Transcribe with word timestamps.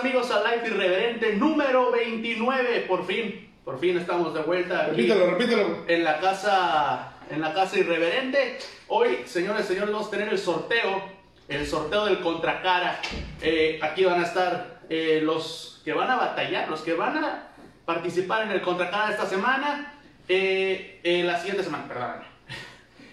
amigos 0.00 0.30
a 0.30 0.42
Life 0.50 0.66
Irreverente 0.68 1.34
número 1.34 1.90
29. 1.90 2.86
Por 2.88 3.06
fin, 3.06 3.50
por 3.64 3.78
fin 3.78 3.98
estamos 3.98 4.32
de 4.32 4.40
vuelta 4.40 4.86
aquí 4.86 5.02
Repítelo, 5.02 5.30
repítelo. 5.32 5.84
en 5.86 6.04
la 6.04 6.18
casa, 6.20 7.12
en 7.30 7.42
la 7.42 7.52
casa 7.52 7.78
Irreverente. 7.78 8.58
Hoy, 8.88 9.18
señores, 9.26 9.66
señores, 9.66 9.92
vamos 9.92 10.08
a 10.08 10.10
tener 10.10 10.28
el 10.30 10.38
sorteo, 10.38 11.02
el 11.48 11.66
sorteo 11.66 12.06
del 12.06 12.20
contracara. 12.20 12.98
Eh, 13.42 13.78
aquí 13.82 14.04
van 14.04 14.20
a 14.20 14.24
estar 14.24 14.80
eh, 14.88 15.20
los 15.22 15.82
que 15.84 15.92
van 15.92 16.10
a 16.10 16.16
batallar, 16.16 16.70
los 16.70 16.80
que 16.80 16.94
van 16.94 17.22
a 17.22 17.48
participar 17.84 18.44
en 18.44 18.52
el 18.52 18.62
contracara 18.62 19.10
esta 19.10 19.26
semana, 19.26 20.00
eh, 20.28 21.00
eh, 21.02 21.22
la 21.24 21.36
siguiente 21.38 21.62
semana, 21.62 21.86
perdóname. 21.86 22.24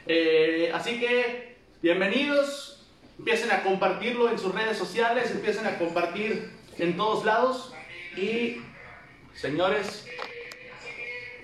Eh, 0.09 0.71
así 0.73 1.01
que, 1.01 1.57
bienvenidos. 1.81 2.85
Empiecen 3.19 3.51
a 3.51 3.61
compartirlo 3.61 4.29
en 4.29 4.39
sus 4.39 4.55
redes 4.55 4.77
sociales, 4.77 5.31
empiecen 5.31 5.65
a 5.67 5.77
compartir 5.77 6.56
en 6.79 6.97
todos 6.97 7.25
lados. 7.25 7.73
Y, 8.15 8.61
señores, 9.33 10.07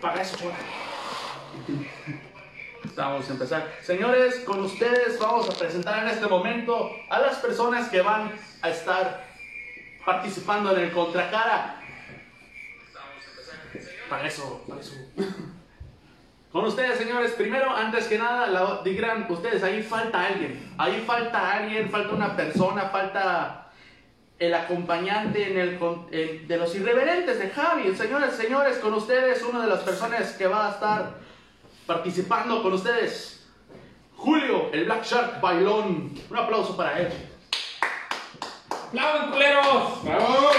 para 0.02 0.22
eso. 0.22 0.38
Vamos 2.96 3.30
a 3.30 3.34
empezar. 3.34 3.74
Señores, 3.82 4.40
con 4.40 4.62
ustedes 4.62 5.18
vamos 5.20 5.50
a 5.50 5.58
presentar 5.58 6.04
en 6.04 6.10
este 6.10 6.28
momento 6.28 6.92
a 7.10 7.20
las 7.20 7.38
personas 7.38 7.90
que 7.90 8.02
van 8.02 8.32
a 8.62 8.70
estar 8.70 9.26
participando 10.06 10.76
en 10.76 10.84
el 10.84 10.92
contracara. 10.92 11.80
Para 14.10 14.28
eso, 14.28 14.64
para 14.68 14.82
eso. 14.82 14.96
Con 16.52 16.66
ustedes, 16.66 17.00
señores, 17.00 17.32
primero, 17.32 17.76
antes 17.76 18.06
que 18.06 18.20
nada, 18.20 18.82
digan 18.84 19.26
ustedes, 19.28 19.64
ahí 19.64 19.82
falta 19.82 20.28
alguien. 20.28 20.72
Ahí 20.78 21.04
falta 21.08 21.52
alguien, 21.52 21.90
falta 21.90 22.14
una 22.14 22.36
persona, 22.36 22.90
falta 22.90 23.63
el 24.46 24.54
acompañante 24.54 25.52
en 25.52 25.58
el, 25.60 25.78
con- 25.80 26.08
en- 26.12 26.48
de 26.48 26.58
los 26.58 26.74
irreverentes 26.76 27.40
de 27.40 27.50
Javi. 27.50 27.96
Señores, 27.96 28.36
señores, 28.36 28.78
con 28.80 28.94
ustedes, 28.94 29.42
una 29.44 29.62
de 29.62 29.68
las 29.68 29.80
personas 29.82 30.32
que 30.34 30.48
va 30.48 30.68
a 30.68 30.72
estar 30.72 31.12
participando 31.86 32.62
con 32.64 32.74
ustedes, 32.74 33.46
Julio, 34.16 34.70
el 34.74 34.86
Black 34.86 35.04
Shark 35.06 35.42
Bailón. 35.42 36.14
Un 36.30 36.38
aplauso 36.38 36.76
para 36.78 36.98
él. 37.00 37.10
¡Aplaudan, 38.88 39.32
culeros! 39.32 40.04
¡Bravo! 40.04 40.52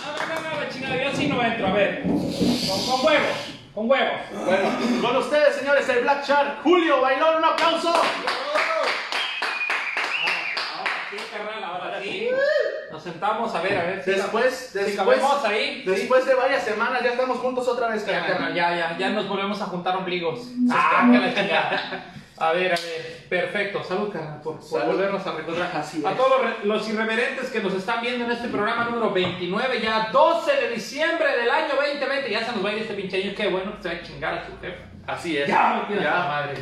No, 0.00 0.12
no, 0.12 0.34
no, 0.34 0.40
no, 0.50 0.60
la 0.60 0.68
chingada, 0.68 1.02
yo 1.02 1.12
sí 1.16 1.26
no 1.28 1.42
entro, 1.42 1.66
a 1.68 1.72
ver. 1.72 2.02
Con, 2.02 2.18
con 2.18 3.06
huevos, 3.06 3.36
con 3.74 3.90
huevos. 3.90 4.20
Bueno, 4.44 4.68
con 5.00 5.16
ustedes, 5.16 5.56
señores, 5.56 5.88
el 5.88 6.02
Black 6.02 6.26
Shark, 6.26 6.62
Julio 6.62 7.00
Bailón. 7.00 7.36
Un 7.38 7.44
aplauso. 7.44 7.88
Ahora 7.88 8.02
sí, 11.10 11.16
carnal, 11.32 11.64
ahora 11.64 12.00
sí. 12.02 12.28
Nos 12.90 12.93
sentamos, 13.04 13.54
a 13.54 13.60
ver, 13.60 13.78
a 13.78 13.82
ver. 13.84 14.04
Después, 14.04 14.70
si 14.72 14.78
después, 14.78 15.20
ahí. 15.44 15.82
después 15.86 16.26
de 16.26 16.34
varias 16.34 16.64
semanas, 16.64 17.02
ya 17.04 17.10
estamos 17.10 17.38
juntos 17.38 17.68
otra 17.68 17.88
vez, 17.88 18.04
Ya, 18.06 18.26
carnal. 18.26 18.54
ya, 18.54 18.76
ya, 18.76 18.98
ya 18.98 19.10
nos 19.10 19.28
volvemos 19.28 19.60
a 19.62 19.66
juntar 19.66 19.96
ombligos. 19.96 20.48
Ah, 20.70 21.08
que 21.12 21.18
la 21.18 21.34
chingada. 21.34 22.04
A 22.36 22.50
ver, 22.50 22.72
a 22.72 22.76
ver, 22.76 23.26
perfecto. 23.28 23.84
Salud, 23.84 24.12
carnal, 24.12 24.40
por, 24.42 24.58
por 24.58 24.80
Salud. 24.80 24.94
volvernos 24.94 25.24
a 25.24 25.32
reencontrar. 25.32 25.70
Así 25.76 26.02
A 26.04 26.14
todos 26.14 26.42
los, 26.42 26.64
los 26.64 26.88
irreverentes 26.88 27.48
que 27.50 27.60
nos 27.60 27.72
están 27.74 28.00
viendo 28.02 28.24
en 28.24 28.32
este 28.32 28.48
programa 28.48 28.86
número 28.86 29.12
29, 29.12 29.80
ya 29.80 30.08
12 30.12 30.52
de 30.56 30.70
diciembre 30.70 31.36
del 31.36 31.48
año 31.48 31.76
2020, 31.76 32.28
ya 32.30 32.44
se 32.44 32.50
nos 32.52 32.64
va 32.64 32.70
a 32.70 32.72
ir 32.72 32.82
este 32.82 32.94
pinche 32.94 33.22
año, 33.22 33.32
qué 33.36 33.46
bueno 33.48 33.76
que 33.76 33.82
se 33.84 33.88
va 33.88 33.94
a 33.94 34.02
chingar 34.02 34.34
a 34.34 34.46
su 34.46 34.52
jefe. 34.60 34.82
Así 35.06 35.38
es. 35.38 35.46
Ya, 35.46 35.86
ya. 35.88 36.52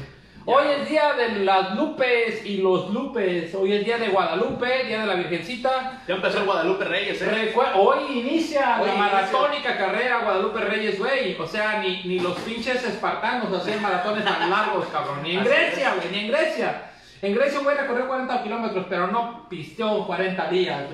Ya. 0.46 0.52
Hoy 0.52 0.64
es 0.80 0.88
día 0.88 1.12
de 1.14 1.44
las 1.44 1.74
Lupes 1.76 2.44
y 2.44 2.58
los 2.58 2.90
Lupes. 2.90 3.54
Hoy 3.54 3.72
es 3.74 3.84
día 3.84 3.98
de 3.98 4.08
Guadalupe, 4.08 4.84
día 4.84 5.00
de 5.02 5.06
la 5.06 5.14
Virgencita. 5.14 6.02
Ya 6.06 6.14
empezó 6.14 6.38
el 6.38 6.44
Guadalupe 6.44 6.84
Reyes, 6.84 7.20
¿eh? 7.22 7.52
Recue- 7.54 7.72
Hoy 7.76 8.18
inicia 8.20 8.78
Hoy 8.80 8.88
la 8.88 8.94
inicia. 8.94 9.12
maratónica 9.12 9.76
carrera 9.78 10.19
Guadalupe 10.25 10.60
Reyes, 10.60 10.98
güey. 10.98 11.36
O 11.41 11.47
sea, 11.47 11.78
ni, 11.81 12.02
ni 12.04 12.19
los 12.20 12.36
pinches 12.41 12.82
espartanos 12.84 13.52
hacían 13.52 13.81
maratones 13.82 14.25
tan 14.25 14.50
largos, 14.50 14.86
cabrón. 14.86 15.22
Ni 15.22 15.36
en 15.36 15.44
Grecia, 15.44 15.94
güey, 15.94 16.08
ni 16.10 16.19
en 16.26 16.28
Grecia. 16.32 16.88
En 17.22 17.34
Grecia 17.36 17.58
un 17.60 17.64
güey 17.64 17.76
recorrió 17.76 18.08
40 18.08 18.42
kilómetros, 18.42 18.86
pero 18.91 19.06
no 19.06 19.47
pisteó 19.48 20.04
40 20.06 20.48
días. 20.48 20.82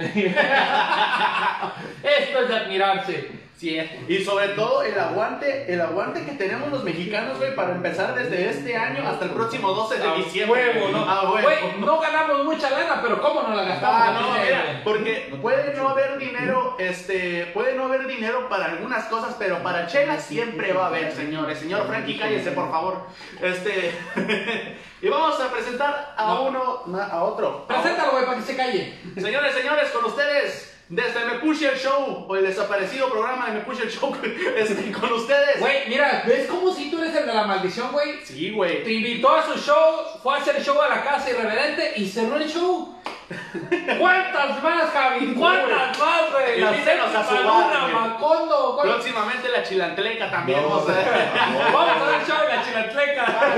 Esto 2.03 2.41
es 2.43 2.49
de 2.49 2.55
admirarse. 2.57 3.48
Sí, 3.59 3.77
eh. 3.77 4.05
y 4.07 4.23
sobre 4.23 4.51
todo 4.51 4.85
el 4.85 4.97
aguante, 4.97 5.73
el 5.73 5.81
aguante 5.81 6.25
que 6.25 6.31
tenemos 6.33 6.71
los 6.71 6.85
mexicanos, 6.85 7.39
güey, 7.39 7.57
para 7.57 7.73
empezar 7.73 8.15
desde 8.15 8.51
este 8.51 8.77
año 8.77 9.03
hasta 9.09 9.25
el 9.25 9.33
próximo 9.33 9.73
12 9.73 9.99
de 9.99 10.09
A 10.09 10.15
diciembre. 10.15 10.71
huevo, 10.75 10.89
¿no? 10.91 10.99
A 11.11 11.33
huevo. 11.33 11.43
Güey, 11.43 11.81
no 11.81 11.99
ganamos 11.99 12.45
mucha 12.45 12.71
lana, 12.71 13.01
pero 13.03 13.21
¿cómo 13.21 13.43
no 13.43 13.57
la 13.57 13.65
gastamos? 13.65 14.01
Ah, 14.01 14.19
no, 14.21 14.45
mira, 14.45 14.81
porque 14.85 15.37
puede 15.43 15.75
no 15.75 15.89
haber 15.89 16.19
dinero, 16.19 16.77
este, 16.79 17.47
puede 17.53 17.75
no 17.75 17.87
haber 17.87 18.07
dinero 18.07 18.49
para 18.49 18.67
algunas 18.67 19.07
cosas, 19.07 19.35
pero 19.37 19.61
para 19.61 19.89
chela 19.89 20.21
siempre 20.21 20.73
va 20.73 20.85
a 20.85 20.87
haber, 20.87 21.11
señores. 21.13 21.59
Señor 21.59 21.85
Frankie, 21.89 22.17
cállese, 22.17 22.53
por 22.53 22.71
favor. 22.71 23.07
Este, 23.43 23.93
y 25.03 25.09
vamos 25.09 25.41
a 25.41 25.51
presentar 25.51 26.15
a 26.17 26.27
No. 26.27 26.43
uno, 26.45 27.01
a 27.01 27.25
otro. 27.25 27.67
Preséntalo, 27.67 28.13
güey, 28.13 28.25
para 28.25 28.37
que 28.39 28.45
se 28.45 28.57
calle. 28.57 28.99
Señores, 29.17 29.53
señores, 29.53 29.91
con 29.91 30.05
ustedes, 30.05 30.78
desde 30.89 31.25
Me 31.27 31.35
Push 31.41 31.63
el 31.65 31.79
Show, 31.79 32.27
o 32.29 32.37
el 32.37 32.47
desaparecido 32.47 33.11
programa 33.11 33.47
de 33.47 33.53
Me 33.53 33.61
Push 33.61 33.81
el 33.83 33.91
Show, 33.91 34.17
este, 34.57 34.91
con 34.93 35.13
ustedes. 35.13 35.61
Güey, 35.61 35.89
mira, 35.89 36.23
¿ves 36.27 36.47
como 36.47 36.73
si 36.73 36.91
tú 36.91 36.99
eres 37.03 37.15
el 37.15 37.27
de 37.27 37.35
la 37.35 37.45
maldición, 37.47 37.93
güey? 37.93 38.25
Sí, 38.25 38.51
güey. 38.51 38.83
Te 38.85 38.93
invitó 38.93 39.35
a 39.35 39.43
su 39.45 39.59
show, 39.59 40.05
fue 40.23 40.35
a 40.35 40.39
hacer 40.39 40.63
show 40.63 40.81
a 40.81 40.89
la 40.89 41.03
casa 41.05 41.31
irreverente 41.31 41.93
y 41.97 42.09
cerró 42.09 42.37
el 42.37 42.49
show. 42.49 42.95
¿Cuántas 43.99 44.63
más, 44.63 44.91
Javi? 44.91 45.35
¿Cuántas 45.35 45.99
más, 45.99 46.33
güey? 46.33 46.63
Invítenos 46.63 47.15
a 47.15 47.25
su 47.29 47.35
bar, 47.35 47.81
güey. 47.83 47.93
Macondo. 47.93 48.73
¿cuál- 48.75 48.89
Próximamente 48.89 49.49
la 49.51 49.63
chilantleca 49.63 50.31
también. 50.31 50.63
No, 50.63 50.69
vamos 50.71 50.89
a 50.89 51.73
Vamos 51.73 52.03
a 52.03 52.11
dar 52.11 52.27
show 52.27 52.37
en 52.49 52.57
la 52.57 52.65
chilatleca. 52.65 53.55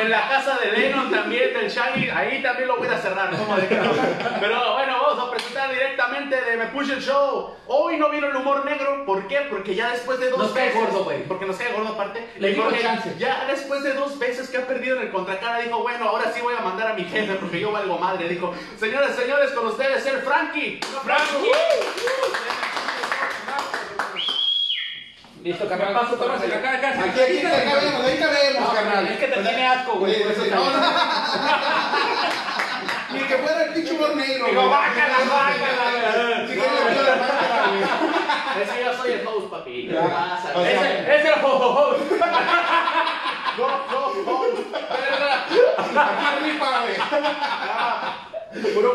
En 0.00 0.10
la 0.10 0.28
casa 0.28 0.58
de 0.58 0.72
Lennon 0.78 1.10
también, 1.10 1.52
del 1.52 1.68
Shaggy, 1.68 2.08
ahí 2.10 2.40
también 2.40 2.68
lo 2.68 2.76
voy 2.76 2.86
a 2.86 2.98
cerrar, 2.98 3.30
¿cómo 3.36 3.56
de? 3.56 3.62
Pero 3.66 4.74
bueno, 4.74 5.01
directamente 5.82 6.40
de 6.40 6.56
Me 6.56 6.66
Push 6.66 6.90
el 6.90 7.00
Show. 7.02 7.54
Hoy 7.66 7.96
no 7.96 8.08
vino 8.10 8.28
el 8.28 8.36
humor 8.36 8.64
negro, 8.64 9.04
¿por 9.04 9.26
qué? 9.26 9.46
Porque 9.50 9.74
ya 9.74 9.90
después 9.90 10.20
de 10.20 10.30
dos 10.30 10.38
Nos 10.38 10.52
cae 10.52 10.68
veces. 10.68 10.80
gordo, 10.80 11.04
güey. 11.04 11.24
Porque 11.24 11.44
nos 11.46 11.56
cae 11.56 11.72
gordo 11.72 11.92
aparte. 11.94 12.28
Le 12.38 12.48
digo 12.50 12.70
chance. 12.80 13.14
Ya 13.18 13.44
después 13.46 13.82
de 13.82 13.94
dos 13.94 14.18
veces 14.18 14.48
que 14.48 14.58
ha 14.58 14.66
perdido 14.66 14.96
en 14.96 15.02
el 15.02 15.10
contracara, 15.12 15.58
dijo, 15.58 15.80
bueno, 15.80 16.08
ahora 16.08 16.30
sí 16.32 16.40
voy 16.40 16.54
a 16.56 16.60
mandar 16.60 16.92
a 16.92 16.94
mi 16.94 17.04
jefe 17.04 17.34
porque 17.34 17.58
yo 17.60 17.72
valgo 17.72 17.98
madre. 17.98 18.28
Dijo, 18.28 18.54
señores, 18.78 19.16
señores, 19.16 19.50
con 19.52 19.66
ustedes, 19.66 20.06
el 20.06 20.18
Frankie. 20.22 20.80
Aplauso. 20.98 21.42
Listo, 25.42 25.68
carnal, 25.68 25.92
paso, 25.92 26.14
tómase 26.14 26.46
acá, 26.54 26.74
acá. 26.74 26.88
Aquí, 26.90 27.20
aquí, 27.20 27.38
aquí 27.38 27.42
cabemos, 27.42 28.04
ahí 28.04 28.16
cabemos, 28.18 28.72
carnal. 28.74 29.06
Es 29.08 29.18
que 29.18 29.26
te 29.26 29.42
tiene 29.42 29.66
asco, 29.66 29.92
güey. 29.94 30.14
Te- 30.14 30.50
no, 30.50 30.70
no. 30.70 30.82
Ni 33.12 33.20
que 33.20 33.36
fuera 33.38 33.64
el 33.64 33.72
pinche 33.74 33.92
humor 33.92 34.16
negro. 34.16 34.46
Digo, 34.46 34.68
bácala, 34.70 35.16
bácala, 35.30 36.46
Si 36.46 36.54
quieres, 36.54 36.72
le 36.72 36.84
meto 36.90 37.02
la 37.02 37.16
máscara, 37.16 37.66
güey. 37.68 37.82
Es 38.62 38.68
que 38.70 38.84
yo 38.84 38.92
soy 38.96 39.12
el 39.12 39.26
host, 39.26 39.50
papi. 39.50 39.88
¿Qué 39.88 39.94
pasa? 39.94 40.52
O 40.54 40.62
sea, 40.62 41.00
Ese 41.00 41.16
es 41.16 41.24
el 41.24 41.40
jojojo. 41.42 41.96
Go, 43.56 43.66
go, 43.90 44.00
go. 44.24 44.46
Aquí 46.00 46.26
rifa, 46.44 46.68
güey. 46.80 46.96
Puro, 48.74 48.90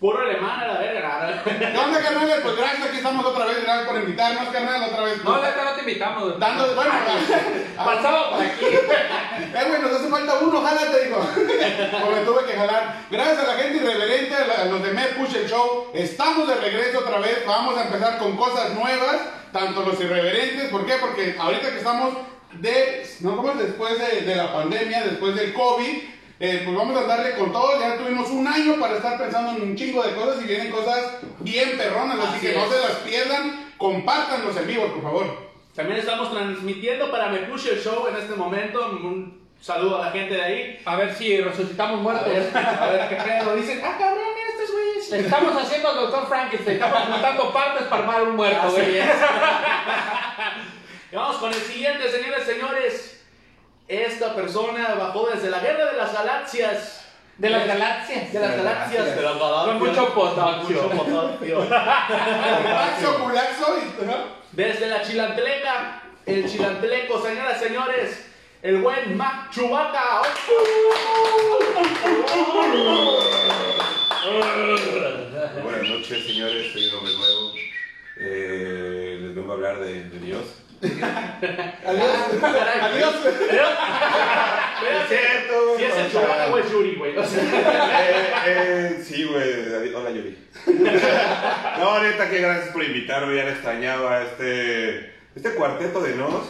puro 0.00 0.18
alemán 0.18 0.60
a 0.60 0.66
la 0.66 0.78
verga. 0.78 1.42
¿Qué 1.44 1.50
onda, 1.78 2.00
carnal? 2.00 2.40
Pues 2.42 2.56
gracias, 2.56 2.88
aquí 2.88 2.96
estamos 2.96 3.24
otra 3.24 3.44
vez. 3.44 3.62
Gracias 3.62 3.86
por 3.86 4.00
invitarnos, 4.00 4.48
carnal, 4.48 4.82
otra 4.84 5.04
vez. 5.04 5.22
No, 5.22 5.42
neta, 5.42 5.64
no 5.64 5.72
te 5.72 5.80
invitamos. 5.80 6.38
Dando, 6.40 6.74
bueno, 6.74 6.92
Pasaba 7.76 8.30
por 8.30 8.40
aquí. 8.40 8.64
Eh, 9.40 9.64
güey, 9.66 9.82
nos 9.82 9.92
hace 9.92 10.08
falta 10.08 10.34
uno, 10.40 10.62
jálate, 10.62 11.06
dijo. 11.06 11.16
O 11.16 12.10
me 12.10 12.20
tuve 12.20 12.44
que 12.44 12.52
jalar. 12.52 13.04
Gracias 13.10 13.38
a 13.38 13.46
la 13.46 13.54
gente 13.54 13.78
irreverente, 13.78 14.34
a, 14.34 14.66
los 14.66 14.82
de 14.82 14.92
Me 14.92 15.06
Push 15.06 15.34
el 15.34 15.48
Show. 15.48 15.90
Estamos 15.94 16.46
de 16.46 16.54
regreso 16.56 17.00
otra 17.00 17.18
vez. 17.18 17.44
Vamos 17.46 17.76
a 17.76 17.84
empezar 17.84 18.18
con 18.18 18.36
cosas 18.36 18.74
nuevas. 18.74 19.16
Tanto 19.50 19.82
los 19.82 19.98
irreverentes, 20.00 20.68
¿por 20.68 20.86
qué? 20.86 20.94
Porque 21.00 21.34
ahorita 21.38 21.70
que 21.70 21.78
estamos 21.78 22.14
de, 22.52 23.06
no, 23.20 23.36
¿cómo 23.36 23.50
es? 23.52 23.58
Después 23.58 23.98
de, 23.98 24.20
de 24.20 24.36
la 24.36 24.52
pandemia, 24.52 25.02
después 25.02 25.34
del 25.34 25.52
COVID, 25.52 26.02
eh, 26.40 26.62
pues 26.64 26.76
vamos 26.76 26.96
a 26.96 27.04
darle 27.06 27.36
con 27.36 27.52
todo. 27.52 27.78
Ya 27.78 27.96
tuvimos 27.96 28.28
un 28.30 28.48
año 28.48 28.76
para 28.80 28.96
estar 28.96 29.18
pensando 29.18 29.52
en 29.52 29.62
un 29.62 29.76
chingo 29.76 30.02
de 30.02 30.14
cosas 30.14 30.42
y 30.42 30.46
vienen 30.46 30.72
cosas 30.72 31.18
bien 31.40 31.76
perronas. 31.76 32.18
Así, 32.18 32.28
Así 32.28 32.40
que 32.46 32.54
no 32.54 32.70
se 32.70 32.80
las 32.80 32.92
pierdan. 33.04 33.72
Compártanlos 33.76 34.56
en 34.56 34.66
vivo, 34.66 34.86
por 34.88 35.02
favor. 35.02 35.50
También 35.74 36.00
estamos 36.00 36.32
transmitiendo 36.32 37.10
para 37.10 37.28
Me 37.28 37.38
Push 37.40 37.68
el 37.68 37.80
Show 37.82 38.08
en 38.08 38.16
este 38.16 38.34
momento. 38.34 38.88
Un 38.90 39.40
saludo 39.60 40.02
a 40.02 40.06
la 40.06 40.12
gente 40.12 40.34
de 40.34 40.42
ahí. 40.42 40.80
A 40.84 40.96
ver 40.96 41.14
si 41.14 41.40
resucitamos 41.40 42.00
A 42.00 42.02
muertos. 42.02 42.26
ver, 42.26 42.50
a 42.56 42.90
ver 42.90 43.08
qué 43.08 43.16
pedo. 43.16 43.54
Dicen, 43.54 43.80
ah, 43.84 43.96
cabrón, 43.98 44.24
mira 44.34 44.48
estos 44.48 44.70
güeyes. 44.72 45.12
Estamos 45.24 45.62
haciendo 45.62 45.88
al 45.90 45.96
doctor 45.96 46.26
Frankenstein, 46.28 46.76
estamos 46.76 46.98
juntando 47.02 47.52
partes 47.52 47.86
para 47.86 48.02
armar 48.02 48.22
un 48.24 48.36
muerto, 48.36 48.70
güey. 48.70 48.98
vamos 51.12 51.36
con 51.36 51.52
el 51.52 51.60
siguiente, 51.60 52.10
señores, 52.10 52.44
señores. 52.44 53.19
Esta 53.90 54.36
persona 54.36 54.94
bajó 54.94 55.28
desde 55.30 55.50
la 55.50 55.58
guerra 55.58 55.86
de 55.90 55.96
las 55.96 56.12
galaxias 56.12 57.04
De 57.36 57.50
las 57.50 57.66
galaxias. 57.66 58.32
De 58.32 58.38
las 58.38 58.56
galaxias, 58.56 59.16
de 59.16 59.22
las 59.22 59.36
galaxias. 59.36 59.66
Con 59.66 59.78
mucho 59.80 60.14
potasio. 60.14 60.82
Mucho 60.82 60.90
potasio. 60.90 61.58
Culaxo. 63.24 63.76
Desde 64.52 64.86
la 64.86 65.02
chilantleca, 65.02 66.02
el 66.24 66.48
chilantleco, 66.48 67.20
señoras 67.20 67.60
y 67.60 67.64
señores, 67.64 68.26
el 68.62 68.80
buen 68.80 69.16
Mac 69.16 69.50
Chubaca. 69.50 70.22
Buenas 75.64 75.88
noches, 75.88 76.26
señores. 76.28 76.72
Soy 76.72 76.86
un 76.86 76.94
hombre 76.94 77.14
nuevo. 77.14 77.52
Eh, 78.18 79.18
les 79.20 79.34
vengo 79.34 79.50
a 79.50 79.54
hablar 79.56 79.80
de, 79.80 80.04
de 80.04 80.18
Dios. 80.20 80.44
Adiós. 81.86 82.42
Adiós. 82.82 83.14
Es 84.80 85.08
cierto, 85.08 85.76
Si 85.76 85.84
es 85.84 85.96
el 85.96 86.10
Chubaca 86.10 86.46
o 86.52 86.58
el 86.58 86.70
Yuri, 86.70 86.94
güey. 86.96 87.16
O 87.18 87.24
sea, 87.26 87.42
Eh, 87.42 88.32
eh, 88.46 89.04
sí, 89.04 89.24
güey. 89.24 89.92
Hola, 89.94 90.10
Yuri. 90.10 90.38
No, 91.78 92.02
neta, 92.02 92.30
que 92.30 92.40
gracias 92.40 92.70
por 92.72 92.82
invitarme. 92.82 93.36
Ya 93.36 93.44
le 93.44 93.50
extrañaba 93.52 94.22
este, 94.22 95.12
este 95.34 95.54
cuarteto 95.54 96.00
de 96.00 96.14
nos. 96.16 96.44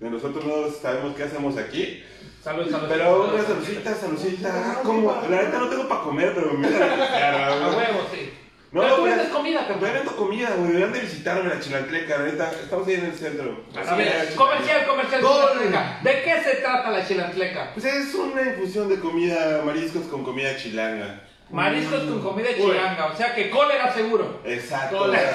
De 0.00 0.10
nosotros 0.10 0.44
no 0.44 0.70
sabemos 0.70 1.16
qué 1.16 1.22
hacemos 1.22 1.56
aquí. 1.56 2.04
Salud, 2.44 2.70
salud. 2.70 2.86
Pero 2.88 3.04
salud, 3.04 3.34
una 3.34 3.42
salud. 3.42 3.64
saludcita, 3.64 3.94
saludcita. 3.94 4.52
Ah, 4.54 4.80
¿Cómo? 4.84 5.22
La 5.30 5.42
neta 5.42 5.58
no 5.58 5.68
tengo 5.68 5.88
para 5.88 6.02
comer, 6.02 6.32
pero 6.34 6.52
me 6.52 6.66
invitan 6.68 7.00
a 7.00 7.46
A 7.48 7.68
huevo, 7.70 8.06
sí. 8.12 8.32
No, 8.72 8.82
Pero 8.82 8.96
tú 8.96 9.02
vendes 9.04 9.28
comida, 9.28 9.60
Estoy 9.60 9.74
campeón. 9.76 9.92
vendo 9.94 10.16
comida, 10.16 10.50
güey. 10.56 10.66
Deberían 10.68 10.92
de 10.92 11.00
visitarme 11.00 11.48
la 11.54 11.60
chilantleca, 11.60 12.18
la 12.18 12.24
neta. 12.24 12.50
Estamos 12.50 12.86
ahí 12.88 12.94
en 12.94 13.04
el 13.06 13.12
centro. 13.14 13.64
A 13.74 13.94
ver, 13.94 14.34
comercial, 14.34 14.86
comercial. 14.86 15.20
Chilantleca. 15.22 16.00
¿De 16.02 16.22
qué 16.22 16.42
se 16.42 16.56
trata 16.56 16.90
la 16.90 17.06
chilantleca? 17.06 17.70
Pues 17.74 17.86
es 17.86 18.14
una 18.14 18.42
infusión 18.42 18.88
de 18.88 18.98
comida, 18.98 19.62
mariscos 19.64 20.04
con 20.06 20.24
comida 20.24 20.56
chilanga. 20.56 21.20
Mariscos 21.48 22.00
con 22.02 22.20
comida 22.22 22.48
chilanga, 22.56 23.06
o 23.06 23.16
sea 23.16 23.32
que 23.32 23.48
cólera 23.50 23.92
seguro. 23.94 24.40
Exacto. 24.44 24.98
Cólera. 24.98 25.30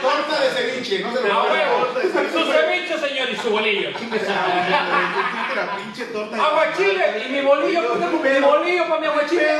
Torta 0.00 0.40
de 0.40 0.50
ceviche, 0.50 1.00
no 1.00 1.12
se 1.12 1.20
lo 1.26 1.32
A 1.32 1.42
huevo. 1.42 1.88
Su 2.32 2.52
ceviche, 2.52 2.96
señor, 2.98 3.28
y 3.28 3.36
su 3.36 3.50
bolillo. 3.50 3.90
La 3.90 5.76
pinche 5.76 6.04
torta. 6.06 6.36
Aguachile 6.36 7.24
y 7.26 7.32
mi 7.32 7.40
bolillo, 7.40 7.88
¿por 7.88 7.98
qué 8.22 8.40
mi 8.40 8.46
bolillo 8.46 8.88
para 8.88 9.00
mi 9.00 9.06
aguachile? 9.08 9.56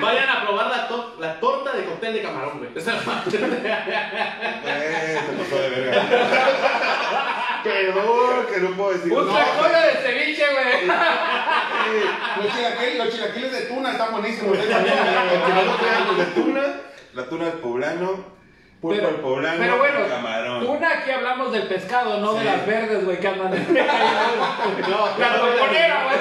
Vayan 0.00 0.28
a 0.28 0.42
probar 0.42 0.66
la, 0.70 0.88
to- 0.88 1.14
la 1.20 1.38
torta 1.38 1.72
de 1.72 1.84
cóctel 1.84 2.12
de 2.14 2.22
camarón, 2.22 2.58
güey. 2.58 2.70
Esa 2.74 2.96
es 2.96 3.06
la- 3.06 3.22
Eh, 4.66 5.20
se 5.26 5.32
pasó 5.44 5.62
de 5.62 5.68
verga. 5.70 6.02
Perdón, 7.64 8.46
que 8.52 8.60
no 8.60 8.70
puedo 8.76 8.92
decir. 8.92 9.12
Un 9.12 9.26
No, 9.26 9.32
tlacoyo 9.32 9.80
de 9.80 9.92
ceviche, 10.02 10.44
güey. 10.52 10.84
eh, 10.84 12.04
Los 12.42 12.54
chilaquiles, 12.54 12.96
los 12.98 13.10
chilaquiles 13.14 13.52
de 13.52 13.60
tuna 13.62 13.90
están 13.92 14.12
buenísimos. 14.12 14.58
¿eh? 14.58 14.60
el 15.32 15.44
chilaquiles 15.46 16.18
de 16.18 16.24
tuna, 16.42 16.62
la 17.14 17.24
tuna 17.24 17.44
del 17.46 17.54
poblano, 17.54 18.34
pulpo 18.80 18.96
Pero, 18.96 19.06
del 19.08 19.16
poblano, 19.20 19.56
pero 19.58 19.78
bueno, 19.78 19.98
camarón. 20.08 20.66
tuna 20.66 20.90
aquí 20.98 21.10
hablamos 21.10 21.52
del 21.52 21.62
pescado, 21.68 22.20
no 22.20 22.34
de 22.34 22.44
las 22.44 22.66
verdes, 22.66 23.04
güey, 23.04 23.18
que 23.18 23.28
andan 23.28 23.54
en 23.54 23.74
No, 23.74 25.18
La 25.18 25.34
toponera, 25.36 26.04
güey. 26.04 26.18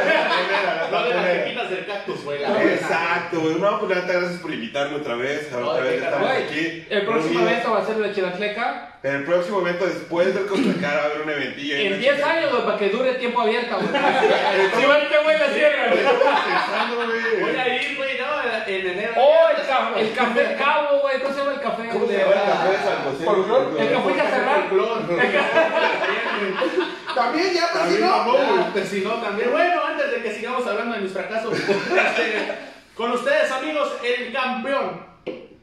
La 0.91 0.99
No 0.99 1.03
de 1.03 1.13
las 1.13 1.25
pepitas 1.25 1.69
del 1.69 1.85
cactus, 1.85 2.23
güey. 2.23 2.39
la. 2.41 2.63
Exacto, 2.63 3.39
güey. 3.41 3.55
No, 3.55 3.79
pues 3.79 3.95
neta, 3.97 4.13
gracias 4.13 4.39
por 4.39 4.53
invitarme 4.53 4.95
otra 4.95 5.15
vez. 5.15 5.51
No, 5.51 5.67
Otra 5.67 5.83
de 5.83 5.89
vez 5.89 5.99
qué 5.99 6.05
estamos 6.05 6.27
Güey, 6.29 6.43
aquí. 6.43 6.87
el 6.89 7.05
próximo 7.05 7.39
evento 7.41 7.71
va 7.71 7.79
a 7.79 7.85
ser 7.85 7.95
de 7.97 8.13
Chilantleca. 9.03 9.17
El 9.17 9.23
próximo 9.25 9.59
evento 9.61 9.85
después 9.85 10.33
del 10.33 10.45
Costa 10.45 10.73
Cara 10.79 10.95
va 10.95 11.01
a 11.01 11.05
haber 11.07 11.21
un 11.21 11.29
eventillo. 11.29 11.75
En 11.75 11.91
la 11.91 11.97
10 11.97 12.15
chica- 12.15 12.29
años, 12.31 12.51
güey, 12.51 12.63
para 12.65 12.77
que 12.77 12.89
dure 12.89 13.13
tiempo 13.15 13.41
abierto, 13.41 13.75
güey. 13.75 13.87
Si 14.79 14.85
va 14.85 14.97
este 14.97 15.17
güey 15.23 15.37
la 15.39 15.47
cierra, 15.49 15.87
güey. 15.89 15.99
Estamos 15.99 16.39
pensando, 16.45 16.95
güey. 16.95 17.41
Voy 17.41 17.55
a 17.59 17.67
ir, 17.83 17.97
güey, 17.97 18.17
no, 18.17 18.25
en 18.65 18.87
enero. 18.87 19.13
Oh, 19.17 19.49
el, 19.49 19.67
ca- 19.67 19.91
el 19.97 20.13
café 20.13 20.55
cabo, 20.57 20.99
güey. 21.01 21.19
¿Cómo 21.21 21.33
se 21.33 21.39
llama 21.41 21.53
el 21.53 21.59
café? 21.61 21.89
¿Cómo 21.91 22.07
se 22.07 22.17
llama 22.17 22.31
el 22.33 22.49
café 22.49 22.69
de 22.69 22.77
San 22.77 23.03
José? 23.03 23.25
Folclor. 23.25 23.75
El 23.79 23.89
que 23.89 23.97
fuiste 23.99 24.21
a 24.21 24.29
cerrar. 24.29 24.69
También 27.15 27.53
ya, 27.53 27.69
pero 27.73 27.85
si 27.85 27.91
También 27.91 28.01
no. 28.01 28.17
mamó, 28.17 28.31
güey. 28.31 28.47
Ah, 28.49 28.71
si 28.89 29.01
no, 29.01 29.13
también. 29.15 29.51
Bueno, 29.51 29.81
antes 29.85 30.11
de 30.11 30.21
que 30.23 30.31
sigamos 30.33 30.65
hablando 30.65 30.95
de 30.95 31.01
mis 31.01 31.11
fracasos, 31.11 31.53
este, 31.59 32.55
con 32.95 33.11
ustedes, 33.11 33.51
amigos, 33.51 33.91
el 34.03 34.31
campeón. 34.33 35.12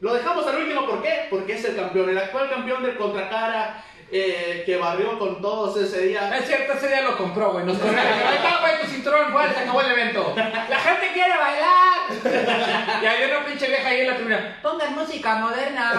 Lo 0.01 0.13
dejamos 0.13 0.47
al 0.47 0.57
último, 0.57 0.87
¿por 0.87 1.01
qué? 1.01 1.27
Porque 1.29 1.53
es 1.53 1.63
el 1.65 1.75
campeón, 1.75 2.09
el 2.09 2.17
actual 2.17 2.49
campeón 2.49 2.81
del 2.81 2.97
Contracara, 2.97 3.83
eh, 4.11 4.63
que 4.65 4.75
barrió 4.75 5.17
con 5.19 5.41
todos 5.41 5.77
ese 5.77 6.07
día. 6.07 6.35
Es 6.37 6.47
cierto, 6.47 6.73
ese 6.73 6.87
día 6.87 7.01
lo 7.03 7.15
compró, 7.15 7.53
güey. 7.53 7.65
Nos 7.65 7.77
corrió. 7.77 7.99
Ahí 7.99 8.35
está, 8.35 8.59
güey, 8.59 8.81
tu 8.81 8.87
cinturón, 8.87 9.31
fuera, 9.31 9.53
se 9.53 9.59
acabó 9.59 9.81
el 9.81 9.91
evento. 9.91 10.33
La 10.35 10.79
gente 10.79 11.11
quiere 11.13 11.37
bailar. 11.37 13.01
Y 13.01 13.05
había 13.05 13.37
una 13.37 13.45
pinche 13.45 13.67
vieja 13.67 13.87
ahí 13.87 14.01
en 14.01 14.07
la 14.07 14.15
tribuna. 14.15 14.59
Pongan 14.61 14.95
música 14.95 15.35
moderna. 15.35 15.93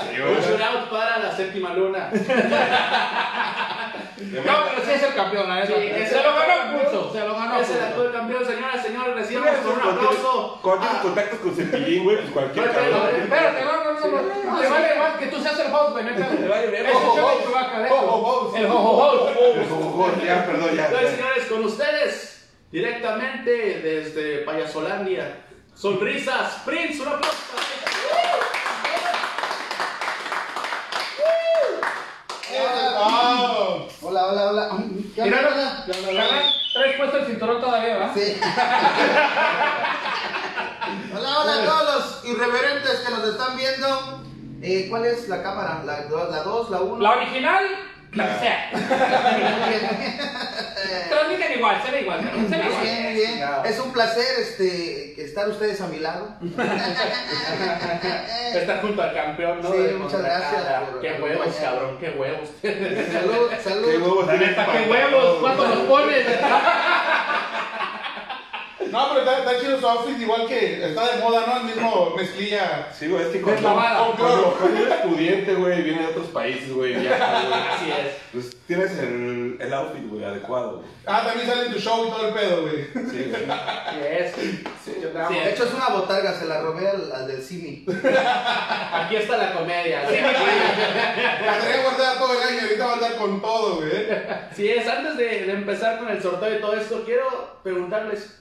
Sí, 0.00 0.20
güey. 0.20 0.57
Séptima 1.38 1.72
luna. 1.74 2.10
No, 4.18 4.52
pero 4.68 4.84
sí 4.84 4.90
es 4.94 5.02
el 5.04 5.14
campeón, 5.14 5.48
la. 5.48 5.64
Sí, 5.64 5.72
es 5.72 6.08
se 6.08 6.16
el 6.18 6.24
lo 6.24 6.34
ganó 6.34 6.46
campeón. 6.48 6.80
el 6.80 6.82
pulso. 6.90 7.12
Se 7.12 7.20
lo 7.20 7.34
ganó 7.36 7.56
el 7.56 7.62
Es 7.62 7.70
el 7.70 8.12
campeón, 8.12 8.44
señoras, 8.46 8.82
señores. 8.82 9.14
Recibamos 9.14 9.56
con 9.58 9.72
un 9.72 9.80
aplauso. 9.80 10.58
Cuando 10.60 10.80
tienes 10.82 11.02
contactos 11.02 11.38
con 11.38 11.54
Cepillín, 11.54 12.02
güey, 12.04 12.16
pues 12.16 12.30
cualquier 12.32 12.72
cabrón. 12.72 13.08
Espérate, 13.22 13.64
no, 13.64 13.84
no, 13.84 13.92
no, 13.92 14.22
no. 14.52 14.60
Te 14.60 14.66
vale 14.66 14.94
más 14.98 15.16
que 15.18 15.26
tú 15.28 15.40
seas 15.40 15.58
el 15.60 15.72
host, 15.72 15.92
güey. 15.92 16.04
Te 16.04 16.48
vale. 16.48 16.80
Ese 16.80 16.96
ho, 16.96 17.12
hecho. 17.14 17.26
host. 17.26 18.56
El 18.56 18.66
ho, 18.66 18.74
ho, 18.74 18.96
host. 18.98 19.36
Ojo, 19.70 20.10
Ya, 20.24 20.44
perdón, 20.46 20.70
ya. 20.74 20.86
Entonces, 20.86 21.10
señores, 21.12 21.44
con 21.46 21.64
ustedes, 21.64 22.50
directamente 22.72 23.50
desde 23.80 24.38
Payasolandia. 24.38 25.44
Sonrisas, 25.74 26.62
Prince, 26.66 27.00
un 27.02 27.08
aplauso. 27.08 27.38
Hola, 34.20 34.50
hola, 34.50 34.50
hola. 34.50 34.68
¿Qué 35.14 35.22
Mira, 35.22 35.48
onda? 35.48 35.84
traes 36.72 36.96
puesto 36.96 37.18
el 37.18 37.26
cinturón 37.26 37.60
todavía, 37.60 37.98
¿verdad? 37.98 38.10
Sí. 38.14 38.36
hola, 41.16 41.38
hola 41.38 41.54
a 41.54 41.64
todos 41.64 41.94
los 41.94 42.24
irreverentes 42.24 42.98
que 42.98 43.12
nos 43.12 43.22
están 43.28 43.56
viendo. 43.56 44.24
Eh, 44.60 44.88
¿Cuál 44.90 45.06
es 45.06 45.28
la 45.28 45.40
cámara? 45.40 45.82
¿La 45.84 46.02
2, 46.06 46.30
la 46.32 46.42
2, 46.42 46.70
la 46.70 46.80
1? 46.80 47.00
La 47.00 47.10
original, 47.12 47.64
la 48.12 48.34
que 48.34 48.40
sea. 48.40 48.70
Transmiten 51.10 51.52
igual, 51.58 51.82
se 51.84 51.90
ve 51.90 52.00
igual, 52.02 52.20
se 52.20 52.56
ve 52.56 52.64
igual. 52.64 52.82
Bien, 52.82 53.14
bien. 53.14 53.40
Es 53.64 53.78
un 53.78 53.92
placer 53.92 54.24
este, 54.40 55.20
estar 55.22 55.48
ustedes 55.48 55.80
a 55.80 55.86
mi 55.88 55.98
lado. 55.98 56.28
Estar 58.54 58.80
junto 58.80 59.02
al 59.02 59.12
campeón, 59.14 59.60
¿no? 59.62 59.70
Sí, 59.70 59.78
De 59.78 59.92
muchas 59.94 60.22
gracias 60.22 60.64
por 60.90 61.00
Qué 61.00 61.12
huevos, 61.20 61.54
cabrón, 61.60 61.98
qué 62.00 62.10
huevos. 62.10 62.48
Salud, 62.62 63.50
Qué 63.50 63.56
salud. 63.62 63.86
huevos 63.86 64.28
tienes 64.28 64.48
neta, 64.48 64.66
qué 64.72 64.90
huevos, 64.90 65.38
¿cuánto 65.40 65.86
pones? 65.86 66.26
No, 68.90 69.08
pero 69.08 69.20
está, 69.20 69.38
está 69.38 69.60
chido 69.60 69.80
su 69.80 69.86
outfit, 69.88 70.20
igual 70.20 70.46
que 70.46 70.86
está 70.88 71.16
de 71.16 71.22
moda, 71.22 71.44
¿no? 71.46 71.56
El 71.58 71.64
mismo 71.64 72.14
mezclilla. 72.16 72.88
Sí, 72.96 73.08
güey, 73.08 73.22
es 73.24 73.28
que 73.30 73.40
cuando, 73.42 73.60
Deslavada. 73.60 73.98
cuando, 73.98 74.16
cuando, 74.16 74.52
cuando 74.58 74.80
eres 74.86 74.98
pudiente, 75.00 75.54
güey, 75.54 75.82
viene 75.82 76.00
de 76.02 76.06
otros 76.06 76.26
países, 76.28 76.72
güey, 76.72 76.94
viaja, 76.94 77.42
güey. 77.48 77.60
Así 77.60 77.90
es. 77.90 78.14
Pues 78.32 78.56
tienes 78.66 78.96
el, 78.98 79.56
el 79.60 79.74
outfit, 79.74 80.08
güey, 80.08 80.24
adecuado, 80.24 80.76
güey. 80.78 80.88
Ah, 81.06 81.22
también 81.26 81.48
sale 81.48 81.66
en 81.66 81.72
tu 81.72 81.78
show 81.80 82.06
y 82.06 82.10
todo 82.10 82.28
el 82.28 82.34
pedo, 82.34 82.62
güey. 82.62 82.84
Sí, 83.10 83.30
güey. 83.30 83.50
Así 83.50 83.98
es. 84.00 85.02
Yo 85.02 85.08
te 85.08 85.18
amo. 85.18 85.28
Sí, 85.28 85.34
De 85.34 85.50
hecho, 85.50 85.64
es 85.64 85.74
una 85.74 85.88
botarga, 85.88 86.32
se 86.38 86.46
la 86.46 86.60
robé 86.60 86.88
al, 86.88 87.12
al 87.12 87.26
del 87.26 87.42
Simi. 87.42 87.84
Aquí 88.92 89.16
está 89.16 89.36
la 89.36 89.52
comedia. 89.54 90.08
Sí, 90.08 90.16
La 90.20 91.58
tenía 91.58 91.82
guardada 91.82 92.18
todo 92.18 92.32
el 92.32 92.48
año, 92.48 92.60
ahorita 92.62 92.86
va 92.86 92.90
a 92.92 92.94
andar 92.94 93.16
con 93.16 93.40
todo, 93.42 93.76
güey. 93.76 93.90
Sí 94.54 94.68
es, 94.70 94.86
antes 94.88 95.16
de, 95.16 95.46
de 95.46 95.52
empezar 95.52 95.98
con 95.98 96.08
el 96.08 96.22
sorteo 96.22 96.56
y 96.56 96.60
todo 96.60 96.74
esto, 96.74 97.02
quiero 97.04 97.58
preguntarles, 97.62 98.34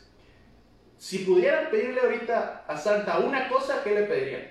si 0.98 1.20
pudieran 1.20 1.70
pedirle 1.70 2.02
ahorita 2.02 2.64
a 2.68 2.78
Santa 2.78 3.20
una 3.20 3.48
cosa, 3.50 3.84
¿qué 3.84 3.92
le 3.92 4.02
pedirían? 4.04 4.48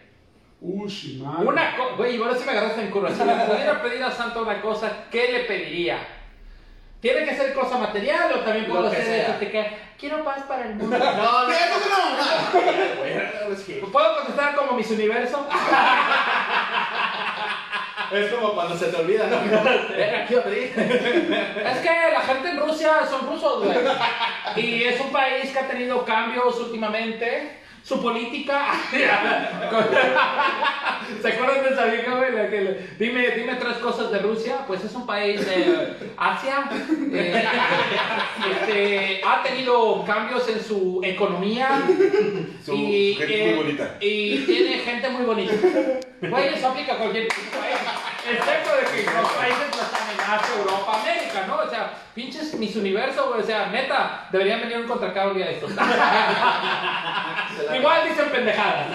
Uy, 0.61 1.21
madre. 1.23 1.47
Una 1.47 1.77
cosa, 1.77 1.95
güey, 1.97 2.17
ahora 2.21 2.35
sí 2.35 2.45
me 2.47 2.53
agarraste 2.53 2.81
en 2.83 2.91
curva. 2.91 3.11
Si 3.11 3.23
le 3.25 3.33
pudiera 3.35 3.83
pedir 3.83 4.03
a 4.03 4.11
Santa 4.11 4.41
una 4.41 4.61
cosa, 4.63 4.91
¿qué 5.11 5.33
le 5.33 5.41
pediría? 5.41 5.99
¿Tiene 7.01 7.25
que 7.27 7.37
ser 7.37 7.53
cosa 7.53 7.79
material 7.79 8.33
o 8.33 8.41
también 8.41 8.67
puedo 8.67 8.91
que 8.91 8.97
hacer 8.97 9.39
que 9.39 9.77
quiero 9.99 10.25
paz 10.25 10.43
para 10.49 10.67
el 10.67 10.75
mundo? 10.77 10.97
No, 10.99 11.49
no, 11.49 11.49
que- 13.67 13.75
¿Puedo 13.93 14.17
contestar 14.17 14.55
como 14.57 14.73
mis 14.73 14.91
universo? 14.91 15.47
Es 18.13 18.33
como 18.33 18.55
cuando 18.55 18.77
se 18.77 18.87
te 18.87 18.97
olvida, 18.97 19.27
¿no? 19.27 19.37
Venga. 19.97 20.27
Es 21.73 21.79
que 21.79 21.91
la 22.13 22.21
gente 22.21 22.49
en 22.51 22.59
Rusia 22.59 23.07
son 23.09 23.27
rusos, 23.27 23.65
güey. 23.65 23.77
Y 24.57 24.85
es 24.85 25.01
un 25.01 25.11
país 25.11 25.51
que 25.51 25.59
ha 25.59 25.69
tenido 25.69 26.05
cambios 26.05 26.59
últimamente. 26.61 27.59
su 27.83 28.03
política. 28.03 28.73
¿Se 31.23 31.29
acuerdan 31.29 31.63
de 31.63 31.71
esa 31.71 31.85
vieja, 31.85 32.15
güey? 32.17 32.31
Dime, 32.99 33.31
dime 33.31 33.55
tres 33.55 33.77
cosas 33.77 34.11
de 34.11 34.19
Rusia. 34.19 34.65
Pues 34.67 34.83
es 34.85 34.93
un 34.95 35.07
país 35.07 35.47
de 35.47 35.95
Asia. 36.17 36.69
eh, 37.13 37.45
este, 38.51 39.21
ha 39.25 39.43
tenido 39.43 40.05
cambios 40.05 40.49
en 40.49 40.61
su 40.63 41.01
economía. 41.05 41.83
Su 42.65 42.77
gente 43.19 43.47
muy 43.47 43.55
bonita. 43.55 43.97
Y 44.01 44.39
tiene 44.39 44.79
gente 44.79 45.09
muy 45.11 45.25
bonita. 45.25 45.53
Güey, 46.21 46.55
eso 46.55 46.69
aplica 46.69 46.95
a 46.95 46.99
cualquier 46.99 47.29
país. 47.29 47.43
Excepto 48.29 48.77
de 48.77 48.85
que 48.85 49.05
los 49.11 49.33
países 49.33 49.71
no 49.71 49.83
están 49.83 50.11
en 50.11 50.21
Asia, 50.21 50.55
Europa, 50.57 51.01
América, 51.01 51.45
¿no? 51.47 51.57
O 51.59 51.69
sea, 51.69 51.93
pinches 52.15 52.55
mis 52.55 52.75
universo, 52.77 53.29
güey. 53.29 53.43
O 53.43 53.47
sea, 53.47 53.67
neta, 53.67 54.29
deberían 54.33 54.61
venir 54.61 54.79
un 54.79 54.87
día 55.35 55.47
de 55.47 55.55
estos. 55.55 55.71
Igual 57.75 58.09
dicen 58.09 58.31
pendejadas. 58.31 58.87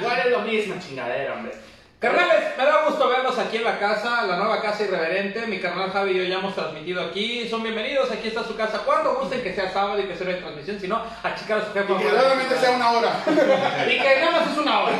Igual 0.00 0.18
es 0.18 0.30
lo 0.30 0.40
mismo, 0.40 0.74
chingadera, 0.80 1.34
hombre. 1.34 1.52
Carnales, 1.98 2.52
me 2.58 2.64
da 2.66 2.84
gusto 2.86 3.08
verlos 3.08 3.38
aquí 3.38 3.56
en 3.56 3.64
la 3.64 3.78
casa, 3.78 4.26
la 4.26 4.36
nueva 4.36 4.60
casa 4.60 4.84
irreverente. 4.84 5.46
Mi 5.46 5.58
carnal 5.60 5.90
Javi 5.90 6.10
y 6.10 6.16
yo 6.18 6.24
ya 6.24 6.34
hemos 6.40 6.54
transmitido 6.54 7.02
aquí. 7.02 7.48
Son 7.48 7.62
bienvenidos, 7.62 8.10
aquí 8.10 8.28
está 8.28 8.44
su 8.44 8.54
casa. 8.54 8.80
Cuando 8.84 9.14
gusten 9.14 9.42
que 9.42 9.54
sea 9.54 9.70
sábado 9.72 9.98
y 10.00 10.04
que 10.04 10.14
sea 10.14 10.26
una 10.28 10.36
transmisión, 10.38 10.78
si 10.78 10.88
no, 10.88 10.96
a 11.22 11.34
checar 11.34 11.58
a 11.60 11.64
su 11.64 11.72
jefe. 11.72 11.90
Y 11.94 11.96
que 11.96 12.10
solamente 12.10 12.56
sea 12.58 12.70
una 12.72 12.90
hora. 12.92 13.12
Y 13.88 13.98
que 13.98 14.20
nada 14.20 14.30
más 14.40 14.50
es 14.52 14.58
una 14.58 14.80
hora. 14.82 14.92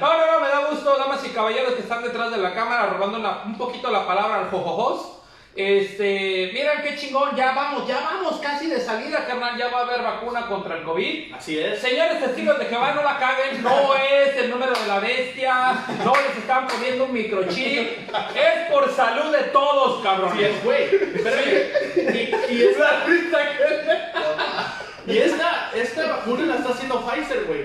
No, 0.00 0.16
no, 0.18 0.32
no, 0.32 0.40
me 0.40 0.48
da 0.48 0.66
gusto, 0.70 0.98
damas 0.98 1.24
y 1.24 1.28
caballeros 1.28 1.74
que 1.74 1.82
están 1.82 2.02
detrás 2.02 2.32
de 2.32 2.38
la 2.38 2.52
cámara 2.52 2.86
robando 2.86 3.18
una- 3.20 3.42
un 3.44 3.56
poquito 3.56 3.88
la 3.92 4.04
palabra 4.04 4.40
al 4.40 4.50
jojojos. 4.50 5.18
Este, 5.54 6.50
miren 6.54 6.80
qué 6.82 6.96
chingón, 6.96 7.36
ya 7.36 7.52
vamos, 7.52 7.86
ya 7.86 8.00
vamos 8.00 8.40
casi 8.40 8.68
de 8.68 8.80
salida, 8.80 9.26
carnal, 9.26 9.58
ya 9.58 9.68
va 9.68 9.80
a 9.80 9.82
haber 9.82 10.02
vacuna 10.02 10.46
contra 10.46 10.78
el 10.78 10.82
COVID. 10.82 11.34
Así 11.34 11.58
es. 11.58 11.78
Señores 11.78 12.20
testigos 12.20 12.58
de 12.58 12.64
Jehová, 12.64 12.94
no 12.94 13.02
la 13.02 13.18
caguen, 13.18 13.62
no 13.62 13.94
es 13.96 14.34
el 14.36 14.48
número 14.48 14.72
de 14.72 14.86
la 14.86 14.98
bestia, 14.98 15.84
no 16.02 16.14
les 16.14 16.38
están 16.38 16.66
poniendo 16.66 17.04
un 17.04 17.12
microchip, 17.12 17.98
es 18.34 18.70
por 18.70 18.90
salud 18.94 19.30
de 19.30 19.42
todos, 19.44 20.02
cabrón. 20.02 20.32
Así 20.32 20.44
es, 20.44 20.64
güey. 20.64 20.86
Y, 20.88 22.54
y 22.54 22.62
esta, 22.70 23.04
y 25.06 25.18
esta, 25.18 25.70
esta 25.74 26.06
vacuna 26.16 26.46
la 26.46 26.56
está 26.56 26.70
haciendo 26.70 27.06
Pfizer, 27.06 27.44
güey. 27.44 27.62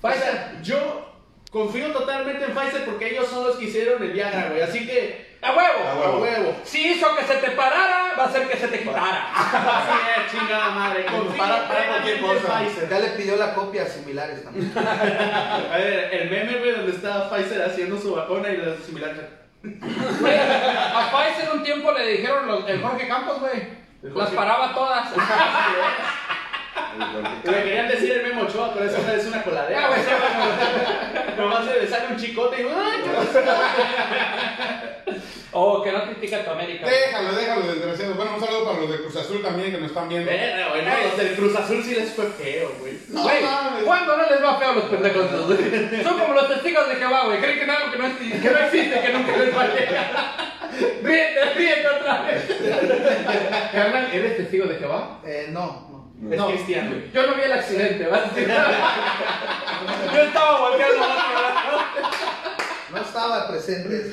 O 0.00 0.08
Pfizer. 0.08 0.22
sea, 0.22 0.58
yo 0.62 1.12
confío 1.50 1.92
totalmente 1.92 2.46
en 2.46 2.54
Pfizer 2.54 2.86
porque 2.86 3.10
ellos 3.10 3.28
son 3.28 3.46
los 3.46 3.56
que 3.56 3.66
hicieron 3.66 4.02
el 4.02 4.12
Viagra, 4.12 4.48
güey. 4.48 4.62
Así 4.62 4.86
que, 4.86 5.35
A 5.46 5.52
huevo. 5.56 5.88
A 5.88 5.92
a 5.92 5.94
huevo. 5.96 6.18
huevo. 6.22 6.56
Si 6.64 6.92
hizo 6.92 7.14
que 7.16 7.24
se 7.24 7.34
te 7.36 7.50
parara, 7.52 8.14
va 8.18 8.24
a 8.24 8.32
ser 8.32 8.48
que 8.48 8.56
se 8.56 8.68
te 8.68 8.80
quitara. 8.80 9.28
Así 9.34 9.92
es, 10.26 10.32
chingada 10.32 10.70
madre. 10.70 11.04
Para- 11.38 11.68
para 11.68 11.86
cualquier 11.88 12.20
cosa. 12.20 12.58
Pfizer. 12.58 12.88
Ya 12.88 12.98
le 12.98 13.08
pidió 13.10 13.36
la 13.36 13.54
copia 13.54 13.86
similares 13.86 14.42
también. 14.44 14.72
A 14.76 15.76
ver, 15.76 16.08
el 16.14 16.30
meme, 16.30 16.58
güey, 16.58 16.72
donde 16.72 16.92
está 16.92 17.28
Pfizer 17.30 17.62
haciendo 17.62 17.98
su 17.98 18.14
vacuna 18.14 18.48
y 18.50 18.56
las 18.56 18.78
similares. 18.80 19.16
Güey, 19.62 20.38
a 20.38 21.10
Pfizer 21.10 21.50
un 21.52 21.62
tiempo 21.62 21.90
le 21.92 22.06
dijeron 22.06 22.46
los- 22.46 22.68
el 22.68 22.80
Jorge 22.82 23.08
Campos, 23.08 23.40
güey. 23.40 23.86
Las 24.02 24.30
paraba 24.30 24.72
todas. 24.74 25.08
Le 27.44 27.62
querían 27.64 27.88
decir 27.88 28.12
el 28.12 28.22
Memo 28.22 28.42
Ochoa, 28.42 28.72
pero 28.74 28.86
eso 28.86 28.98
es 29.12 29.26
una 29.26 29.42
coladera. 29.42 29.88
güey, 29.88 30.00
güey. 30.02 31.36
Nomás 31.36 31.64
se 31.66 31.80
le 31.80 31.86
sale 31.86 32.06
un 32.10 32.16
chicote 32.16 32.62
y 32.62 32.64
¡ay, 32.64 33.02
qué 33.04 33.10
Oh, 35.58 35.82
que 35.82 35.90
no 35.90 36.04
critica 36.04 36.36
a 36.36 36.44
tu 36.44 36.50
América. 36.50 36.86
Déjalo, 36.86 37.32
déjalo, 37.34 37.66
desgraciado. 37.66 38.14
Bueno, 38.14 38.32
un 38.34 38.40
saludo 38.44 38.66
para 38.66 38.78
los 38.78 38.90
de 38.90 38.98
Cruz 38.98 39.16
Azul 39.16 39.40
también 39.40 39.70
que 39.72 39.78
nos 39.78 39.88
están 39.88 40.06
viendo. 40.06 40.30
Verga, 40.30 40.68
güey, 40.68 40.84
no, 40.84 40.90
los 41.08 41.16
del 41.16 41.34
Cruz 41.34 41.56
Azul 41.56 41.82
sí 41.82 41.94
les 41.94 42.12
fue 42.12 42.26
feo, 42.26 42.72
güey. 42.78 42.98
No 43.08 43.22
Güey. 43.22 43.36
¿cuándo 43.84 44.18
no 44.18 44.28
les 44.28 44.44
va 44.44 44.58
feo 44.58 44.68
a 44.68 44.72
los 44.74 44.84
pendejos? 44.84 45.30
Son 46.02 46.18
como 46.18 46.34
los 46.34 46.48
testigos 46.48 46.86
de 46.90 46.96
Jehová, 46.96 47.22
güey. 47.24 47.38
Creen 47.40 47.58
que 47.58 47.64
algo 47.70 47.90
que 47.90 47.98
no, 47.98 48.06
existe, 48.06 48.38
que 48.38 48.50
no 48.50 48.58
existe, 48.58 49.00
que 49.00 49.08
nunca 49.14 49.34
les 49.36 49.56
va 49.56 49.62
a 49.62 49.66
llegar. 49.68 50.10
Ríete, 51.02 51.44
ríete 51.54 51.88
otra 51.88 52.20
vez. 52.22 52.42
Carnal, 53.72 54.10
¿eres 54.12 54.36
testigo 54.36 54.66
de 54.66 54.74
Jehová? 54.74 55.20
Eh, 55.24 55.46
no. 55.52 55.85
Es 56.30 56.38
No. 56.38 56.46
cristiano. 56.48 56.96
Yo 57.12 57.26
no 57.26 57.34
vi 57.34 57.42
el 57.42 57.52
accidente, 57.52 58.06
¿vale? 58.06 58.24
Yo 60.14 60.20
estaba 60.22 60.60
volteando 60.60 61.04
al 61.04 61.10
otro 61.10 61.32
lado. 61.34 61.82
No 62.90 62.98
estaba 62.98 63.48
presente. 63.48 64.12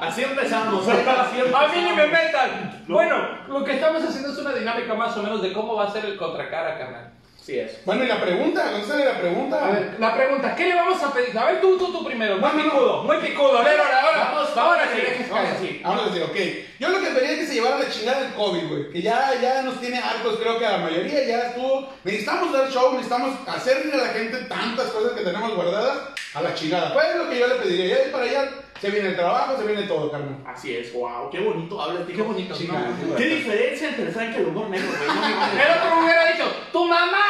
Así 0.00 0.22
empezamos, 0.22 0.84
güey, 0.84 0.96
así 1.08 1.38
empezamos. 1.40 1.54
A 1.70 1.74
mí 1.74 1.80
ni 1.82 1.92
me 1.92 2.06
metan. 2.06 2.84
Bueno, 2.86 3.16
lo 3.48 3.64
que 3.64 3.74
estamos 3.74 4.02
haciendo 4.02 4.30
es 4.32 4.38
una 4.38 4.52
dinámica 4.52 4.94
más 4.94 5.16
o 5.16 5.22
menos 5.22 5.40
de 5.42 5.52
cómo 5.52 5.74
va 5.74 5.84
a 5.84 5.90
ser 5.92 6.04
el 6.04 6.16
contracara, 6.16 6.78
carnal. 6.78 7.12
Así 7.46 7.60
es. 7.60 7.78
Bueno, 7.84 8.02
y 8.02 8.08
la 8.08 8.20
pregunta, 8.20 8.72
¿dónde 8.72 8.88
sale 8.88 9.04
la 9.04 9.20
pregunta? 9.20 9.64
A 9.64 9.70
ver, 9.70 9.94
la 10.00 10.16
pregunta, 10.16 10.56
¿qué 10.56 10.64
le 10.66 10.74
vamos 10.74 11.00
a 11.00 11.14
pedir? 11.14 11.38
A 11.38 11.44
ver, 11.44 11.60
tú, 11.60 11.78
tú, 11.78 11.92
tú 11.92 12.04
primero. 12.04 12.38
Muy 12.38 12.42
No, 12.42 12.52
no, 12.52 12.64
no. 12.64 12.70
picudo, 12.72 13.02
muy 13.04 13.16
picudo. 13.18 13.58
A 13.58 13.62
ver, 13.62 13.78
ahora, 13.78 14.02
ahora. 14.02 14.18
Vamos, 14.34 14.48
ahora 14.56 14.80
vamos 14.80 14.88
así, 14.90 15.00
dejes 15.00 15.30
vamos 15.30 15.50
así. 15.56 15.80
Vamos 15.84 16.02
a 16.02 16.06
decir, 16.06 16.22
ok. 16.24 16.36
Yo 16.80 16.88
lo 16.88 17.00
que 17.00 17.06
pedía 17.06 17.30
es 17.30 17.38
que 17.38 17.46
se 17.46 17.54
llevara 17.54 17.78
la 17.78 17.88
chingada 17.88 18.20
del 18.22 18.32
COVID, 18.32 18.66
güey. 18.68 18.90
Que 18.90 19.00
ya, 19.00 19.30
ya 19.40 19.62
nos 19.62 19.78
tiene 19.78 19.98
hartos, 19.98 20.40
creo 20.40 20.58
que 20.58 20.66
a 20.66 20.72
la 20.72 20.78
mayoría 20.78 21.24
ya 21.24 21.38
estuvo. 21.50 21.88
Necesitamos 22.02 22.52
dar 22.52 22.68
show, 22.68 22.90
necesitamos 22.94 23.38
hacerle 23.46 23.92
a 23.94 23.96
la 23.98 24.08
gente 24.08 24.38
tantas 24.48 24.86
cosas 24.88 25.12
que 25.12 25.22
tenemos 25.22 25.54
guardadas 25.54 25.98
a 26.34 26.42
la 26.42 26.52
chingada. 26.52 26.92
Pues 26.94 27.06
es 27.06 27.14
lo 27.16 27.30
que 27.30 27.38
yo 27.38 27.46
le 27.46 27.54
pediría. 27.54 28.06
Ya 28.06 28.10
para 28.10 28.24
allá 28.24 28.50
se 28.80 28.90
viene 28.90 29.08
el 29.10 29.16
trabajo, 29.16 29.56
se 29.56 29.64
viene 29.66 29.82
todo, 29.84 30.10
carnal. 30.10 30.36
Así 30.46 30.76
es, 30.76 30.92
wow, 30.92 31.30
qué 31.30 31.40
bonito 31.40 31.80
hablas, 31.80 32.06
tío. 32.06 32.16
Qué 32.16 32.22
bonito. 32.22 32.54
Chingada. 32.54 32.90
¿Qué 33.16 33.24
diferencia 33.24 33.88
entre 33.88 34.04
el 34.04 34.12
Frank 34.12 34.32
y 34.34 34.36
el 34.40 34.46
humor 34.46 34.68
negro, 34.68 34.88
güey? 34.88 35.08
No. 35.08 35.14
El 35.62 35.70
otro 35.78 36.00
hubiera 36.02 36.26
dicho, 36.32 36.44
¡tu 36.72 36.84
mamá! 36.84 37.24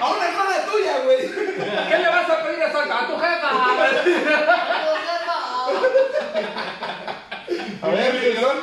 A 0.00 0.10
una 0.10 0.28
hermana 0.28 0.56
tuya, 0.70 0.98
güey. 1.04 1.18
¿Qué 1.88 1.98
le 1.98 2.08
vas 2.08 2.30
a 2.30 2.42
pedir 2.44 2.62
a 2.62 2.72
Santa? 2.72 3.00
A 3.00 3.06
tu 3.06 3.16
jefa. 3.16 3.50
A 7.82 7.88
ver, 7.88 8.14
Miguelón. 8.14 8.56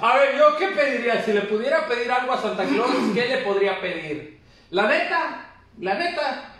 A 0.00 0.16
ver, 0.16 0.36
yo 0.36 0.56
qué 0.56 0.68
pediría? 0.68 1.22
Si 1.22 1.32
le 1.32 1.42
pudiera 1.42 1.86
pedir 1.86 2.10
algo 2.10 2.32
a 2.32 2.40
Santa 2.40 2.64
Claus, 2.64 2.90
¿qué 3.14 3.28
le 3.28 3.38
podría 3.38 3.80
pedir? 3.80 4.40
La 4.70 4.86
neta, 4.86 5.46
la 5.78 5.94
neta, 5.94 6.51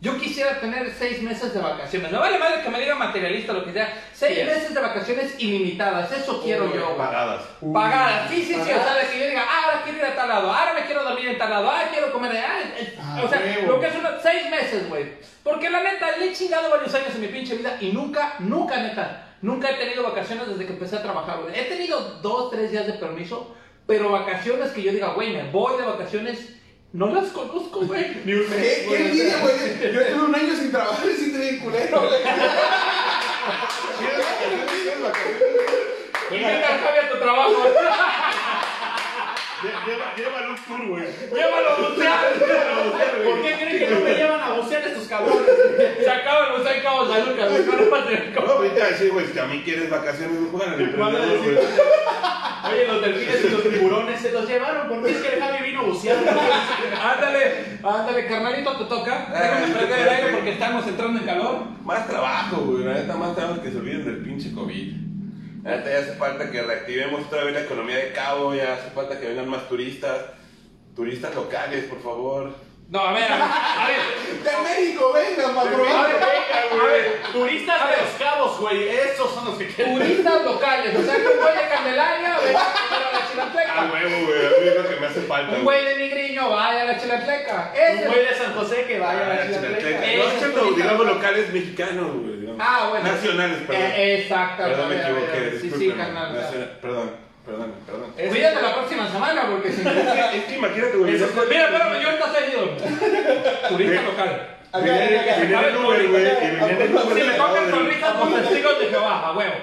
yo 0.00 0.16
quisiera 0.16 0.60
tener 0.60 0.88
seis 0.96 1.20
meses 1.22 1.52
de 1.52 1.60
vacaciones. 1.60 2.12
Me 2.12 2.18
vale 2.18 2.38
madre 2.38 2.62
que 2.62 2.70
me 2.70 2.78
diga 2.80 2.94
materialista 2.94 3.52
lo 3.52 3.64
que 3.64 3.72
sea. 3.72 3.92
Seis 4.12 4.38
Sí 4.38 4.44
meses 4.44 4.72
de 4.74 4.80
vacaciones 4.80 5.34
ilimitadas, 5.38 6.12
eso 6.12 6.40
quiero 6.42 6.66
Uy, 6.66 6.72
yo. 6.74 6.84
güey. 6.86 6.96
Pagadas. 6.98 7.42
Pagadas, 7.72 8.30
sí, 8.30 8.36
sí, 8.44 8.54
sí, 8.54 8.60
o 8.60 8.64
sea, 8.64 8.94
de 8.94 9.08
que 9.10 9.18
yo 9.18 9.26
diga, 9.28 9.44
ah, 9.48 9.64
ahora 9.64 9.82
quiero 9.82 9.98
ir 9.98 10.04
a 10.04 10.14
tal 10.14 10.28
lado, 10.28 10.52
ahora 10.52 10.72
me 10.74 10.84
quiero 10.86 11.02
dormir 11.02 11.28
en 11.28 11.38
tal 11.38 11.50
lado, 11.50 11.68
ah, 11.70 11.82
quiero 11.90 12.12
comer 12.12 12.30
allá, 12.30 12.60
eh, 12.78 12.96
Ah, 13.00 13.22
o 13.24 13.28
sea, 13.28 13.40
huevo. 13.40 13.72
lo 13.72 13.80
que 13.80 13.86
es 13.88 13.94
unos 13.96 14.12
seis 14.22 14.48
meses, 14.50 14.88
güey. 14.88 15.14
Porque 15.42 15.68
la 15.70 15.82
neta, 15.82 16.16
le 16.16 16.26
he 16.28 16.32
chingado 16.32 16.70
varios 16.70 16.94
años 16.94 17.14
en 17.14 17.20
mi 17.22 17.28
pinche 17.28 17.56
vida 17.56 17.76
y 17.80 17.90
nunca, 17.90 18.34
nunca, 18.38 18.76
neta, 18.76 19.34
nunca 19.42 19.70
he 19.70 19.74
tenido 19.74 20.02
vacaciones 20.04 20.46
desde 20.46 20.64
que 20.66 20.72
empecé 20.74 20.96
a 20.96 21.02
trabajar, 21.02 21.38
güey. 21.42 21.58
He 21.58 21.64
tenido 21.64 21.98
dos, 22.22 22.50
tres 22.50 22.70
días 22.70 22.86
de 22.86 22.92
permiso, 22.94 23.56
pero 23.86 24.10
vacaciones 24.12 24.70
que 24.70 24.82
yo 24.82 24.92
diga, 24.92 25.08
güey, 25.14 25.32
me 25.34 25.50
voy 25.50 25.76
de 25.76 25.86
vacaciones, 25.86 26.57
no 26.92 27.06
las 27.14 27.28
conozco, 27.30 27.80
güey. 27.80 28.22
Ni 28.24 28.32
un 28.34 28.46
¿Qué, 28.46 28.86
qué 28.88 28.96
envidia, 28.96 29.38
güey? 29.40 29.92
Yo 29.92 30.00
estuve 30.00 30.22
un 30.24 30.34
año 30.34 30.54
sin 30.56 30.70
trabajar 30.72 31.06
y 31.08 31.14
sin 31.16 31.32
tener 31.32 31.58
culero, 31.60 32.00
güey. 32.00 32.20
Invita 36.30 36.68
a 36.74 36.78
Javi 36.78 36.98
a 36.98 37.08
tu 37.10 37.18
trabajo. 37.18 37.64
Lleva- 39.86 40.14
Llévalo 40.16 40.50
un 40.50 40.56
tour, 40.56 40.86
güey. 40.86 41.04
Llévalo 41.34 41.68
a 41.70 41.76
bucear. 41.88 42.32
¿Por 43.24 43.42
qué 43.42 43.52
creen 43.58 43.78
que 43.78 43.86
no 43.90 44.00
me 44.00 44.14
llevan 44.14 44.40
a 44.40 44.50
bucear 44.52 44.82
estos 44.86 45.08
cabrones? 45.08 45.50
Se 46.00 46.10
acaba 46.10 46.46
el 46.48 46.52
buceo 46.60 46.76
y 46.76 46.80
Cabo 46.82 47.08
San 47.08 47.26
Lucas, 47.28 47.50
güey. 47.50 47.64
No 47.64 47.72
lo 47.72 47.90
vas 47.90 48.02
a 48.02 48.06
tener 48.06 48.28
No, 48.34 48.40
como- 48.40 48.52
ahorita 48.52 48.86
decir, 48.88 49.10
güey, 49.12 49.26
si 49.26 49.38
a 49.38 49.44
mí 49.46 49.62
quieres 49.64 49.90
vacaciones, 49.90 50.38
me 50.40 50.48
juegan 52.68 52.90
al 52.90 53.00
Van 53.00 53.04
a 53.04 53.06
emprendedor, 53.06 53.14
decir, 53.14 53.28
güey. 53.28 53.28
Oye, 53.28 53.32
los 53.32 53.40
delfines 53.40 53.44
y 53.44 53.48
los 53.48 53.62
tiburones 53.74 54.20
se 54.20 54.32
los 54.32 54.48
llevaron. 54.48 54.88
¿Por 54.88 55.04
qué 55.04 55.10
es 55.10 55.16
que 55.18 55.34
el 55.34 55.40
Javi 55.40 55.70
vino 55.70 55.80
a 55.80 55.84
bucear? 55.84 56.16
Ándale, 56.18 57.78
ándale, 57.82 58.26
carnalito, 58.26 58.76
te 58.76 58.84
toca. 58.84 59.28
Déjame 59.32 59.74
prender 59.74 59.98
el 59.98 60.08
aire 60.08 60.32
porque 60.32 60.50
estamos 60.52 60.86
entrando 60.86 61.20
en 61.20 61.26
calor. 61.26 61.64
Más 61.84 62.06
trabajo, 62.06 62.56
güey. 62.62 62.84
La 62.84 62.94
neta, 62.94 63.16
más 63.16 63.34
trabajo 63.34 63.62
que 63.62 63.70
se 63.70 63.78
olviden 63.78 64.04
del 64.04 64.18
pinche 64.18 64.52
COVID. 64.52 64.92
La 65.64 65.76
neta, 65.76 65.90
ya 65.90 65.98
hace 65.98 66.12
falta 66.14 66.50
que 66.50 66.62
reactivemos 66.62 67.26
otra 67.26 67.44
vez 67.44 67.54
la 67.54 67.60
economía 67.62 67.96
de 67.96 68.12
Cabo. 68.12 68.54
Ya 68.54 68.74
hace 68.74 68.90
falta 68.90 69.18
que 69.18 69.28
vengan 69.28 69.48
más 69.48 69.68
turistas. 69.68 70.18
Turistas 70.94 71.34
locales, 71.34 71.84
por 71.84 72.02
favor. 72.02 72.67
No, 72.90 73.00
a 73.00 73.12
ver, 73.12 73.24
a 73.24 73.36
ver, 73.36 73.42
a 73.42 73.86
ver. 73.86 74.42
De 74.42 74.50
México, 74.62 75.12
venga, 75.12 75.54
para 75.54 75.70
A 75.70 75.74
probar. 75.74 76.08
ver, 76.08 76.22
a 76.80 76.86
ver, 76.86 77.20
Turistas 77.32 77.82
A 77.82 77.86
de 77.90 77.96
los 77.98 78.10
cabos, 78.18 78.58
güey. 78.60 78.88
Estos 78.88 79.34
son 79.34 79.44
los 79.44 79.58
que 79.58 79.66
quieren. 79.68 79.98
turistas 79.98 80.42
locales, 80.44 80.96
o 80.96 81.02
sea 81.02 81.16
que 81.16 81.26
un 81.26 81.36
güey 81.38 81.54
de 81.54 81.68
Candelaria 81.68 82.30
vaya 82.38 82.48
a 82.48 83.12
la 83.12 83.18
Ah, 83.18 83.28
Chilatleca. 83.30 83.90
huevo, 83.92 84.26
güey. 84.26 84.46
A 84.46 84.48
mí 84.48 84.68
es 84.68 84.74
lo 84.76 84.88
que 84.88 84.96
me 85.00 85.06
hace 85.06 85.20
falta. 85.20 85.56
Un 85.56 85.64
güey 85.64 85.84
de 85.84 85.96
Nigriño 85.96 86.48
vaya 86.48 86.80
a 86.80 86.84
la 86.86 86.98
Chilatleca. 86.98 87.72
Un 87.92 88.04
güey 88.06 88.24
de 88.26 88.34
San 88.34 88.54
José 88.54 88.84
que 88.86 88.98
vaya 88.98 89.26
a 89.26 89.28
la 89.34 89.46
Chilateca. 89.46 89.78
Chilateca. 89.78 90.48
No, 90.56 90.70
digamos, 90.72 90.98
local. 91.06 91.14
locales 91.14 91.52
mexicanos, 91.52 92.06
güey. 92.14 92.40
digamos. 92.40 92.60
Ah, 92.66 92.86
bueno. 92.88 93.06
Nacionales, 93.12 93.58
perdón. 93.66 93.82
Eh, 93.84 94.20
exacto. 94.22 94.62
Perdón, 94.62 94.88
me 94.88 94.94
a 94.94 94.98
a 94.98 95.10
equivoqué. 95.10 95.56
a. 95.56 95.60
Sí, 95.60 95.70
sí, 95.76 95.90
carnal. 95.92 96.78
Perdón. 96.80 97.27
Perdón, 97.48 97.72
perdón. 97.86 98.12
Es- 98.18 98.28
Cuídate 98.28 98.60
la 98.62 98.74
próxima 98.74 99.10
semana 99.10 99.46
porque 99.50 99.72
si 99.72 99.82
no. 99.82 99.90
Es 99.90 100.44
que 100.44 100.54
imagínate, 100.56 100.96
güey. 100.98 101.12
Mira, 101.12 101.24
espérame, 101.24 102.00
yo 102.02 102.08
ahorita 102.10 102.32
soy 102.32 102.44
ido. 102.52 103.68
Turista 103.68 104.02
local. 104.02 104.54
Venía 104.74 105.68
en 105.70 105.76
Uber, 105.78 106.08
güey. 106.08 106.24
Si 106.26 106.46
me 106.46 106.74
del- 106.74 107.70
sonrisas 107.70 108.12
con 108.12 108.34
testigos 108.34 108.78
de 108.80 108.86
Jehová, 108.88 109.28
a 109.28 109.32
huevo. 109.32 109.54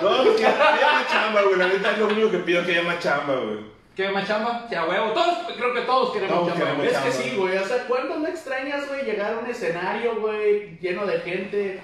No, 0.00 0.22
pues 0.24 0.36
que 0.36 0.46
haya 0.46 0.92
más 0.92 1.06
chamba, 1.08 1.42
güey. 1.42 1.56
La 1.58 1.66
neta 1.66 1.90
es 1.90 1.98
lo 1.98 2.06
único 2.06 2.30
que 2.30 2.38
pido 2.38 2.64
que 2.64 2.72
haya 2.72 2.82
más 2.82 2.98
chamba, 3.00 3.34
güey. 3.34 3.77
¿Quieres 3.98 4.14
más 4.14 4.28
chamba? 4.28 4.64
Sí, 4.68 4.76
a 4.76 4.84
huevo. 4.84 5.10
Todos, 5.10 5.38
creo 5.56 5.74
que 5.74 5.80
todos 5.80 6.12
queremos 6.12 6.36
Todos 6.36 6.48
chamba. 6.56 6.64
queremos. 6.76 6.86
Es 6.86 6.98
que 6.98 7.10
sí, 7.24 7.36
güey. 7.36 7.58
O 7.58 7.66
sea, 7.66 7.78
¿cuándo 7.88 8.16
no 8.20 8.28
extrañas, 8.28 8.86
güey, 8.86 9.02
llegar 9.04 9.32
a 9.34 9.38
un 9.38 9.50
escenario, 9.50 10.20
güey, 10.20 10.78
lleno 10.80 11.04
de 11.04 11.18
gente? 11.18 11.80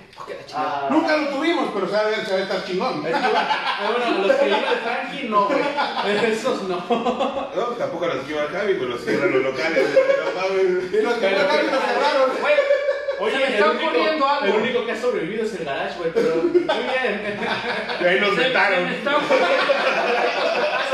Ah, 0.55 0.87
Nunca 0.91 1.17
lo 1.17 1.27
tuvimos, 1.31 1.71
pero 1.75 1.89
se 1.89 1.93
va 1.93 1.99
a 1.99 2.05
ver, 2.05 2.25
se 2.25 2.33
va 2.35 2.39
a 2.39 2.43
estar 2.43 2.65
chingón. 2.65 3.05
es 3.05 3.13
que, 3.17 3.21
ah, 3.35 3.91
bueno, 3.99 4.29
los 4.29 4.37
que 4.37 4.47
iban 4.47 4.61
de 4.61 4.67
Frankie, 4.77 5.29
no, 5.29 5.47
güey. 5.47 5.61
Esos 6.33 6.63
no. 6.63 6.77
No, 6.89 7.51
pues 7.67 7.79
tampoco 7.79 8.07
los 8.07 8.25
que 8.25 8.33
iba 8.33 8.43
Javi, 8.47 8.75
pues 8.75 8.91
los 8.91 9.01
cierran 9.05 9.33
los 9.33 9.43
locales. 9.43 9.89
Y 10.93 10.97
los 11.03 11.15
que 11.15 11.31
no 11.33 11.41
acá 11.41 11.63
nos 11.65 11.83
cerraron. 11.85 12.31
Güey, 12.41 12.55
Oye, 13.19 13.37
me 13.39 13.47
el 13.47 13.53
está 13.55 13.71
único- 13.71 13.87
ocurriendo 13.87 14.29
algo. 14.29 14.47
El 14.47 14.61
único 14.63 14.87
que 14.87 14.93
ha 14.93 15.01
sobrevivido 15.01 15.45
es 15.45 15.55
el 15.55 15.65
garage, 15.65 15.99
güey, 15.99 16.11
pero 16.13 16.35
muy 16.37 16.61
bien. 16.61 17.39
Y 18.01 18.05
ahí 18.05 18.21
nos 18.21 18.31
se, 18.31 18.37
se 18.37 18.43
vetaron. 18.49 18.85
me 18.85 18.97
está 18.99 19.17
ocurriendo, 19.17 19.73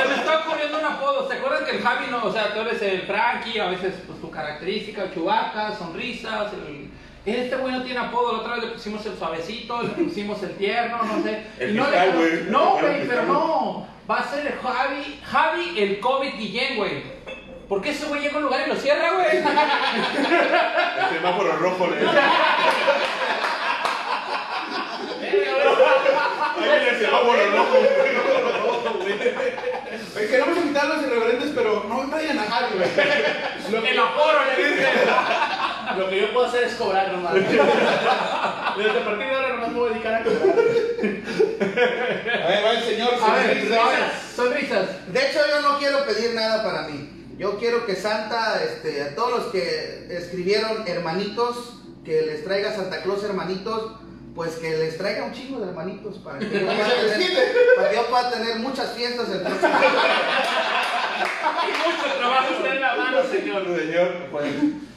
se 0.03 0.09
me 0.09 0.15
está 0.15 0.39
ocurriendo 0.41 0.79
un 0.79 0.85
apodo. 0.85 1.29
¿Se 1.29 1.35
acuerdan 1.37 1.65
que 1.65 1.71
el 1.77 1.83
Javi 1.83 2.07
no, 2.11 2.25
o 2.25 2.33
sea, 2.33 2.53
tú 2.55 2.61
eres 2.61 2.81
el 2.83 3.03
Frankie, 3.03 3.59
a 3.61 3.67
veces 3.71 3.95
pues 4.07 4.21
tu 4.21 4.31
característica, 4.31 5.13
chubaca, 5.13 5.75
sonrisas, 5.77 6.53
el... 6.55 6.91
Este 7.27 7.55
güey 7.57 7.73
no 7.75 7.83
tiene 7.83 8.01
apodo, 8.01 8.33
la 8.33 8.39
otra 8.39 8.55
vez 8.55 8.65
le 8.65 8.71
pusimos 8.71 9.05
el 9.05 9.15
suavecito, 9.17 9.83
le 9.83 9.89
pusimos 9.91 10.43
el 10.43 10.57
tierno, 10.57 11.03
no 11.03 11.23
sé. 11.23 11.45
El 11.59 11.77
no, 11.77 11.85
fiscal, 11.85 12.09
le- 12.09 12.15
güey. 12.17 12.45
no, 12.51 12.71
güey, 12.79 13.07
pero 13.07 13.23
no. 13.25 13.87
Va 14.11 14.17
a 14.21 14.25
ser 14.25 14.47
el 14.47 14.55
Javi, 14.59 15.21
Javi 15.23 15.75
el 15.83 16.01
COVID 16.01 16.35
Guillén, 16.39 16.77
güey. 16.79 17.03
¿Por 17.69 17.83
qué 17.83 17.91
ese 17.91 18.07
güey 18.07 18.23
llega 18.23 18.35
a 18.35 18.39
un 18.39 18.45
lugar 18.45 18.63
y 18.67 18.71
lo 18.71 18.75
cierra, 18.77 19.13
güey? 19.13 19.37
El 19.37 19.43
semáforo 21.15 21.57
rojo, 21.59 21.87
le 21.89 21.97
Ahí 26.73 26.89
el 26.89 26.97
semáforo 26.99 27.51
rojo. 27.51 27.79
Eh, 30.17 30.27
Queremos 30.29 30.57
invitar 30.59 30.85
a 30.87 30.89
los 30.97 31.03
irreverentes, 31.07 31.51
pero 31.55 31.85
no 31.89 32.07
vayan 32.09 32.39
a 32.39 32.43
Javi, 32.45 32.75
güey. 32.77 32.91
Lo 33.71 33.83
que, 33.83 33.91
El 33.91 33.99
aforo, 33.99 34.39
le 34.45 34.69
dicen. 34.69 34.89
lo 35.99 36.09
que 36.09 36.21
yo 36.21 36.33
puedo 36.33 36.47
hacer 36.47 36.65
es 36.65 36.75
cobrar 36.75 37.13
nomás. 37.13 37.35
Desde 37.35 37.51
a 37.61 39.05
partir 39.05 39.27
de 39.27 39.35
ahora 39.35 39.49
nomás 39.51 39.69
me 39.73 39.79
voy 39.79 39.91
a 39.91 39.93
dedicar 39.93 40.15
a 40.15 40.23
cobrar. 40.25 40.41
A 42.45 42.49
ver, 42.49 42.65
va 42.65 42.71
el 42.73 42.85
señor. 42.85 43.15
A 43.23 43.35
ver, 43.35 43.47
sonrisas. 43.47 43.79
ahora, 43.79 44.13
sonrisas. 44.37 45.13
De 45.13 45.29
hecho, 45.29 45.39
yo 45.49 45.61
no 45.63 45.79
quiero 45.79 46.05
pedir 46.05 46.35
nada 46.35 46.63
para 46.65 46.89
mí. 46.89 47.09
Yo 47.39 47.59
quiero 47.59 47.87
que 47.87 47.97
Santa, 47.97 48.63
este, 48.63 49.03
a 49.03 49.15
todos 49.15 49.31
los 49.31 49.47
que 49.53 50.07
escribieron 50.11 50.85
hermanitos, 50.87 51.75
que 52.05 52.23
les 52.23 52.45
traiga 52.45 52.75
Santa 52.75 53.03
Claus 53.03 53.25
hermanitos, 53.25 53.93
pues 54.41 54.57
que 54.57 54.71
les 54.71 54.97
traiga 54.97 55.25
un 55.25 55.35
chingo 55.35 55.61
de 55.61 55.69
hermanitos 55.69 56.17
para 56.25 56.39
que 56.39 56.47
yo 56.61 56.65
pueda 56.65 56.89
tener, 56.89 57.19
quite. 57.19 57.43
para 57.77 57.91
que 57.91 57.97
yo 57.97 58.07
pueda 58.07 58.31
tener 58.31 58.57
muchas 58.57 58.93
fiestas 58.93 59.29
el 59.29 59.43
próximo 59.43 59.75
año. 59.75 59.89
Y 61.61 61.73
mucho 61.77 62.17
trabajo 62.17 62.55
Está 62.55 62.75
en 62.75 62.81
la 62.81 62.97
mano, 62.97 63.23
señor. 63.31 63.65
Señor, 63.79 64.29
pues. 64.33 64.47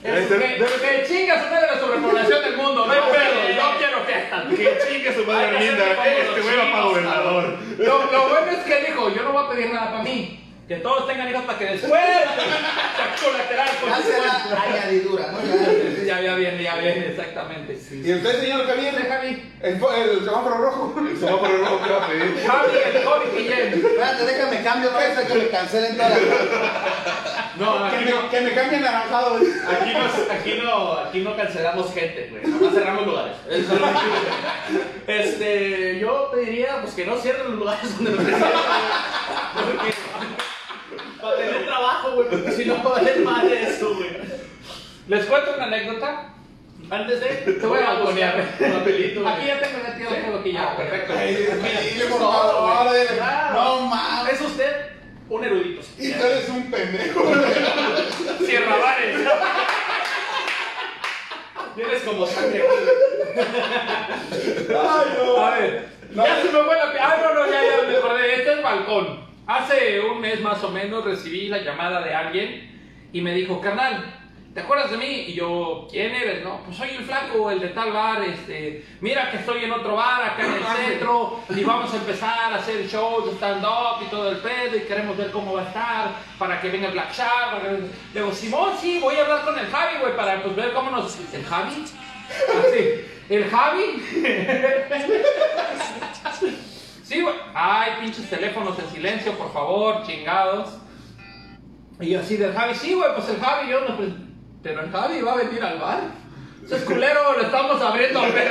Es 0.01 0.27
que, 0.27 0.37
que 0.37 1.05
chingas 1.09 1.45
una 1.45 1.59
de 1.59 1.67
la 1.67 1.77
sobrepoblación 1.77 2.41
del 2.41 2.55
mundo, 2.55 2.85
no 2.85 2.93
hay 2.93 3.01
pedo, 3.01 3.49
yo 3.49 3.77
quiero 3.79 4.05
fiestas. 4.05 4.45
Que 4.47 4.79
chingue 4.87 5.13
su 5.13 5.25
madre 5.25 5.59
linda. 5.59 6.07
Este 6.07 6.41
güey 6.41 6.55
va 6.55 6.71
para 6.71 6.83
gobernador. 6.85 7.57
Lo, 7.79 8.11
lo 8.13 8.29
bueno 8.29 8.49
es 8.49 8.59
que 8.59 8.79
dijo, 8.85 9.09
yo 9.09 9.23
no 9.23 9.33
voy 9.33 9.43
a 9.43 9.49
pedir 9.49 9.73
nada 9.73 9.91
para 9.91 10.03
mí. 10.03 10.42
Que 10.67 10.75
todos 10.77 11.05
tengan 11.07 11.29
hijos 11.29 11.43
para 11.43 11.59
que 11.59 11.65
después 11.65 11.91
colateral 13.23 13.69
Hace 13.91 14.13
la 14.49 14.61
añadidura, 14.61 15.25
¿no? 15.31 15.39
Ya- 15.43 16.03
Ya, 16.03 16.21
ya 16.21 16.35
viene, 16.35 16.61
ya 16.63 16.75
viene, 16.75 17.07
exactamente. 17.07 17.77
¿Y 17.91 18.13
usted, 18.13 18.39
señor 18.41 18.67
Javier? 18.67 19.07
Javi. 19.07 19.53
El, 19.61 19.73
el 19.73 20.25
semáforo 20.25 20.57
rojo. 20.57 20.95
El 20.99 21.17
semáforo 21.17 21.57
rojo, 21.57 21.79
¿qué 21.83 21.91
va 21.93 22.03
a 22.03 22.07
pedir? 22.07 22.43
Javi, 22.45 22.71
el 22.85 23.03
COVID 23.03 23.37
Guillén. 23.37 23.73
Espérate, 23.73 24.25
déjame 24.25 24.63
cambio, 24.63 24.91
no 24.91 24.97
hasta 24.97 25.25
que 25.25 25.33
me 25.35 25.47
cancelen 25.47 25.95
todas 25.95 26.11
las 26.11 26.21
No, 27.57 27.89
Que 27.89 27.95
aquí 27.95 28.05
me, 28.05 28.11
no, 28.11 28.29
que 28.29 28.41
me 28.41 28.51
cambien 28.53 28.81
naranjado. 28.81 29.35
aquí 29.37 29.93
no, 29.93 30.33
aquí 30.33 30.61
no, 30.63 30.93
aquí 30.99 31.19
no 31.21 31.35
cancelamos 31.37 31.93
gente, 31.93 32.27
güey. 32.31 32.43
Nomás 32.45 32.73
cerramos 32.73 33.07
lugares. 33.07 33.37
Eso 33.49 33.73
es 33.73 33.79
lo 33.79 33.87
que- 33.87 35.19
Este, 35.19 35.99
yo 35.99 36.29
pediría 36.31 36.81
pues 36.81 36.93
que 36.93 37.05
no 37.05 37.15
cierren 37.17 37.45
los 37.51 37.59
lugares 37.59 37.95
donde 37.97 38.11
güey. 38.11 38.33
Porque 39.55 39.93
para 41.23 41.37
tener 41.37 41.65
trabajo, 41.65 42.11
güey, 42.11 42.29
porque 42.29 42.51
si 42.51 42.65
no 42.65 42.75
va 42.83 42.89
a 42.89 42.93
valer 42.99 43.19
madre 43.19 43.63
eso, 43.63 43.95
güey. 43.95 44.09
Les 45.07 45.25
cuento 45.25 45.53
una 45.55 45.65
anécdota. 45.65 46.29
Antes 46.89 47.21
de 47.21 47.53
Te 47.53 47.65
voy 47.65 47.79
a 47.79 47.93
balconear. 47.93 48.57
Papelito, 48.59 49.21
güey. 49.21 49.33
Aquí 49.33 49.47
ya 49.47 49.59
tengo 49.59 49.83
metido 49.87 50.09
todo 50.11 50.39
aquí 50.39 50.51
ya. 50.51 50.63
Ah, 50.63 50.77
perfecto. 50.77 51.13
Ay, 51.17 51.35
dile, 51.35 52.05
por 52.05 52.19
favor. 52.19 52.93
No 53.53 53.79
mames. 53.87 54.33
Es 54.33 54.41
usted 54.41 54.75
un 55.29 55.43
erudito. 55.43 55.81
Y 55.97 56.11
tú 56.11 56.23
eres 56.25 56.49
un 56.49 56.69
pendejo. 56.69 57.21
Cierra 58.45 58.77
bares. 58.77 59.17
Tienes 61.75 62.01
como 62.03 62.27
sangre. 62.27 62.63
Ay, 64.69 65.17
no. 65.17 65.37
A 65.37 65.49
ver, 65.57 65.89
ya 66.13 66.41
se 66.41 66.43
me 66.43 66.63
fue 66.63 66.75
la 66.75 66.93
Ah, 67.01 67.17
no, 67.23 67.33
no, 67.33 67.51
ya, 67.51 67.61
ya 67.63 67.87
me 67.87 67.97
acordé. 67.97 68.35
Este 68.35 68.53
es 68.53 68.61
balcón. 68.61 69.32
Hace 69.45 69.99
un 69.99 70.21
mes 70.21 70.39
más 70.41 70.63
o 70.63 70.69
menos 70.69 71.03
recibí 71.03 71.47
la 71.49 71.57
llamada 71.59 72.01
de 72.01 72.13
alguien 72.15 72.71
y 73.11 73.21
me 73.21 73.33
dijo, 73.33 73.59
carnal, 73.59 74.03
¿te 74.53 74.61
acuerdas 74.61 74.89
de 74.91 74.97
mí? 74.97 75.25
Y 75.27 75.33
yo, 75.33 75.85
¿quién 75.91 76.15
eres? 76.15 76.43
No, 76.45 76.61
pues 76.63 76.77
soy 76.77 76.91
el 76.91 77.03
flaco, 77.03 77.51
el 77.51 77.59
de 77.59 77.67
tal 77.69 77.91
bar. 77.91 78.23
Este, 78.23 78.85
mira 79.01 79.29
que 79.29 79.37
estoy 79.37 79.65
en 79.65 79.71
otro 79.73 79.95
bar 79.95 80.23
acá 80.23 80.45
en 80.45 80.53
el 80.53 80.63
centro 80.63 81.41
y 81.49 81.61
vamos 81.63 81.93
a 81.93 81.97
empezar 81.97 82.53
a 82.53 82.55
hacer 82.55 82.87
shows 82.87 83.25
de 83.25 83.31
stand-up 83.33 84.01
y 84.01 84.05
todo 84.09 84.31
el 84.31 84.37
pedo 84.37 84.77
y 84.77 84.81
queremos 84.81 85.17
ver 85.17 85.29
cómo 85.31 85.53
va 85.55 85.63
a 85.63 85.67
estar 85.67 86.11
para 86.39 86.61
que 86.61 86.69
venga 86.69 86.87
el 86.87 86.93
Black 86.93 87.13
Shark. 87.13 87.51
para 87.59 87.63
que- 87.75 87.81
Le 88.13 88.21
digo, 88.21 88.31
Simón, 88.31 88.71
sí, 88.79 88.99
voy 89.01 89.15
a 89.15 89.23
hablar 89.23 89.43
con 89.43 89.59
el 89.59 89.67
Javi, 89.67 89.97
güey, 89.99 90.15
para 90.15 90.41
pues, 90.41 90.55
ver 90.55 90.71
cómo 90.73 90.89
nos... 90.89 91.17
¿El 91.33 91.43
Javi? 91.43 91.83
Así, 91.83 93.05
¿el 93.29 93.49
Javi? 93.49 94.01
Sí, 97.03 97.21
güey. 97.21 97.35
Ay, 97.53 97.91
pinches 98.01 98.29
teléfonos 98.29 98.79
en 98.79 98.89
silencio, 98.89 99.37
por 99.37 99.51
favor, 99.51 100.03
chingados. 100.03 100.77
Y 101.99 102.15
así 102.15 102.37
del 102.37 102.53
Javi, 102.53 102.73
sí, 102.73 102.93
güey, 102.93 103.13
pues 103.13 103.29
el 103.29 103.39
Javi, 103.39 103.69
yo 103.69 103.81
no, 103.81 103.95
pues, 103.97 104.09
pero 104.63 104.81
el 104.81 104.91
Javi 104.91 105.21
va 105.21 105.33
a 105.33 105.37
venir 105.37 105.63
al 105.63 105.79
bar. 105.79 106.01
Ese 106.65 106.77
es 106.77 106.83
culero, 106.83 107.37
le 107.37 107.45
estamos 107.45 107.81
abriendo 107.81 108.21
¿Sabes, 108.21 108.49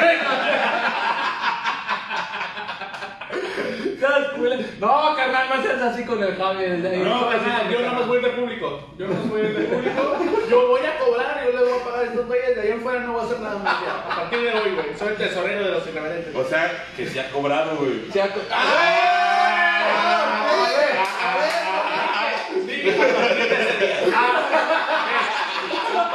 No, 4.81 5.14
carnal, 5.16 5.48
no 5.55 5.62
seas 5.62 5.83
así 5.83 6.05
con 6.05 6.22
el 6.22 6.37
Javi. 6.37 6.66
No, 7.05 7.28
carnal, 7.31 7.70
yo 7.70 7.81
no 7.81 7.92
más 7.92 8.07
voy 8.09 8.20
de 8.22 8.28
público. 8.31 8.88
Yo 8.98 9.07
no 9.07 9.14
más 9.14 9.28
voy 9.31 9.42
de 9.42 9.48
público. 9.64 10.16
Yo 10.50 10.68
voy 10.68 10.81
a 10.87 10.98
cobrar, 10.98 11.42
yo 11.44 11.52
le 11.52 11.64
voy 11.70 11.81
a 11.81 11.85
pagar 11.85 12.00
a 12.00 12.05
estos 12.05 12.26
güeyes. 12.26 12.57
De 12.57 12.62
ahí 12.62 12.70
en 12.72 12.81
fuera 12.83 13.00
no 13.00 13.12
voy 13.12 13.22
a 13.22 13.24
hacer 13.24 13.40
nada 13.40 13.59
más. 13.59 13.76
ya. 13.83 14.12
A 14.12 14.16
partir 14.16 14.40
de 14.40 14.48
hoy, 14.52 14.70
güey. 14.74 14.98
Soy 14.98 15.09
el 15.09 15.16
tesorero 15.16 15.64
de 15.64 15.70
los 15.70 15.87
irreverentes. 15.87 16.35
O 16.35 16.44
sea, 16.44 16.85
que 16.96 17.07
se 17.07 17.20
ha 17.20 17.31
cobrado, 17.31 17.76
güey. 17.76 18.11
Se 18.12 18.20
ha- 18.22 18.28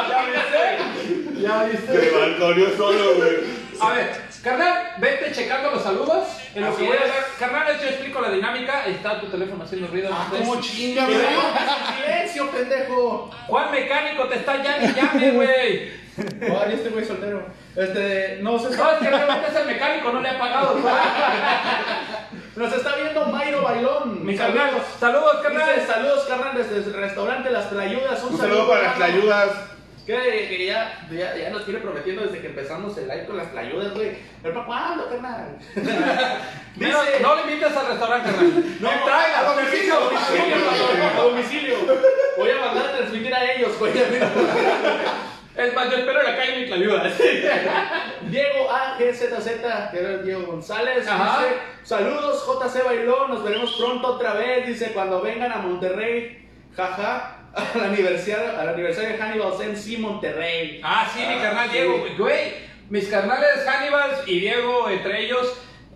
¿Ya 0.09 0.25
viste? 0.25 1.41
¿Ya 1.41 1.63
viste? 1.63 1.87
Se 2.01 2.09
balconeó 2.17 2.69
solo, 2.77 3.15
güey. 3.15 3.37
A 3.79 3.89
ver, 3.93 4.11
carnal, 4.43 4.95
vete 4.99 5.31
checando 5.31 5.71
los 5.71 5.83
saludos. 5.83 6.27
En 6.55 6.65
lo 6.65 6.75
que 6.75 6.83
voy 6.83 6.97
a 6.97 7.01
ver, 7.01 7.11
carnal, 7.39 7.79
yo 7.79 7.87
explico 7.87 8.21
la 8.21 8.31
dinámica. 8.31 8.85
Está 8.85 9.19
tu 9.19 9.27
teléfono 9.27 9.63
haciendo 9.63 9.87
ruido. 9.87 10.09
Ah, 10.11 10.27
no. 10.31 10.37
¿Cómo 10.39 10.61
chinga, 10.61 11.05
¡Que 11.05 11.13
güey? 11.13 11.25
¡Silencio, 12.01 12.51
pendejo! 12.51 13.31
¿Cuál 13.47 13.71
mecánico 13.71 14.25
te 14.25 14.35
está 14.35 14.63
llame, 14.63 14.93
llame, 14.93 15.31
güey? 15.31 16.07
Ay, 16.41 16.73
este 16.73 16.89
güey 16.89 17.05
soltero. 17.05 17.45
Este, 17.75 18.39
no 18.41 18.57
se 18.57 18.75
No, 18.75 18.91
es 18.91 18.97
que 18.97 19.09
realmente 19.09 19.47
es 19.49 19.55
el 19.55 19.67
mecánico, 19.67 20.11
no 20.11 20.21
le 20.21 20.29
ha 20.29 20.39
pagado. 20.39 20.79
Nos 22.55 22.73
está 22.73 22.95
viendo 22.95 23.25
Mayro 23.27 23.61
Bailón. 23.61 24.25
Mi 24.25 24.35
carnal, 24.35 24.71
saludos, 24.99 25.43
Dice, 25.43 25.53
carnal. 25.53 25.85
saludos, 25.87 26.25
carnal, 26.27 26.57
desde 26.57 26.77
el 26.77 26.93
restaurante 26.93 27.51
Las 27.51 27.69
Tlayudas. 27.69 28.23
Un 28.23 28.35
saludo 28.35 28.67
para 28.67 28.81
las 28.81 28.95
tlayudas. 28.95 29.49
Que, 30.07 30.47
que 30.47 30.67
ya, 30.67 31.05
ya, 31.11 31.35
ya 31.35 31.49
nos 31.49 31.65
tiene 31.65 31.81
prometiendo 31.81 32.21
desde 32.21 32.39
que 32.39 32.47
empezamos 32.47 32.97
el 32.97 33.09
live 33.09 33.25
con 33.25 33.35
las 33.35 33.51
tlayudas, 33.51 33.93
güey. 33.93 34.15
¿Pero 34.41 34.53
para 34.53 34.65
cuándo, 34.65 35.09
carnal? 35.09 35.57
Dice, 36.75 37.19
no 37.21 37.35
le 37.35 37.41
invites 37.41 37.75
al 37.75 37.87
restaurante, 37.87 38.31
carnal. 38.31 38.63
No 38.79 38.89
No, 38.89 39.03
traigas, 39.03 39.43
a 39.43 39.53
domicilio, 39.53 39.95
a 39.97 41.21
domicilio. 41.21 41.75
Voy 42.37 42.49
a 42.51 42.55
mandar 42.55 42.85
a 42.85 42.97
transmitir 42.99 43.35
a 43.35 43.51
ellos, 43.51 43.77
güey. 43.77 43.91
Es 45.57 45.73
más, 45.73 45.89
yo 45.89 45.97
espero 45.97 46.21
la 46.21 46.37
calle 46.37 46.67
mi 46.67 46.71
ayuda. 46.71 47.11
Diego 48.29 48.71
AGZZ, 48.71 49.47
que 49.91 49.99
era 49.99 50.17
Diego 50.19 50.45
González, 50.45 51.03
dice, 51.03 51.11
saludos 51.81 52.45
JC 52.45 52.85
Bailón, 52.85 53.31
nos 53.31 53.43
veremos 53.43 53.75
pronto 53.75 54.07
otra 54.07 54.33
vez, 54.35 54.67
dice, 54.67 54.91
cuando 54.93 55.19
vengan 55.19 55.51
a 55.51 55.57
Monterrey, 55.57 56.47
jaja, 56.75 57.37
al 57.57 57.83
aniversario, 57.83 58.59
al 58.59 58.69
aniversario 58.69 59.09
de 59.09 59.17
Hannibal 59.17 59.53
MC 59.53 59.99
Monterrey. 59.99 60.81
Ah, 60.83 61.09
sí, 61.13 61.19
mi 61.19 61.41
carnal 61.41 61.69
sí. 61.69 61.73
Diego, 61.73 62.05
güey. 62.17 62.67
Mis 62.89 63.07
carnales 63.07 63.65
Hannibal 63.67 64.11
y 64.27 64.39
Diego, 64.39 64.89
entre 64.89 65.25
ellos, 65.25 65.53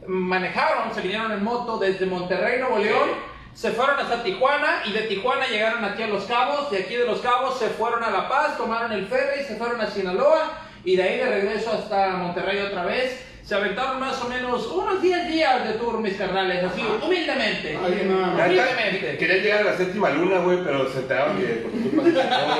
manejaron, 0.07 0.93
se 0.93 1.01
vinieron 1.01 1.31
en 1.31 1.43
moto 1.43 1.77
desde 1.77 2.05
Monterrey, 2.05 2.59
Nuevo 2.59 2.79
León. 2.79 3.09
Se 3.53 3.71
fueron 3.71 3.99
hasta 3.99 4.23
Tijuana 4.23 4.81
y 4.85 4.93
de 4.93 5.01
Tijuana 5.03 5.47
llegaron 5.47 5.83
aquí 5.83 6.03
a 6.03 6.07
Los 6.07 6.23
Cabos. 6.25 6.71
De 6.71 6.79
aquí 6.79 6.95
de 6.95 7.05
Los 7.05 7.19
Cabos 7.21 7.59
se 7.59 7.67
fueron 7.67 8.03
a 8.03 8.09
La 8.09 8.27
Paz, 8.27 8.57
tomaron 8.57 8.91
el 8.93 9.05
ferry, 9.07 9.43
se 9.43 9.55
fueron 9.55 9.79
a 9.79 9.87
Sinaloa 9.87 10.51
y 10.83 10.95
de 10.95 11.03
ahí 11.03 11.17
de 11.17 11.25
regreso 11.25 11.71
hasta 11.71 12.09
Monterrey 12.09 12.59
otra 12.59 12.85
vez. 12.85 13.25
Se 13.51 13.57
aventaron 13.57 13.99
más 13.99 14.21
o 14.21 14.29
menos 14.29 14.65
unos 14.67 15.01
10 15.01 15.27
días 15.27 15.67
de 15.67 15.73
tour, 15.73 15.99
mis 15.99 16.15
carnales, 16.15 16.63
así, 16.63 16.81
humildemente. 17.03 17.77
Ay, 17.83 18.07
no, 18.07 18.25
no. 18.27 18.45
humildemente. 18.45 19.17
Quería 19.17 19.37
llegar 19.43 19.59
a 19.59 19.63
la 19.71 19.77
séptima 19.77 20.09
luna, 20.11 20.37
güey, 20.39 20.63
pero 20.63 20.89
se 20.89 20.99
enteraron 20.99 21.37
que 21.37 21.47
por 21.47 21.71
tu 21.71 21.81
culpa 21.81 22.03
se 22.03 22.13
chingó, 22.13 22.55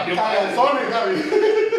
güey. 0.00 0.16
Cabezones, 0.16 0.84
Javi. 0.90 1.22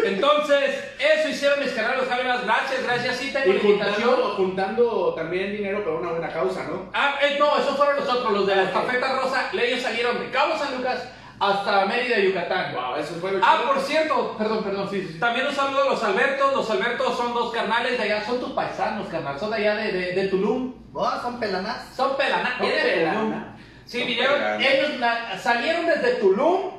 Entonces, 0.04 0.84
eso 1.00 1.28
hicieron 1.30 1.58
mis 1.58 1.72
canales, 1.72 2.08
Javi, 2.08 2.28
más 2.28 2.44
gracias, 2.44 2.84
gracias. 2.84 3.16
Sí, 3.16 3.32
tengo 3.32 3.46
Y 3.46 3.52
la 3.54 3.58
invitación. 3.64 4.08
juntando, 4.10 4.34
juntando 4.36 5.14
también 5.14 5.50
dinero 5.50 5.82
para 5.82 5.96
una 5.96 6.10
buena 6.12 6.28
causa, 6.32 6.62
¿no? 6.68 6.90
Ah, 6.94 7.16
eh, 7.22 7.34
no, 7.40 7.58
esos 7.58 7.76
fueron 7.76 7.96
los 7.96 8.08
otros, 8.08 8.32
los 8.32 8.46
de 8.46 8.54
la 8.54 8.62
Estafeta 8.62 9.20
Rosa. 9.20 9.50
Ellos 9.52 9.82
salieron 9.82 10.20
de 10.20 10.30
Cabo 10.30 10.56
San 10.56 10.76
Lucas 10.76 11.08
hasta 11.40 11.84
Mérida, 11.86 12.18
Yucatán. 12.18 12.74
Wow, 12.74 12.96
eso 12.96 13.14
fue 13.20 13.38
Ah, 13.42 13.62
por 13.66 13.80
cierto, 13.80 14.36
perdón, 14.38 14.62
perdón, 14.64 14.88
sí, 14.90 15.06
sí. 15.10 15.18
También 15.18 15.46
un 15.46 15.54
saludo 15.54 15.82
a 15.82 15.86
los 15.86 16.02
Albertos. 16.04 16.52
Los 16.54 16.70
Albertos 16.70 17.16
son 17.16 17.34
dos 17.34 17.52
carnales 17.52 17.98
de 17.98 18.04
allá, 18.04 18.24
son 18.24 18.40
tus 18.40 18.52
paisanos, 18.52 19.08
carnal. 19.08 19.38
Son 19.38 19.50
de 19.50 19.56
allá 19.56 19.74
de, 19.76 19.92
de, 19.92 20.12
de 20.12 20.28
Tulum. 20.28 20.74
Oh, 20.92 21.10
son 21.22 21.40
pelanas. 21.40 21.88
Son 21.94 22.16
pelaná, 22.16 22.54
Son 22.58 22.66
vienen 22.66 22.84
de 22.86 22.92
pelaná. 22.92 23.20
Tulum. 23.20 23.44
Sí, 23.84 23.98
Son 23.98 24.06
vinieron, 24.06 24.60
ellos 24.62 24.98
na- 24.98 25.38
salieron 25.38 25.86
desde 25.86 26.14
Tulum, 26.14 26.70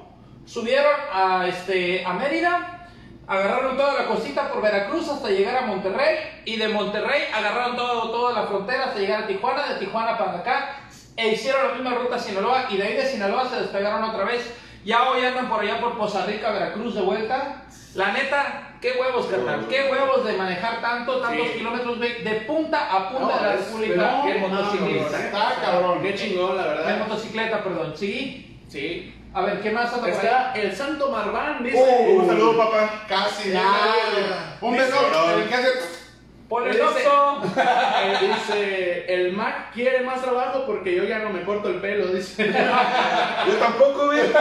subieron 0.46 0.94
a, 1.14 1.46
este, 1.48 2.04
a 2.06 2.14
Mérida, 2.14 2.88
agarraron 3.28 3.76
toda 3.76 3.94
la 3.94 4.06
cosita 4.08 4.50
por 4.52 4.62
Veracruz 4.62 5.10
hasta 5.10 5.30
llegar 5.30 5.58
a 5.58 5.62
Monterrey, 5.68 6.42
y 6.46 6.56
de 6.58 6.68
Monterrey 6.70 7.24
agarraron 7.34 7.76
todo, 7.76 8.10
toda 8.12 8.34
la 8.34 8.48
frontera 8.48 8.86
hasta 8.86 9.00
llegar 9.00 9.24
a 9.24 9.28
Tijuana, 9.28 9.68
de 9.74 9.76
Tijuana 9.86 10.18
para 10.18 10.32
acá, 10.40 10.76
e 11.18 11.30
hicieron 11.30 11.68
la 11.68 11.74
misma 11.74 11.96
ruta 11.96 12.16
a 12.16 12.20
Sinaloa, 12.20 12.66
y 12.70 12.78
de 12.78 12.84
ahí 12.84 12.94
de 12.94 13.06
Sinaloa 13.06 13.50
se 13.50 13.58
despegaron 13.62 14.04
otra 14.04 14.26
vez. 14.26 14.54
Ya 14.84 15.10
hoy 15.10 15.26
andan 15.26 15.50
por 15.50 15.62
allá 15.62 15.80
por 15.80 15.98
Poza 15.98 16.26
Rica, 16.26 16.52
Veracruz 16.52 16.94
de 16.96 17.02
vuelta. 17.02 17.64
La 17.96 18.12
neta, 18.12 18.76
qué 18.82 18.92
huevos, 19.00 19.26
carnal, 19.28 19.66
qué 19.70 19.90
huevos 19.90 20.26
de 20.26 20.34
manejar 20.34 20.82
tanto, 20.82 21.22
tantos 21.22 21.48
Sí. 21.48 21.58
kilómetros 21.60 22.00
de, 22.00 22.10
de 22.16 22.32
punta 22.42 22.94
a 22.94 23.10
punta 23.10 23.36
No, 23.36 23.42
de 23.42 23.48
la 23.48 23.56
República 23.56 23.96
no, 23.96 24.48
motociclista. 24.48 25.18
no, 25.18 25.24
Está 25.26 25.56
cabrón. 25.62 26.02
Qué 26.04 26.14
chingón, 26.16 26.58
la 26.58 26.68
verdad. 26.68 26.98
motocicleta, 27.08 27.64
perdón. 27.64 27.94
Sí. 27.96 28.60
Sí. 28.68 29.16
A 29.34 29.42
ver, 29.42 29.62
¿qué 29.62 29.72
más 29.72 29.94
anda? 29.94 30.10
Está 30.10 30.54
el 30.56 30.76
Santo 30.76 31.10
Marván, 31.10 31.64
dice. 31.64 31.78
Uh, 31.78 32.20
Un 32.20 32.28
saludo, 32.28 32.58
papá. 32.58 33.06
Casi 33.08 33.50
nada. 33.50 34.58
Un 34.62 34.76
beso. 34.78 34.96
El 35.38 35.48
que 35.48 35.56
hace. 35.56 35.70
Por 36.50 36.68
el. 36.68 36.76
Eh, 36.76 36.80
dice, 38.22 39.06
el 39.14 39.34
Mac 39.34 39.72
quiere 39.74 40.02
más 40.02 40.22
trabajo 40.22 40.64
porque 40.66 40.96
yo 40.96 41.04
ya 41.04 41.20
no 41.20 41.30
me 41.32 41.44
corto 41.44 41.70
el 41.70 41.82
pelo, 41.82 42.08
dice. 42.08 42.48
Yo 43.48 43.54
tampoco, 43.56 44.06
güey. 44.08 44.22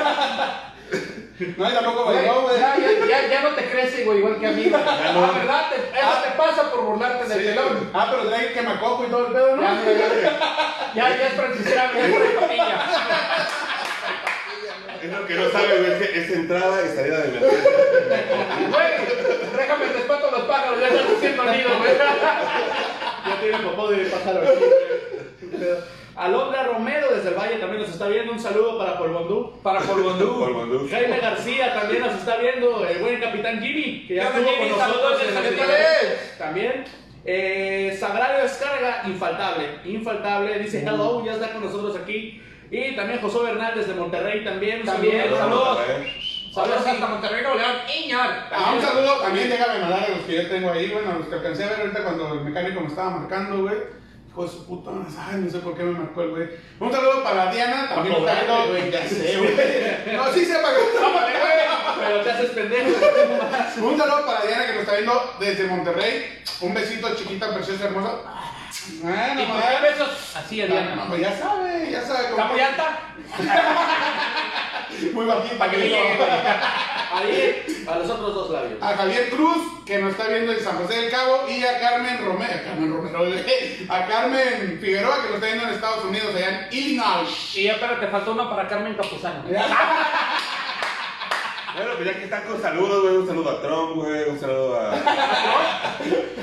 No, 1.57 1.69
y 1.69 1.73
tampoco 1.75 2.05
Güey, 2.05 2.17
bailó, 2.19 2.43
güey. 2.43 2.61
ya, 2.61 2.77
ya, 2.79 3.07
ya, 3.09 3.29
ya 3.29 3.41
no 3.43 3.49
te 3.57 3.69
crece, 3.69 4.05
güey, 4.05 4.19
igual 4.19 4.39
que 4.39 4.47
a 4.47 4.51
mí. 4.53 4.69
güey. 4.71 4.71
La 4.85 5.33
verdad, 5.33 5.69
te- 5.69 5.99
eso 5.99 6.23
te 6.23 6.31
pasa 6.39 6.71
por 6.71 6.83
burlarte 6.85 7.25
del 7.29 7.39
Sí. 7.41 7.45
pelón. 7.49 7.91
Ah, 7.93 8.07
pero 8.09 8.29
trae 8.29 8.53
quemacoco 8.53 9.05
y 9.05 9.11
todo 9.11 9.27
el 9.27 9.33
pedo, 9.33 9.57
¿no? 9.57 9.63
Ya, 9.63 9.75
ya, 9.85 9.93
ya, 9.93 10.95
ya, 10.95 11.17
ya 11.17 11.27
es 11.27 11.33
franciscano, 11.33 11.93
ya 11.95 12.07
es. 12.07 12.13
Es 15.05 15.13
lo 15.13 15.27
que 15.27 15.35
no 15.35 15.51
sabe, 15.51 15.79
güey, 15.81 16.03
es 16.15 16.31
entrada 16.31 16.83
y 16.83 16.97
salida 16.97 17.19
de 17.21 17.29
emergencia. 17.29 17.71
Güey, 18.71 19.55
déjame 19.55 19.87
te 19.87 19.99
espanto 19.99 20.31
los 20.31 20.45
pájaros, 20.45 20.81
ya 20.81 20.89
estás 20.89 21.07
haciendo 21.15 21.45
nido, 21.45 21.69
güey. 21.79 21.93
ya 23.27 23.41
tiene 23.41 23.59
popó 23.59 23.91
de 23.91 24.07
pájaro 24.07 24.41
aquí. 24.41 24.65
Alondra 26.17 26.63
Romero 26.65 27.15
desde 27.15 27.29
el 27.29 27.35
Valle 27.35 27.57
también 27.57 27.83
nos 27.83 27.91
está 27.91 28.09
viendo. 28.09 28.33
Un 28.33 28.41
saludo 28.41 28.79
para 28.79 28.97
Polvondú. 28.97 29.61
Para 29.63 29.81
Polvondú. 29.81 30.89
Jaime 30.91 31.19
García 31.19 31.75
también 31.75 32.01
nos 32.01 32.15
está 32.15 32.37
viendo. 32.39 32.87
El 32.87 32.99
buen 33.01 33.21
capitán 33.21 33.61
Jimmy, 33.61 34.07
que 34.09 34.15
ya 34.15 34.33
¿Qué 34.33 34.39
onda, 34.39 34.51
estuvo 34.51 34.57
con 34.57 34.67
Jimmy? 34.69 34.79
nosotros. 34.79 35.21
Saludos, 35.35 35.59
en. 35.59 36.39
También. 36.39 36.85
Eh, 37.27 37.97
Sagrario 38.01 38.43
Descarga, 38.43 39.03
infaltable. 39.07 39.67
Infaltable. 39.85 40.59
Dice 40.61 40.81
hello, 40.81 41.23
ya 41.27 41.35
está 41.35 41.53
con 41.53 41.65
nosotros 41.65 41.95
aquí. 41.97 42.41
Y 42.77 42.97
también 42.97 43.21
José 43.21 43.39
Bernal 43.39 43.73
desde 43.77 43.95
Monterrey 43.95 44.43
también. 44.45 44.81
Un 44.81 44.87
También, 44.87 45.23
saludo. 45.31 45.77
saludos. 45.77 45.79
Saludos 46.53 46.87
hasta 46.87 47.07
Monterrey, 47.07 47.43
Nuevo 47.43 47.57
León. 47.59 47.73
Iñor. 48.05 48.27
Ah, 48.51 48.73
un 48.77 48.83
saludo 48.83 49.17
también, 49.21 49.49
déjame 49.51 49.79
mandar 49.81 50.05
a 50.05 50.09
los 50.09 50.21
que 50.21 50.35
yo 50.35 50.49
tengo 50.49 50.71
ahí, 50.73 50.91
bueno, 50.91 51.19
los 51.19 51.29
que 51.29 51.35
alcancé 51.35 51.65
a 51.65 51.69
ver 51.69 51.81
ahorita 51.81 52.03
cuando 52.03 52.33
el 52.35 52.41
mecánico 52.41 52.81
me 52.81 52.87
estaba 52.89 53.11
marcando, 53.11 53.63
güey. 53.63 53.77
Hijo 54.29 54.43
de 54.45 54.49
su 54.51 54.67
puta 54.67 54.91
madre, 54.91 55.13
ay, 55.17 55.41
no 55.45 55.51
sé 55.51 55.59
por 55.59 55.77
qué 55.77 55.85
me 55.85 55.93
marcó 55.99 56.23
el 56.23 56.31
güey. 56.31 56.49
Un 56.81 56.91
saludo 56.93 57.23
para 57.23 57.53
Diana, 57.53 57.89
también 57.89 58.17
cobrarte, 58.17 58.47
viendo- 58.47 58.69
güey, 58.71 58.91
ya 58.91 59.09
sé, 59.09 59.37
güey. 59.39 60.17
No, 60.17 60.33
sí 60.33 60.45
se 60.45 60.57
apagó. 60.57 60.79
Pero 62.01 62.21
te 62.23 62.31
haces 62.31 62.51
pendejo. 62.51 62.91
Un 63.87 63.99
saludo 63.99 64.27
para 64.27 64.45
Diana 64.47 64.67
que 64.67 64.73
nos 64.73 64.81
está 64.83 64.93
viendo 64.95 65.35
desde 65.39 65.65
Monterrey. 65.69 66.43
Un 66.61 66.75
besito 66.75 67.15
chiquita, 67.15 67.55
preciosa, 67.55 67.85
hermosa. 67.85 68.17
Bueno, 69.03 69.43
¿Y 69.43 69.47
por 69.47 69.63
qué 69.63 69.81
besos 69.83 70.37
así 70.37 70.61
a 70.63 70.67
No, 70.67 70.73
Diana? 70.75 71.05
pues 71.09 71.21
ya 71.21 71.39
sabe, 71.39 71.91
ya 71.91 72.03
sabe. 72.03 72.29
¿Está 72.29 72.45
muy 72.45 72.61
alta? 72.61 73.01
Muy 75.13 75.27
bajito. 75.27 75.59
Para 75.59 75.71
que 75.73 75.77
le 75.79 75.89
llegue. 75.89 76.19
Ahí, 77.15 77.85
a 77.91 77.97
los 77.97 78.11
otros 78.11 78.35
dos 78.35 78.51
labios. 78.51 78.81
A 78.83 78.97
Javier 78.97 79.29
Cruz, 79.31 79.85
que 79.85 79.99
nos 79.99 80.13
está 80.13 80.29
viendo 80.29 80.53
en 80.53 80.61
San 80.63 80.77
José 80.79 81.01
del 81.01 81.11
Cabo, 81.11 81.47
y 81.49 81.65
a 81.65 81.81
Carmen 81.81 82.25
Romero, 82.25 82.53
a 82.55 82.63
Carmen 82.65 82.93
Romero, 82.93 83.25
a 83.89 84.07
Carmen 84.07 84.79
Figueroa, 84.81 85.17
que 85.23 85.27
nos 85.29 85.35
está 85.35 85.47
viendo 85.47 85.65
en 85.65 85.71
Estados 85.75 86.05
Unidos, 86.05 86.35
allá 86.35 86.49
en 86.71 86.79
Illinois. 86.79 87.55
Y 87.57 87.65
ya, 87.65 87.77
pero 87.81 87.99
te 87.99 88.07
faltó 88.09 88.33
una 88.33 88.49
para 88.49 88.69
Carmen 88.69 88.95
Capuzano. 88.95 89.43
Bueno, 91.77 91.91
pues 91.97 92.07
ya 92.07 92.15
que 92.15 92.25
están 92.25 92.43
con 92.45 92.63
saludos, 92.63 93.03
güey, 93.03 93.17
un 93.17 93.27
saludo 93.27 93.51
a 93.51 93.61
Trump, 93.63 93.95
güey, 93.97 94.29
un 94.29 94.39
saludo 94.39 94.81
a, 94.81 94.91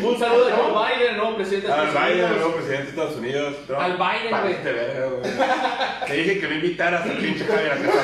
Un 0.01 0.19
saludo 0.19 0.47
a 0.49 0.51
Joe 0.57 0.95
Biden, 0.95 1.11
el 1.11 1.17
nuevo 1.17 1.35
presidente 1.37 1.67
de 1.67 1.73
al 1.73 1.87
Estados 1.87 2.05
Biden, 2.05 2.17
el 2.19 2.23
Unidos. 2.25 2.39
nuevo 2.41 2.55
presidente 2.55 2.83
de 2.83 2.89
Estados 2.89 3.15
Unidos. 3.15 3.55
Trump. 3.67 3.81
Al 3.81 3.91
Biden, 3.93 4.29
güey. 4.29 4.31
Párate, 4.31 4.71
verga, 4.73 5.05
güey. 5.07 5.21
Te 6.07 6.13
dije 6.13 6.39
que 6.41 6.47
no 6.47 6.53
invitaras 6.55 7.01
al 7.03 7.11
pinche 7.17 7.45
Javier 7.45 7.71
a 7.71 7.75
casa, 7.77 7.99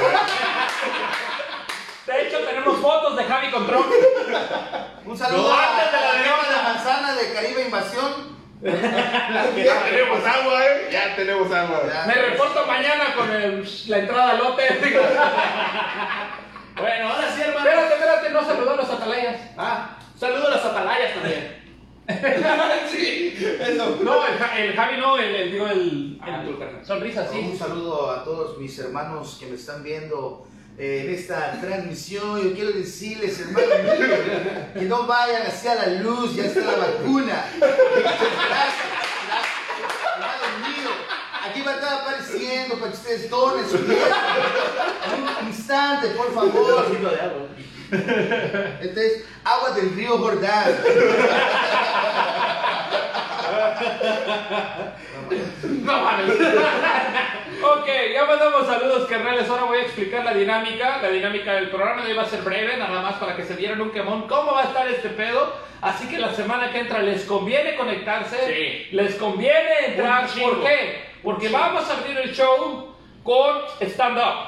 De 2.08 2.22
hecho, 2.28 2.40
tenemos 2.40 2.78
fotos 2.80 3.18
de 3.18 3.24
Javi 3.26 3.52
con 3.52 3.68
Trump. 3.68 3.86
Un 5.06 5.18
saludo 5.18 5.50
No, 5.50 5.54
antes 5.54 5.92
de 5.92 5.98
la 5.98 6.14
la 6.14 6.58
de 6.58 6.64
manzana 6.64 7.14
de 7.16 7.34
Caribe 7.34 7.62
Invasión. 7.64 8.38
güey. 8.62 8.74
Ya 9.66 9.84
tenemos 9.84 10.26
agua, 10.26 10.66
eh. 10.66 10.88
Ya 10.92 11.16
tenemos 11.16 11.52
agua. 11.52 11.82
Ya. 11.88 12.06
Me 12.08 12.14
reporto 12.14 12.66
mañana 12.66 13.14
con 13.16 13.30
el- 13.32 13.68
la 13.88 13.98
entrada 13.98 14.30
al 14.32 14.38
lote. 14.38 14.64
Bueno, 16.80 17.10
ahora 17.10 17.32
sí, 17.36 17.42
hermano. 17.42 17.68
Espérate, 17.70 17.94
espérate, 17.96 18.30
no 18.32 18.46
saludó 18.46 18.72
a 18.72 18.76
los 18.76 18.90
atalayas. 18.90 19.42
Ah, 19.58 19.98
saludo 20.20 20.48
a 20.48 20.52
las 20.52 20.66
atalayas 20.66 21.14
también. 21.14 21.58
Sí, 22.90 23.36
eso. 23.60 24.00
No, 24.02 24.26
el, 24.26 24.38
Ja- 24.38 24.58
el 24.60 24.74
Javi 24.76 24.98
no, 24.98 25.18
el, 25.18 25.36
el- 25.36 25.52
digo, 25.52 25.68
el, 25.68 26.18
Ah, 26.22 26.42
el- 26.42 26.48
tú, 26.54 26.58
carnal. 26.60 26.86
sonrisa, 26.86 27.28
Un 27.34 27.52
sí. 27.52 27.58
saludo 27.58 28.10
a 28.12 28.24
todos 28.24 28.58
mis 28.58 28.78
hermanos 28.80 29.36
que 29.40 29.48
me 29.48 29.56
están 29.56 29.84
viendo 29.84 30.48
eh, 30.78 31.04
en 31.06 31.14
esta 31.14 31.60
transmisión. 31.60 32.42
Yo 32.42 32.54
quiero 32.54 32.72
decirles, 32.72 33.40
hermano 33.42 33.68
mío, 33.68 34.16
que 34.74 34.82
no 34.84 35.06
vayan 35.06 35.42
hacia 35.48 35.76
la 35.76 35.88
luz, 36.02 36.34
ya 36.36 36.46
está 36.46 36.62
la 36.62 36.78
vacuna. 36.78 37.46
Gracias. 37.60 38.76
Va 41.68 41.72
a 41.72 41.76
estar 41.76 41.94
apareciendo 42.02 42.76
para 42.76 42.92
que 42.92 42.98
ustedes 42.98 43.30
donen 43.30 43.68
su 43.70 43.76
un 43.78 45.48
instante, 45.48 46.08
por 46.12 46.28
Un 46.28 46.34
favor. 46.34 46.76
vasito 46.84 47.10
de 47.10 47.20
agua. 47.20 47.48
Este 48.82 49.08
es 49.08 49.26
agua 49.44 49.72
del 49.72 49.94
río 49.94 50.18
Jordán. 50.18 50.78
No 55.84 56.02
mames. 56.04 56.36
ok, 57.64 57.88
ya 58.14 58.26
mandamos 58.26 58.66
saludos, 58.66 59.08
carnales. 59.10 59.50
Ahora 59.50 59.64
voy 59.64 59.80
a 59.80 59.82
explicar 59.84 60.24
la 60.26 60.34
dinámica. 60.34 61.02
La 61.02 61.10
dinámica 61.10 61.54
del 61.54 61.70
programa 61.70 62.04
de 62.04 62.12
hoy 62.12 62.18
va 62.18 62.24
a 62.24 62.30
ser 62.30 62.42
breve, 62.42 62.78
nada 62.78 63.02
más 63.02 63.16
para 63.16 63.36
que 63.36 63.44
se 63.44 63.56
dieran 63.56 63.82
un 63.82 63.92
quemón. 63.92 64.28
¿Cómo 64.28 64.54
va 64.54 64.62
a 64.62 64.66
estar 64.66 64.88
este 64.88 65.10
pedo? 65.10 65.54
Así 65.82 66.08
que 66.08 66.18
la 66.18 66.34
semana 66.34 66.72
que 66.72 66.80
entra 66.80 67.00
les 67.00 67.24
conviene 67.26 67.76
conectarse. 67.76 68.38
Sí. 68.48 68.96
Les 68.96 69.16
conviene 69.16 69.88
entrar. 69.88 70.28
¿Por 70.28 70.62
qué? 70.64 71.08
Porque 71.28 71.50
vamos 71.50 71.84
a 71.90 71.98
abrir 71.98 72.18
el 72.18 72.34
show 72.34 72.96
con 73.22 73.58
stand-up. 73.82 74.48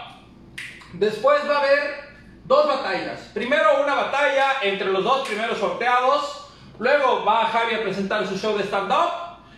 Después 0.93 1.41
va 1.49 1.55
a 1.55 1.59
haber 1.59 2.05
dos 2.45 2.67
batallas. 2.69 3.19
Primero 3.33 3.83
una 3.83 3.95
batalla 3.95 4.53
entre 4.61 4.89
los 4.89 5.03
dos 5.03 5.27
primeros 5.27 5.57
sorteados. 5.57 6.49
Luego 6.79 7.25
va 7.25 7.47
Javi 7.47 7.75
a 7.75 7.83
presentar 7.83 8.25
su 8.25 8.37
show 8.37 8.57
de 8.57 8.63
stand-up. 8.63 9.11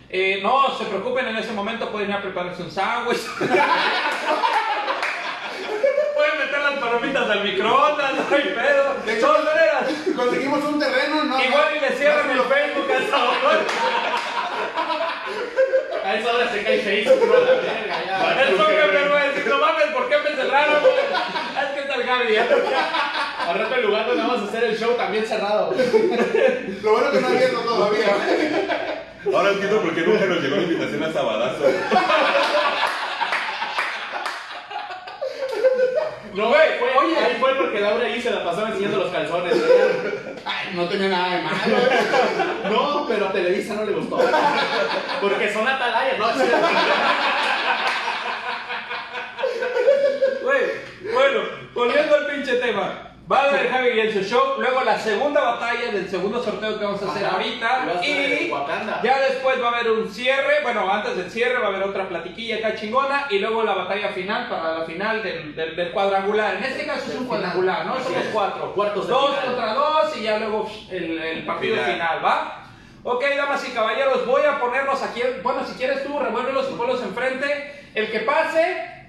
Eh, 0.08 0.40
no 0.42 0.76
se 0.76 0.84
preocupen, 0.86 1.28
en 1.28 1.36
ese 1.36 1.52
momento 1.52 1.92
pueden 1.92 2.10
ir 2.10 2.16
a 2.16 2.22
prepararse 2.22 2.60
un 2.64 2.72
sándwich. 2.72 3.20
pueden 6.16 6.38
meter 6.38 6.58
las 6.58 6.74
palomitas 6.80 7.30
al 7.30 7.44
microondas, 7.44 8.14
no 8.14 8.34
hay 8.34 8.42
pedo. 8.42 8.94
De 9.06 9.14
todas 9.20 9.44
maneras, 9.44 9.84
Conseguimos 10.16 10.64
un 10.64 10.80
terreno, 10.80 11.22
¿no? 11.22 11.40
igual 11.40 11.76
y 11.76 11.78
le 11.78 11.90
cierran 11.90 12.28
el 12.32 12.40
Facebook 12.40 12.90
a 12.90 12.98
esa 12.98 13.16
hora. 13.16 14.11
A 16.04 16.16
esa 16.16 16.34
hora 16.34 16.52
se 16.52 16.62
cae 16.64 16.80
Facebook, 16.80 17.26
no 17.26 17.32
la 17.32 17.52
verga, 17.52 18.04
ya. 18.06 18.42
Eso 18.42 18.66
que 18.66 18.74
me 18.74 19.08
voy 19.08 19.20
a 19.20 19.28
decir, 19.28 19.46
no 19.46 19.58
mames, 19.58 19.86
¿por 19.86 20.08
qué 20.08 20.16
me 20.18 20.36
cerraron? 20.36 20.80
güey? 20.80 20.94
Es 20.94 21.70
que 21.74 21.80
está 21.80 21.94
el 21.94 22.04
Javi. 22.04 22.36
Al 22.36 23.58
rato 23.58 23.74
el 23.74 23.82
lugar 23.86 24.06
donde 24.06 24.22
vamos 24.22 24.40
a 24.42 24.44
hacer 24.44 24.64
el 24.64 24.78
show 24.78 24.94
también 24.94 25.24
cerrado. 25.26 25.74
Lo 26.82 26.92
bueno 26.92 27.10
que 27.12 27.20
no 27.20 27.26
ha 27.26 27.30
abierto 27.30 27.60
todavía. 27.60 28.16
Ahora 29.32 29.50
entiendo 29.50 29.80
por 29.80 29.94
qué 29.94 30.00
nunca 30.00 30.26
nos 30.26 30.40
llegó 30.40 30.56
la 30.56 30.62
invitación 30.62 31.02
a 31.04 31.12
Sabadazo. 31.12 31.64
No, 36.34 36.48
Güey, 36.48 36.78
fue, 36.78 36.88
oye. 37.04 37.16
ahí 37.18 37.36
fue 37.38 37.54
porque 37.56 37.80
Laura 37.80 38.06
ahí 38.06 38.20
se 38.20 38.30
la 38.30 38.42
pasaba 38.42 38.68
enseñando 38.68 38.98
los 38.98 39.10
calzones. 39.10 39.54
no 40.74 40.88
tenía 40.88 41.08
nada 41.08 41.36
de 41.36 41.42
malo. 41.42 41.76
No, 42.70 43.06
pero 43.06 43.26
a 43.28 43.32
Televisa 43.32 43.74
no 43.74 43.84
le 43.84 43.92
gustó. 43.92 44.18
Porque 45.20 45.52
son 45.52 45.68
atalayas, 45.68 46.18
¿no? 46.18 46.26
Güey, 50.42 50.62
bueno, 51.12 51.40
volviendo 51.74 52.14
al 52.16 52.26
pinche 52.26 52.54
tema. 52.56 53.11
Va 53.30 53.42
a 53.44 53.48
haber 53.48 53.70
Javi 53.70 53.88
y 53.90 54.00
en 54.00 54.12
su 54.12 54.20
show, 54.22 54.56
luego 54.58 54.82
la 54.82 54.98
segunda 54.98 55.40
batalla 55.42 55.92
del 55.92 56.10
segundo 56.10 56.42
sorteo 56.42 56.76
que 56.78 56.84
vamos 56.84 57.02
a 57.02 57.10
hacer 57.12 57.24
Ajá. 57.24 57.36
ahorita. 57.36 58.00
Y 58.02 58.50
ya 59.02 59.20
después 59.20 59.62
va 59.62 59.68
a 59.68 59.78
haber 59.78 59.90
un 59.92 60.10
cierre, 60.12 60.60
bueno, 60.62 60.92
antes 60.92 61.16
del 61.16 61.30
cierre 61.30 61.58
va 61.58 61.66
a 61.66 61.68
haber 61.68 61.84
otra 61.84 62.08
platiquilla 62.08 62.56
acá 62.56 62.74
chingona 62.74 63.28
y 63.30 63.38
luego 63.38 63.62
la 63.62 63.74
batalla 63.74 64.08
final 64.08 64.48
para 64.48 64.78
la 64.80 64.84
final 64.84 65.22
del, 65.22 65.54
del- 65.54 65.76
del 65.76 65.92
cuadrangular. 65.92 66.56
En 66.56 66.64
este 66.64 66.84
caso 66.84 67.10
es 67.12 67.16
un 67.16 67.26
cuadrangular, 67.26 67.86
¿no? 67.86 67.94
Así 67.94 68.04
Somos 68.04 68.24
es. 68.24 68.30
cuatro. 68.32 68.74
Cuartos 68.74 69.06
de 69.06 69.12
dos 69.12 69.30
final. 69.30 69.44
contra 69.46 69.74
dos 69.74 70.16
y 70.16 70.22
ya 70.24 70.38
luego 70.38 70.70
el, 70.90 71.18
el 71.22 71.46
partido 71.46 71.76
Final. 71.76 71.92
final, 71.92 72.24
¿va? 72.24 72.58
Ok, 73.04 73.24
damas 73.36 73.66
y 73.68 73.70
caballeros, 73.72 74.26
voy 74.26 74.42
a 74.44 74.58
ponerlos 74.60 75.00
aquí. 75.02 75.22
Bueno, 75.42 75.64
si 75.64 75.74
quieres 75.74 76.04
tú, 76.04 76.18
revuélvelos 76.18 76.68
y 76.70 76.74
ponlos 76.74 77.00
enfrente. 77.02 77.86
El 77.94 78.10
que 78.10 78.20
pase, 78.20 79.06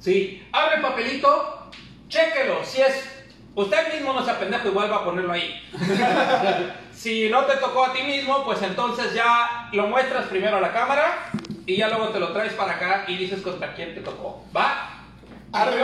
Sí, 0.00 0.46
abre 0.52 0.76
el 0.76 0.82
papelito, 0.82 1.70
chéquelo. 2.08 2.64
Si 2.64 2.80
es 2.82 3.21
usted 3.54 3.94
mismo 3.94 4.12
no 4.12 4.24
sea 4.24 4.38
pendejo, 4.38 4.68
igual 4.68 4.90
va 4.90 4.96
a 4.96 5.04
ponerlo 5.04 5.32
ahí. 5.32 5.62
si 6.94 7.28
no 7.28 7.44
te 7.44 7.56
tocó 7.56 7.84
a 7.86 7.92
ti 7.92 8.02
mismo, 8.02 8.44
pues 8.44 8.62
entonces 8.62 9.14
ya 9.14 9.68
lo 9.72 9.86
muestras 9.86 10.26
primero 10.26 10.56
a 10.56 10.60
la 10.60 10.72
cámara 10.72 11.30
y 11.66 11.76
ya 11.76 11.88
luego 11.88 12.08
te 12.08 12.20
lo 12.20 12.32
traes 12.32 12.52
para 12.54 12.72
acá 12.72 13.04
y 13.08 13.16
dices 13.16 13.42
contra 13.42 13.74
quién 13.74 13.94
te 13.94 14.00
tocó. 14.00 14.44
¿Va? 14.56 14.88
Arre. 15.52 15.82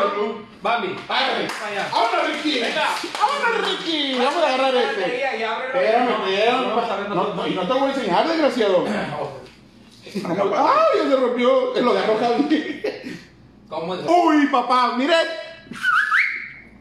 Bambi. 0.63 0.97
Arre. 1.09 1.47
Para 1.47 1.71
allá. 1.71 1.89
¡Vámonos, 1.93 2.27
Ricky! 2.37 2.61
Venga. 2.61 2.89
¡Vámonos, 3.21 3.69
Ricky! 3.69 4.19
Vamos 4.19 4.43
a 4.43 4.47
agarrar 4.47 4.75
este. 4.75 5.01
Y. 5.01 5.43
Espérame, 5.43 6.07
No, 6.09 6.81
espérame. 6.81 7.09
no 7.09 7.35
No, 7.35 7.47
y 7.47 7.55
no 7.55 7.67
te 7.67 7.73
voy 7.75 7.91
a 7.91 7.95
enseñar, 7.95 8.29
desgraciado. 8.29 8.85
¡Ay, 10.09 10.99
ya 11.03 11.09
se 11.11 11.17
rompió! 11.17 11.75
Lo 11.83 11.93
de 11.93 12.01
Javi. 12.01 12.83
¿Cómo 13.69 13.95
es? 13.95 14.01
¡Uy, 14.07 14.47
papá! 14.47 14.95
¡Miren! 14.97 15.48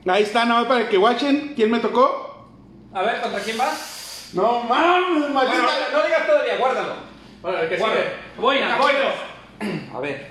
Ahí 0.09 0.23
está, 0.23 0.45
nada 0.45 0.61
más 0.61 0.69
para 0.69 0.89
que 0.89 0.97
watchen. 0.97 1.53
¿Quién 1.55 1.69
me 1.71 1.79
tocó? 1.79 2.47
A 2.93 3.01
ver, 3.01 3.21
¿contra 3.21 3.39
quién 3.41 3.57
vas? 3.57 4.29
No 4.33 4.63
mames, 4.63 5.19
Bueno, 5.19 5.33
maldita. 5.33 5.63
no 5.93 6.03
digas 6.03 6.27
todavía, 6.27 6.57
guárdalo. 6.57 6.93
Bueno, 7.41 7.57
el 7.59 7.69
que 7.69 7.77
Guarda. 7.77 7.95
sigue. 7.95 8.09
Voy, 8.37 8.55
Venga, 8.57 8.77
voy. 8.77 8.91
A 9.95 9.99
ver. 9.99 10.27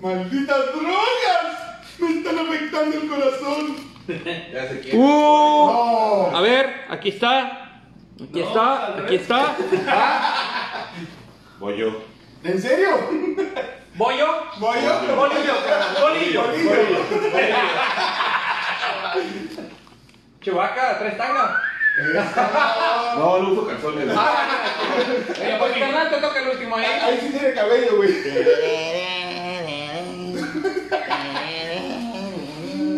¡Malditas 0.00 0.66
drogas! 0.74 1.98
Me 1.98 2.10
están 2.18 2.38
afectando 2.38 2.96
el 2.96 3.08
corazón. 3.08 3.88
Ya 4.54 4.66
sé 4.68 4.80
quién. 4.80 4.98
Uh, 4.98 6.28
No. 6.32 6.36
A 6.36 6.40
ver, 6.40 6.86
aquí 6.88 7.10
está. 7.10 7.82
Aquí 8.14 8.40
No, 8.40 8.48
está, 8.48 8.96
aquí 9.04 9.14
está. 9.16 9.54
Voy 11.58 11.76
yo. 11.76 11.88
¿En 12.44 12.60
serio? 12.62 12.88
¿Bollo? 13.98 14.44
¿Voy 14.58 14.76
yo? 14.80 15.16
Bolillo, 15.16 15.54
carnal, 15.66 15.96
bolillo. 16.00 16.42
Chubaca, 20.40 20.98
tres 21.00 21.18
tanga. 21.18 21.60
No, 23.16 23.38
no 23.40 23.48
uso 23.50 23.66
calzones. 23.66 24.06
Oye, 24.08 25.56
pues 25.58 25.78
carnal, 25.78 26.10
te 26.10 26.16
toca 26.18 26.38
el 26.38 26.48
último 26.48 26.76
ahí. 26.76 26.84
Ahí 26.84 27.18
sí 27.20 27.30
tiene 27.30 27.54
cabello, 27.54 27.96
güey. 27.96 28.10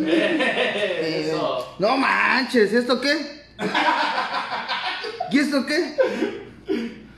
Eso. 0.06 1.76
No 1.78 1.96
manches, 1.96 2.74
¿esto 2.74 3.00
qué? 3.00 3.46
¿Y 5.30 5.38
esto 5.38 5.64
qué? 5.64 6.39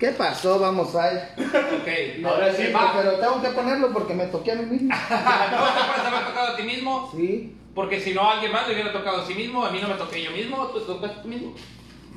¿Qué 0.03 0.09
pasó? 0.09 0.59
Vamos 0.59 0.97
a 0.97 1.13
ir. 1.13 1.19
Ok, 1.39 2.27
Ahora 2.27 2.53
sí, 2.53 2.73
va. 2.73 2.93
Pero 2.97 3.13
tengo 3.21 3.41
que 3.41 3.51
ponerlo 3.51 3.93
porque 3.93 4.15
me 4.15 4.27
toqué 4.27 4.51
a 4.51 4.57
mí 4.57 4.67
mismo. 4.67 4.89
¿No 4.89 4.97
te 5.09 5.85
puedes 5.87 6.05
haber 6.05 6.27
tocado 6.27 6.49
a 6.49 6.57
ti 6.57 6.65
mismo? 6.65 7.09
Sí. 7.15 7.57
Porque 7.73 8.01
si 8.01 8.13
no, 8.13 8.29
alguien 8.29 8.51
más 8.51 8.67
le 8.67 8.75
hubiera 8.75 8.93
tocado 8.93 9.23
a 9.23 9.27
sí 9.29 9.35
mismo. 9.35 9.65
A 9.65 9.71
mí 9.71 9.79
no 9.81 9.87
me 9.87 9.95
toqué 9.95 10.21
yo 10.21 10.33
mismo, 10.33 10.67
tú 10.67 10.81
te 10.81 10.87
tocaste 10.87 11.21
tú 11.23 11.29
mismo. 11.29 11.55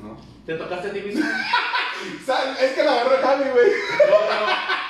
No. 0.02 0.18
¿Te 0.48 0.56
tocaste 0.56 0.88
a 0.88 0.94
ti 0.94 1.00
mismo? 1.02 1.24
Es 2.60 2.72
que 2.74 2.84
la 2.84 2.92
agarró 2.94 3.18
Javi, 3.22 3.44
güey. 3.52 3.68
No, 3.68 3.74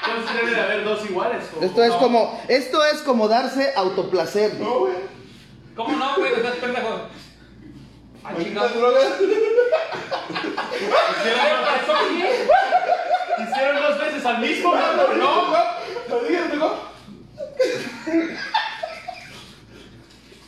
pero 0.06 0.18
entonces 0.18 0.36
debe 0.38 0.52
de 0.56 0.62
haber 0.62 0.84
dos 0.86 1.04
iguales. 1.10 1.44
¿o? 1.60 1.64
Esto 1.66 1.84
es 1.84 1.90
No. 1.92 2.00
como, 2.00 2.42
esto 2.48 2.86
es 2.86 3.02
como 3.02 3.28
darse 3.28 3.74
autoplacer. 3.76 4.54
No, 4.56 4.80
güey. 4.80 4.94
¿Cómo 5.76 5.98
no, 5.98 6.16
güey? 6.16 6.32
Estás 6.34 6.56
pendejo. 6.56 7.02
Ah, 8.24 8.32
chingado. 8.42 8.70
drogas. 8.70 9.16
¿Qué 9.20 9.28
pasó 11.66 11.94
aquí? 12.06 12.24
¿Hicieron 13.56 13.82
dos 13.82 14.00
veces 14.00 14.26
al 14.26 14.40
mismo? 14.40 14.76
No, 14.76 15.14
No. 15.14 15.58
¿Lo 16.10 16.20
dije, 16.24 16.42
¿Te 16.44 16.58
tocó? 16.58 16.92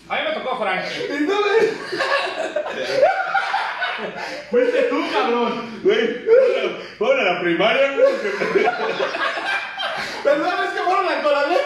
A 0.09 0.15
mí 0.15 0.21
me 0.25 0.31
tocó 0.33 0.55
güey. 1.41 1.71
Fuiste 4.51 4.83
tú, 4.83 5.03
cabrón. 5.11 5.81
Güey, 5.83 6.25
fueron- 6.97 7.19
a 7.27 7.33
la 7.33 7.41
primaria, 7.41 7.91
güey. 7.93 8.13
Perdón, 10.23 10.53
es 10.65 10.69
que 10.71 10.79
fueron 10.81 11.07
al 11.07 11.21
coronel. 11.21 11.57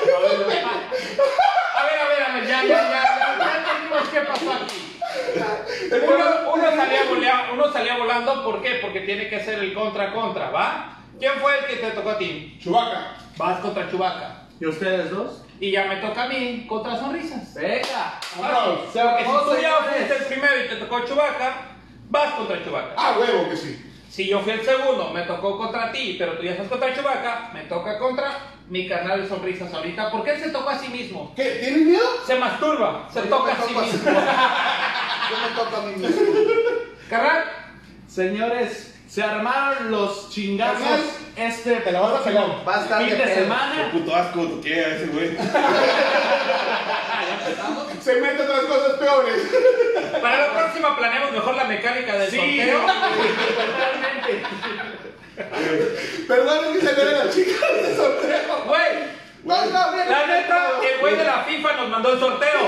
A 1.76 1.84
ver, 1.84 2.00
a 2.00 2.08
ver, 2.08 2.24
a 2.24 2.34
ver, 2.34 2.48
ya, 2.48 2.64
ya, 2.64 2.68
ya, 2.68 3.38
ya, 3.40 3.58
entendimos 3.58 4.10
qué 4.10 4.22
pasó 4.22 4.54
aquí. 4.54 5.00
Uno, 6.04 6.52
uno 6.54 6.76
salía 6.76 7.04
volea- 7.10 7.50
uno 7.54 7.74
salía 7.74 7.98
volando, 7.98 8.44
¿por 8.44 8.62
qué? 8.62 8.76
Porque 8.82 9.02
tiene 9.02 9.30
que 9.30 9.40
ser 9.44 9.60
el 9.60 9.74
contra-contra, 9.74 10.50
¿va? 10.52 10.98
¿Quién 11.22 11.34
fue 11.40 11.60
el 11.60 11.66
que 11.68 11.76
te 11.76 11.92
tocó 11.92 12.10
a 12.10 12.18
ti? 12.18 12.58
Chubaca. 12.60 13.16
Vas 13.38 13.60
contra 13.60 13.88
Chubaca. 13.92 14.48
¿Y 14.60 14.66
ustedes 14.66 15.12
dos? 15.12 15.44
Y 15.60 15.70
ya 15.70 15.86
me 15.86 15.98
toca 15.98 16.24
a 16.24 16.28
mí 16.28 16.66
contra 16.68 16.98
Sonrisas. 16.98 17.54
Venga. 17.54 18.20
Vámonos. 18.40 18.80
Porque 18.80 18.92
si 18.92 18.98
vamos, 18.98 19.46
tú 19.46 19.62
ya 19.62 19.76
fuiste 19.84 20.16
el 20.18 20.24
primero 20.26 20.66
y 20.66 20.68
te 20.68 20.76
tocó 20.78 21.06
Chubaca, 21.06 21.58
vas 22.10 22.34
contra 22.34 22.64
Chubaca. 22.64 22.96
Ah, 22.98 23.18
huevo 23.20 23.48
que 23.50 23.56
sí. 23.56 23.92
Si 24.10 24.28
yo 24.28 24.40
fui 24.40 24.54
el 24.54 24.66
segundo, 24.66 25.12
me 25.12 25.22
tocó 25.22 25.60
contra 25.60 25.92
ti, 25.92 26.16
pero 26.18 26.34
tú 26.38 26.44
ya 26.44 26.54
estás 26.54 26.68
contra 26.68 26.96
Chubaca, 26.96 27.52
me 27.54 27.66
toca 27.66 28.00
contra 28.00 28.40
mi 28.68 28.90
canal 28.90 29.22
de 29.22 29.30
Sonrisas 29.30 29.72
ahorita. 29.72 30.10
porque 30.10 30.32
él 30.32 30.42
se 30.42 30.50
tocó 30.50 30.72
a 30.72 30.80
sí 30.80 30.88
mismo? 30.90 31.34
¿Qué? 31.36 31.60
¿Tienes 31.62 31.86
miedo? 31.86 32.26
Se 32.26 32.34
masturba, 32.40 33.08
se 33.14 33.22
Yo 33.22 33.26
toca 33.30 33.52
a 33.52 33.62
sí 33.62 33.76
mismo. 33.76 34.10
Yo 34.10 35.38
me 35.38 35.56
toco 35.56 35.76
a 35.78 35.82
mí 35.86 35.94
mismo. 35.98 36.34
Carnal, 37.12 37.44
Señores, 38.08 39.00
se 39.12 39.22
armaron 39.22 39.92
los 39.92 40.30
chingazos 40.30 40.80
Carnal, 40.80 41.02
este 41.36 41.76
te 41.82 41.92
la 41.92 42.00
vas 42.00 42.22
a 42.22 42.24
pelar. 42.24 42.46
Va 42.66 42.78
a 42.78 42.82
estar 42.84 43.00
fin 43.02 43.10
de 43.10 43.16
de 43.18 43.24
pedo. 43.24 43.34
Qué 43.36 43.42
semana. 43.42 43.92
puto 43.92 44.16
asco 44.16 44.40
a 44.40 44.44
ese 44.70 45.08
güey. 45.08 45.38
Se 48.02 48.22
mete 48.22 48.42
otras 48.42 48.62
cosas 48.62 48.94
peores. 48.94 49.36
para 50.22 50.48
la 50.48 50.54
próxima 50.54 50.96
planeamos 50.98 51.32
mejor 51.34 51.56
la 51.56 51.66
mecánica 51.66 52.14
del 52.14 52.32
Sí, 52.32 52.38
sorteo. 52.38 52.80
totalmente. 52.86 54.44
Perdón, 56.28 56.74
que 56.74 56.80
se 56.80 56.94
ve 56.94 57.04
la 57.12 57.30
chica 57.30 57.66
de 57.74 57.96
sorteo. 57.96 58.64
Güey, 58.66 58.94
No, 59.44 59.66
no, 59.66 59.96
la 59.98 60.26
neta, 60.28 60.70
el 60.90 61.00
güey 61.02 61.16
de 61.18 61.24
la 61.26 61.44
FIFA 61.44 61.74
nos 61.74 61.90
mandó 61.90 62.14
el 62.14 62.20
sorteo. 62.20 62.60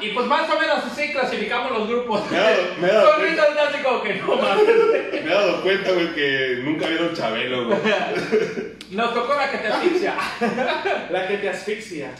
Y 0.00 0.10
pues 0.10 0.26
más 0.26 0.48
o 0.50 0.58
menos 0.58 0.78
así 0.84 1.12
clasificamos 1.12 1.72
los 1.72 1.88
grupos. 1.88 2.30
Me 2.30 2.36
he 2.38 2.40
dado- 2.40 2.62
me 2.80 2.88
he 2.88 3.34
dado 3.36 3.60
así 3.68 3.82
como 3.82 4.02
que 4.02 4.14
no 4.14 4.36
mames. 4.36 4.66
Me 5.12 5.18
he 5.30 5.34
dado 5.34 5.62
cuenta, 5.62 5.92
güey, 5.92 6.14
que 6.14 6.60
nunca 6.64 6.86
vieron 6.86 7.14
Chabelo, 7.14 7.66
güey. 7.66 7.78
Nos 8.90 9.14
tocó 9.14 9.34
la 9.34 9.50
que 9.50 9.58
te 9.58 9.68
asfixia. 9.68 10.14
La 11.10 11.28
que 11.28 11.36
te 11.38 11.48
asfixia. 11.48 12.10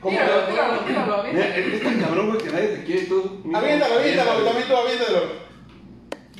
Como 0.00 0.16
Tíralo, 0.18 0.42
tíralo, 0.46 0.78
tíralo. 0.80 1.22
Mira, 1.24 1.56
es 1.56 1.74
es 1.74 1.82
tan 1.82 2.00
cabrón, 2.00 2.28
güey, 2.30 2.40
que 2.42 2.50
nadie 2.50 2.68
te 2.68 2.84
quiere 2.84 3.02
tú. 3.02 3.42
Aviéntalo, 3.54 3.94
aviéntalo, 3.98 4.44
también 4.44 4.68
tú 4.68 4.76
aviéntalo. 4.76 5.22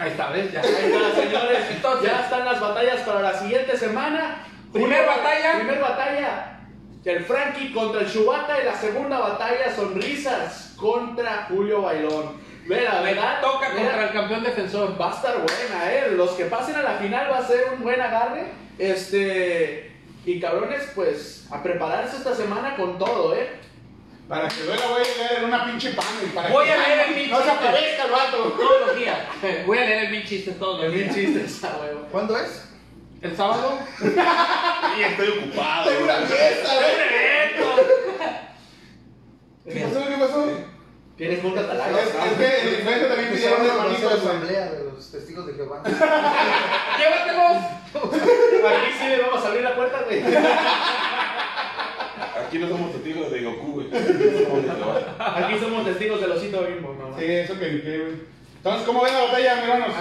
Ahí 0.00 0.10
está, 0.10 0.30
¿ves? 0.30 0.52
Ya. 0.52 0.60
Ahí 0.60 0.92
está, 0.92 1.20
señores. 1.22 1.58
Entonces- 1.70 2.10
ya 2.10 2.20
están 2.20 2.44
las 2.44 2.60
batallas 2.60 3.00
para 3.02 3.20
la 3.20 3.34
siguiente 3.38 3.76
semana. 3.76 4.44
Primer 4.72 5.06
batalla. 5.06 5.54
Primer 5.58 5.80
batalla. 5.80 6.57
El 7.04 7.24
Frankie 7.24 7.72
contra 7.72 8.02
el 8.02 8.10
Chewbacca 8.12 8.60
y 8.60 8.64
la 8.64 8.74
segunda 8.76 9.18
batalla, 9.18 9.74
Sonrisas 9.74 10.74
contra 10.76 11.46
Julio 11.48 11.82
Bailón. 11.82 12.36
Me 12.66 12.80
verdad. 12.80 13.40
toca 13.40 13.70
mira, 13.70 13.84
contra 13.92 14.04
el 14.08 14.12
campeón 14.12 14.42
defensor. 14.42 15.00
Va 15.00 15.10
a 15.10 15.14
estar 15.14 15.34
buena, 15.36 15.92
eh. 15.92 16.10
Los 16.12 16.32
que 16.32 16.44
pasen 16.46 16.76
a 16.76 16.82
la 16.82 16.96
final 16.98 17.30
va 17.32 17.38
a 17.38 17.46
ser 17.46 17.70
un 17.74 17.82
buen 17.82 17.98
agarre. 18.00 18.52
Este. 18.78 19.92
Y 20.26 20.38
cabrones, 20.38 20.90
pues 20.94 21.46
a 21.50 21.62
prepararse 21.62 22.18
esta 22.18 22.34
semana 22.34 22.76
con 22.76 22.98
todo, 22.98 23.34
eh. 23.34 23.48
Para 24.28 24.46
que 24.48 24.62
duela 24.64 24.82
voy 24.88 25.02
a 25.02 25.38
en 25.38 25.44
una 25.46 25.64
pinche 25.64 25.92
pan. 25.92 26.04
y 26.22 26.26
Para 26.34 26.50
Voy 26.50 26.66
que 26.66 26.72
a 26.74 26.76
leer 26.76 27.08
el 27.08 27.14
pinche 27.14 27.30
No 27.30 27.42
se 27.42 27.50
aparezca 27.50 28.04
el 28.04 28.10
vato. 28.10 28.36
Todos 28.52 28.86
los 28.88 28.96
días. 28.98 29.18
Voy 29.64 29.78
a 29.78 29.84
leer 29.86 30.04
el 30.04 30.10
mil 30.10 30.24
chistes 30.26 30.58
todos 30.58 30.84
los 30.84 30.92
días. 30.92 31.14
chistes, 31.14 31.64
a 31.64 31.78
huevo. 31.78 32.06
¿Cuándo 32.12 32.36
es? 32.36 32.67
El 33.20 33.36
sábado. 33.36 33.78
Sí, 34.00 35.02
estoy 35.02 35.28
ocupado. 35.28 35.88
Tengo 35.90 36.04
una 36.04 36.14
fiesta, 36.26 36.68
¡Un 36.72 36.78
güey. 36.78 36.92
evento! 37.00 37.68
¿Qué 39.64 39.80
pasó? 39.80 40.08
¿Qué 40.08 40.16
pasó? 40.16 40.46
Tienes 41.16 41.42
Es, 41.62 41.68
talagas. 41.68 42.06
es 42.06 42.12
que 42.12 42.46
en 42.46 42.68
el 42.68 42.74
influencer 42.74 43.08
también 43.08 43.28
a 43.70 43.74
manitos. 43.76 44.02
la 44.04 44.08
güey. 44.16 44.20
asamblea 44.28 44.64
de 44.70 44.84
los 44.84 45.10
testigos 45.10 45.46
de 45.48 45.54
Jehová. 45.54 45.82
¡Llévatelos! 46.98 47.56
Aquí 48.70 48.92
sí 49.00 49.06
le 49.08 49.20
vamos 49.22 49.44
a 49.44 49.48
abrir 49.48 49.62
la 49.64 49.74
puerta, 49.74 50.02
güey. 50.06 50.22
Aquí 52.46 52.58
no 52.58 52.68
somos 52.68 52.92
testigos 52.92 53.32
de 53.32 53.42
Goku, 53.42 53.72
güey. 53.72 53.90
Somos 53.90 54.62
de 54.62 54.70
Jehová. 54.70 55.34
Aquí 55.36 55.58
somos 55.58 55.84
testigos 55.84 56.20
del 56.20 56.30
osito 56.32 56.62
bimbo, 56.62 56.94
no 56.94 57.18
Sí, 57.18 57.24
eso 57.26 57.54
que 57.58 57.82
qué, 57.82 57.98
güey. 57.98 58.14
Entonces, 58.58 58.86
¿cómo 58.86 59.02
ven 59.02 59.14
la 59.14 59.22
batalla, 59.24 59.56
mi 59.56 59.62
hermanos? 59.62 59.94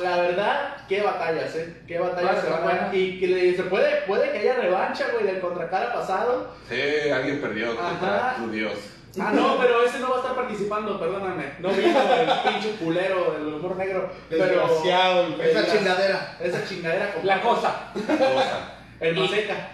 La 0.00 0.16
verdad, 0.16 0.76
qué 0.88 1.02
batallas, 1.02 1.54
eh. 1.56 1.76
Qué 1.86 1.98
batallas 1.98 2.30
Claro, 2.30 2.42
se 2.42 2.50
van 2.50 2.60
a 2.60 2.64
bueno. 2.64 2.80
dar. 2.82 2.94
Y 2.94 3.18
que 3.20 3.26
le- 3.28 3.56
se 3.56 3.62
puede, 3.64 4.02
puede 4.02 4.30
que 4.32 4.38
haya 4.38 4.54
revancha, 4.54 5.06
güey, 5.12 5.26
del 5.26 5.40
contracara 5.40 5.92
pasado. 5.92 6.54
Sí, 6.68 7.10
alguien 7.10 7.40
perdió 7.40 7.76
contra 7.76 8.30
Ajá. 8.30 8.36
tu 8.38 8.50
Dios. 8.50 8.72
Ah, 9.20 9.30
no, 9.34 9.58
pero 9.60 9.84
ese 9.84 9.98
no 9.98 10.08
va 10.10 10.16
a 10.16 10.20
estar 10.20 10.34
participando, 10.34 10.98
perdóname. 10.98 11.52
No 11.58 11.68
vino 11.68 11.98
el 12.00 12.52
pinche 12.52 12.70
culero 12.82 13.32
del 13.38 13.54
humor 13.54 13.76
negro. 13.76 14.10
Pero 14.30 14.44
Desgraciado, 14.46 15.26
el 15.26 15.40
Esa 15.40 15.60
Esa- 15.60 15.76
chingadera. 15.78 16.36
esa 16.40 16.64
chingadera 16.66 17.12
con 17.12 17.26
La 17.26 17.40
cosa. 17.42 17.92
Cosa. 17.94 18.74
el 19.00 19.16
maseca. 19.16 19.68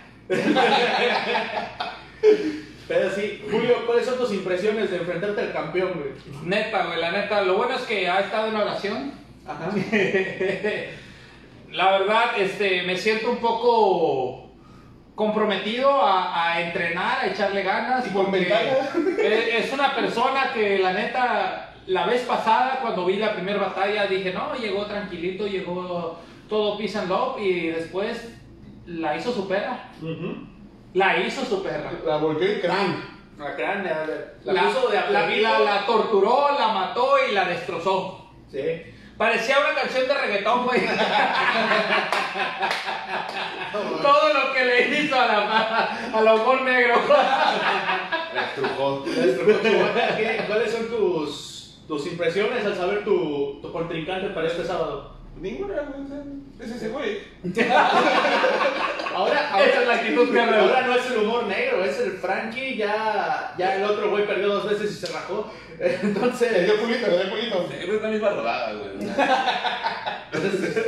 Pero 2.89 3.11
sí, 3.11 3.45
Julio, 3.51 3.85
¿cuáles 3.87 4.07
son 4.07 4.17
tus 4.19 4.33
impresiones 4.33 4.91
de 4.91 4.97
enfrentarte 4.97 5.41
al 5.43 5.53
campeón, 5.53 5.93
güey? 5.95 6.11
Neta, 6.43 6.87
güey, 6.87 6.99
la 7.01 7.11
neta. 7.13 7.43
Lo 7.43 7.57
bueno 7.59 7.77
es 7.77 7.83
que 7.83 8.09
ha 8.09 8.21
estado 8.21 8.49
en 8.49 8.57
oración. 8.57 9.13
Ajá. 9.49 9.71
La 11.73 11.91
verdad, 11.99 12.39
este, 12.39 12.83
me 12.85 12.97
siento 12.97 13.31
un 13.31 13.39
poco 13.39 14.45
comprometido 15.15 15.91
a, 16.03 16.53
a 16.55 16.61
entrenar, 16.63 17.19
a 17.21 17.27
echarle 17.27 17.63
ganas. 17.63 18.07
¿Y 18.07 18.11
porque 18.11 18.31
ventaja? 18.39 18.89
Es 19.19 19.55
es 19.67 19.73
una 19.73 19.95
persona 19.95 20.53
que 20.55 20.79
la 20.79 20.93
neta, 20.93 21.75
la 21.87 22.07
vez 22.07 22.23
pasada 22.23 22.79
cuando 22.81 23.05
vi 23.05 23.17
la 23.17 23.35
primera 23.35 23.59
batalla 23.59 24.07
dije, 24.07 24.33
no, 24.33 24.55
llegó 24.55 24.87
tranquilito, 24.87 25.47
llegó 25.47 26.19
todo 26.49 26.79
peace 26.79 26.99
and 26.99 27.09
love 27.09 27.39
y 27.41 27.69
después 27.69 28.33
la 28.87 29.17
hizo 29.17 29.33
su 29.33 29.47
perra. 29.47 29.91
La 30.95 31.19
hizo 31.19 31.45
su 31.45 31.63
perra. 31.63 31.93
La 32.07 32.17
volteó 32.17 32.51
y 32.51 32.61
crán. 32.61 33.19
La 33.39 33.53
gran, 33.53 33.85
la, 33.85 34.07
la, 34.53 34.63
la- 35.11 35.27
la 35.61 35.87
torturó, 35.87 36.49
la 36.59 36.69
mató 36.69 37.11
y 37.31 37.35
la 37.35 37.45
destrozó. 37.45 38.31
Sí. 38.51 38.59
Parecía 39.19 39.59
una 39.59 39.75
canción 39.75 40.07
de 40.07 40.15
reggaetón, 40.15 40.65
güey. 40.65 40.81
Todo 44.03 44.33
lo 44.33 44.53
que 44.55 44.65
le 44.65 45.01
hizo 45.01 45.21
a 45.21 45.27
la, 45.27 46.11
al 46.15 46.41
humor 46.41 46.63
negro. 46.63 46.95
La 47.09 48.45
estrujó. 48.49 49.05
¿Qué- 49.05 50.45
¿Cuáles 50.47 50.73
son 50.73 50.89
tus, 50.89 51.79
tus 51.89 52.07
impresiones 52.07 52.65
al 52.65 52.77
saber 52.77 53.03
tu, 53.05 53.59
tu 53.61 53.73
contrincante 53.73 54.29
para 54.29 54.47
este 54.47 54.65
sábado? 54.65 55.15
Ninguna, 55.41 55.75
güey. 55.83 56.71
ese 56.71 56.89
güey. 56.89 57.19
Ahora, 59.19 59.51
ahora, 59.51 59.67
Esa 59.67 59.83
es 59.83 59.89
la 59.89 59.95
actitud 59.95 60.31
que 60.33 60.41
ahora 60.41 60.61
ahora 60.61 60.87
no 60.87 60.95
es 60.95 61.11
el 61.11 61.17
humor 61.19 61.47
negro, 61.47 61.85
es 61.85 61.99
el 61.99 62.13
Frankie. 62.13 62.77
Ya, 62.77 63.53
ya 63.59 63.75
el 63.75 63.83
otro 63.83 64.11
güey 64.11 64.25
perdió 64.27 64.47
dos 64.47 64.71
veces 64.71 64.93
y 64.93 64.95
se 64.95 65.13
rajó. 65.13 65.53
Le 65.77 65.95
Entonces, 66.03 66.65
dio 66.65 66.81
culito, 66.81 67.09
le 67.09 67.25
dio 67.25 67.31
culito. 67.31 67.69
Es 67.73 68.03
la 68.03 68.09
misma 68.09 68.31
rodada, 68.31 68.75
güey. 68.75 69.09
sea. 69.11 70.85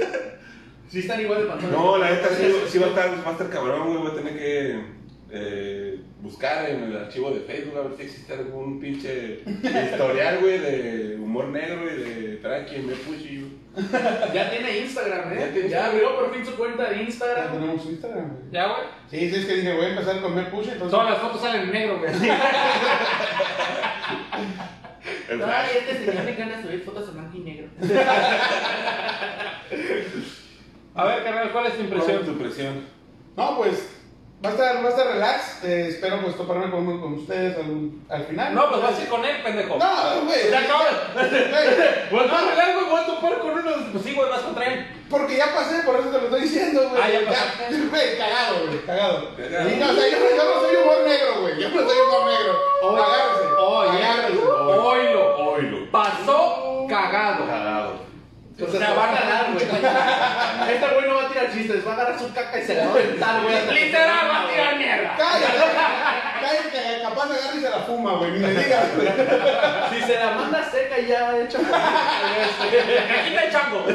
sí 0.88 1.00
están 1.00 1.20
igual 1.20 1.42
de 1.42 1.48
panzones. 1.48 1.76
No, 1.76 1.98
la 1.98 2.10
neta 2.10 2.28
sí, 2.28 2.54
sí 2.68 2.78
va, 2.78 2.86
a 2.86 2.90
estar, 2.90 3.10
va 3.26 3.30
a 3.30 3.32
estar 3.32 3.50
cabrón, 3.50 3.88
güey. 3.88 3.98
Voy 3.98 4.10
a 4.12 4.14
tener 4.14 4.38
que 4.38 4.99
eh, 5.32 6.00
buscar 6.20 6.68
en 6.68 6.82
el 6.84 6.96
archivo 6.96 7.30
de 7.30 7.40
Facebook 7.40 7.78
a 7.78 7.82
ver 7.88 7.96
si 7.96 8.02
existe 8.04 8.32
algún 8.34 8.80
pinche 8.80 9.42
historial, 9.44 10.38
güey, 10.40 10.58
de 10.58 11.16
humor 11.20 11.46
negro 11.48 11.84
y 11.84 11.96
de 12.02 12.36
Tranqui 12.42 12.74
en 12.76 12.86
Mepuchi. 12.88 13.36
güey. 13.40 13.60
Ya 14.34 14.50
tiene 14.50 14.78
Instagram, 14.80 15.32
Ya 15.32 15.46
¿eh? 15.46 15.50
tiene 15.52 15.68
Ya 15.68 15.86
abrió 15.86 16.16
por 16.16 16.34
fin 16.34 16.44
su 16.44 16.56
cuenta 16.56 16.90
de 16.90 16.96
Ya 16.96 17.02
Instagram. 17.02 17.52
tenemos 17.52 17.82
su 17.82 17.90
Instagram, 17.90 18.28
güey. 18.28 18.42
Ya, 18.50 18.66
güey. 18.66 18.82
Sí, 19.10 19.30
sí, 19.30 19.36
es 19.40 19.44
que 19.46 19.54
dije, 19.54 19.72
voy 19.76 19.84
a 19.84 19.88
empezar 19.90 20.18
a 20.18 20.22
comer 20.22 20.50
push, 20.50 20.68
entonces. 20.68 20.90
Todas 20.90 21.10
las 21.10 21.18
fotos 21.20 21.40
salen 21.40 21.62
en 21.62 21.72
negro, 21.72 21.98
güey. 22.00 22.12
Flash. 25.28 25.68
este 25.78 26.04
señor 26.04 26.24
me 26.24 26.32
encanta 26.32 26.60
subir 26.62 26.82
fotos 26.82 27.08
en 27.08 27.14
blanco 27.14 27.36
y 27.36 27.40
negro. 27.40 27.68
A 30.94 31.04
ver, 31.04 31.22
carnal, 31.22 31.52
¿cuál 31.52 31.66
es 31.66 31.72
tu 31.74 31.78
¿Cuál 31.78 31.88
impresión? 31.88 32.18
es 32.18 32.24
tu 32.26 32.32
impresión? 32.32 32.84
No, 33.36 33.56
pues. 33.56 33.99
Va 34.42 34.48
a 34.48 34.52
estar, 34.52 34.76
va 34.82 34.86
a 34.86 34.90
estar 34.90 35.06
relax. 35.06 35.64
Eh, 35.64 35.86
espero 35.90 36.18
pues 36.22 36.34
toparme 36.36 36.70
con, 36.70 36.98
con 37.00 37.12
ustedes 37.12 37.56
al, 37.58 37.90
al 38.08 38.24
final. 38.24 38.54
No, 38.54 38.70
pues 38.70 38.82
vas 38.82 38.98
a 38.98 39.02
ir 39.02 39.08
con 39.08 39.22
él, 39.24 39.42
pendejo. 39.42 39.76
No, 39.76 40.24
güey. 40.24 40.50
Ya 40.50 40.58
acabas. 40.64 40.94
Pues 42.10 42.26
no, 42.26 42.38
relax, 42.50 42.74
güey, 42.74 42.86
voy 42.90 43.00
a 43.00 43.06
topar 43.06 43.38
con 43.38 43.50
unos. 43.50 43.74
Pues 43.92 44.02
sí, 44.04 44.14
güey, 44.14 44.30
vas 44.30 44.40
contra 44.40 44.64
él. 44.66 44.86
Porque 45.10 45.36
ya 45.36 45.52
pasé, 45.54 45.82
por 45.82 45.96
eso 45.96 46.08
te 46.08 46.18
lo 46.18 46.24
estoy 46.24 46.40
diciendo, 46.42 46.88
güey. 46.88 47.02
Ah, 47.02 47.10
ya 47.10 47.26
pasaste. 47.26 47.76
Güey, 47.90 48.16
cagado, 48.16 48.66
güey, 48.66 48.78
cagado. 48.86 49.36
Cagado. 49.36 49.68
Y 49.70 49.76
no, 49.76 49.90
o 49.90 49.94
sea, 49.94 50.08
yo, 50.08 50.18
no- 50.20 50.36
yo 50.36 50.54
no 50.54 50.60
soy 50.60 50.76
humor 50.76 50.96
negro, 51.06 51.40
güey. 51.42 51.60
Yo 51.60 51.68
no 51.68 51.80
soy 51.88 51.98
humor 52.00 52.24
negro. 52.30 52.58
Agárrese. 53.04 53.46
Oye, 53.58 54.04
Agárrese. 54.04 54.38
oílo. 54.46 55.36
Oilo. 55.52 55.90
Pasó 55.90 56.86
cagado. 56.88 57.46
Cagado. 57.46 57.79
O 58.62 58.70
sea, 58.70 58.88
se 58.88 58.94
va 58.94 59.04
a 59.04 59.14
ganar, 59.14 59.52
güey. 59.52 59.64
Este 59.64 60.86
güey 60.94 61.08
no 61.08 61.14
va 61.14 61.22
a 61.22 61.28
tirar 61.28 61.52
chistes, 61.52 61.86
va 61.86 61.90
a 61.92 61.94
agarrar 61.94 62.18
su 62.18 62.32
caca 62.34 62.58
y 62.58 62.64
se 62.64 62.74
la 62.74 62.84
va 62.86 62.90
a 62.90 62.94
aventar, 62.94 63.42
güey. 63.42 63.84
Literal, 63.84 64.28
va 64.28 64.42
a 64.42 64.48
tirar 64.48 64.76
mierda. 64.76 65.16
Cállate. 65.16 65.58
Cállate, 66.40 66.70
que 66.70 67.02
capaz 67.02 67.24
agarra 67.24 67.56
y 67.56 67.60
se 67.60 67.70
la 67.70 67.78
fuma, 67.78 68.12
güey. 68.14 68.32
Ni 68.32 68.38
me 68.40 68.50
digas, 68.50 68.96
güey. 68.96 69.08
Si 69.90 70.06
se 70.06 70.18
la 70.18 70.30
manda 70.32 70.70
seca 70.70 70.98
ya 70.98 71.38
hecha 71.38 71.58
Aquí 71.58 73.28
está 73.28 73.44
el 73.44 73.52
chango. 73.52 73.86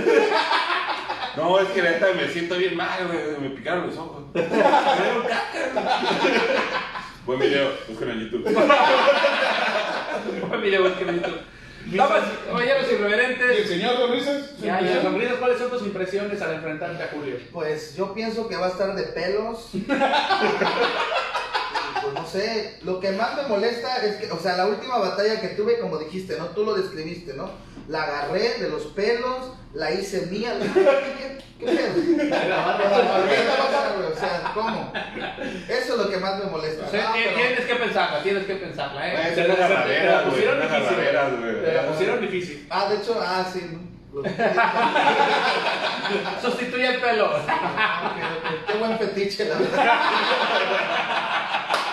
No, 1.36 1.60
es 1.60 1.68
que 1.70 1.82
la 1.82 1.92
neta 1.92 2.08
me 2.16 2.28
siento 2.30 2.56
bien 2.56 2.76
mal, 2.76 3.08
güey. 3.08 3.38
Me 3.40 3.50
picaron 3.50 3.88
los 3.88 3.98
ojos. 3.98 4.24
Me 4.34 4.42
dieron 4.42 5.24
caca, 5.24 5.70
güey. 5.74 6.36
Buen 7.26 7.40
video, 7.40 7.72
busquen 7.88 8.10
en 8.12 8.20
YouTube. 8.20 8.44
Buen 10.48 10.62
video, 10.62 10.82
güey, 10.82 10.94
que 10.94 11.06
bonito. 11.06 11.55
Damas, 11.88 12.24
caballeros 12.48 12.84
¿Y 12.90 12.94
el 12.94 13.00
irreverentes. 13.00 13.68
señor 13.70 13.98
Sonrisas? 13.98 14.58
Ya, 14.60 14.82
Y 14.82 14.86
ya. 14.86 15.02
sonrisas, 15.04 15.36
¿cuáles 15.36 15.60
son 15.60 15.70
tus 15.70 15.82
impresiones 15.84 16.42
al 16.42 16.54
enfrentarte 16.56 17.04
a 17.04 17.08
Julio? 17.10 17.38
Pues 17.52 17.96
yo 17.96 18.14
pienso 18.14 18.48
que 18.48 18.56
va 18.56 18.68
a 18.68 18.70
estar 18.70 18.96
de 18.96 19.04
pelos. 19.04 19.70
Pues 22.02 22.14
no 22.14 22.26
sé, 22.28 22.78
lo 22.84 23.00
que 23.00 23.12
más 23.12 23.36
me 23.38 23.44
molesta 23.48 24.04
es 24.06 24.18
que, 24.18 24.30
o 24.32 24.38
sea, 24.40 24.58
la 24.58 24.66
última 24.68 24.98
batalla 24.98 25.40
que 25.42 25.50
tuve, 25.50 25.80
como 25.80 25.98
dijiste, 25.98 26.38
¿no? 26.38 26.46
Tú 26.48 26.64
lo 26.66 26.74
describiste, 26.74 27.34
¿no? 27.34 27.50
La 27.88 28.04
agarré 28.04 28.56
de 28.60 28.70
los 28.70 28.84
pelos, 28.88 29.52
la 29.74 29.92
hice 29.92 30.26
mía. 30.28 30.54
la- 30.56 30.66
¿Qué, 30.66 31.38
qué 31.60 31.66
¿Qué? 31.66 31.66
O 34.16 34.18
sea, 34.18 34.52
¿cómo? 34.54 34.92
Eso 35.68 35.94
es 35.94 35.98
lo 35.98 36.10
que 36.10 36.18
más 36.18 36.38
me 36.44 36.50
molesta. 36.50 36.86
O 36.86 36.90
sea, 36.90 37.10
Ah, 37.10 37.14
pero- 37.16 37.36
Tienes 37.36 37.66
que 37.66 37.76
pensarla, 37.76 38.24
tienes 38.24 38.46
que 38.46 38.56
pensarla, 38.56 39.14
eh. 39.14 39.32
Te 39.36 39.48
la- 39.48 39.56
la 39.56 40.22
güey, 40.22 40.32
pusieron 40.32 40.62
difícil. 40.62 40.96
Te 41.64 41.74
la 41.74 41.88
pusieron 41.88 42.22
difícil. 42.22 42.68
Ah, 42.70 42.88
de 42.90 42.96
hecho, 42.98 43.20
ah, 43.22 43.46
sí. 43.52 43.62
¿no? 43.72 43.96
Sustituye 46.42 46.88
el 46.96 47.02
pelo. 47.02 47.32
Ah. 47.48 48.14
Qué 48.68 48.74
buen 48.78 48.98
fetiche, 48.98 49.46
la 49.46 49.56
verdad. 49.58 50.00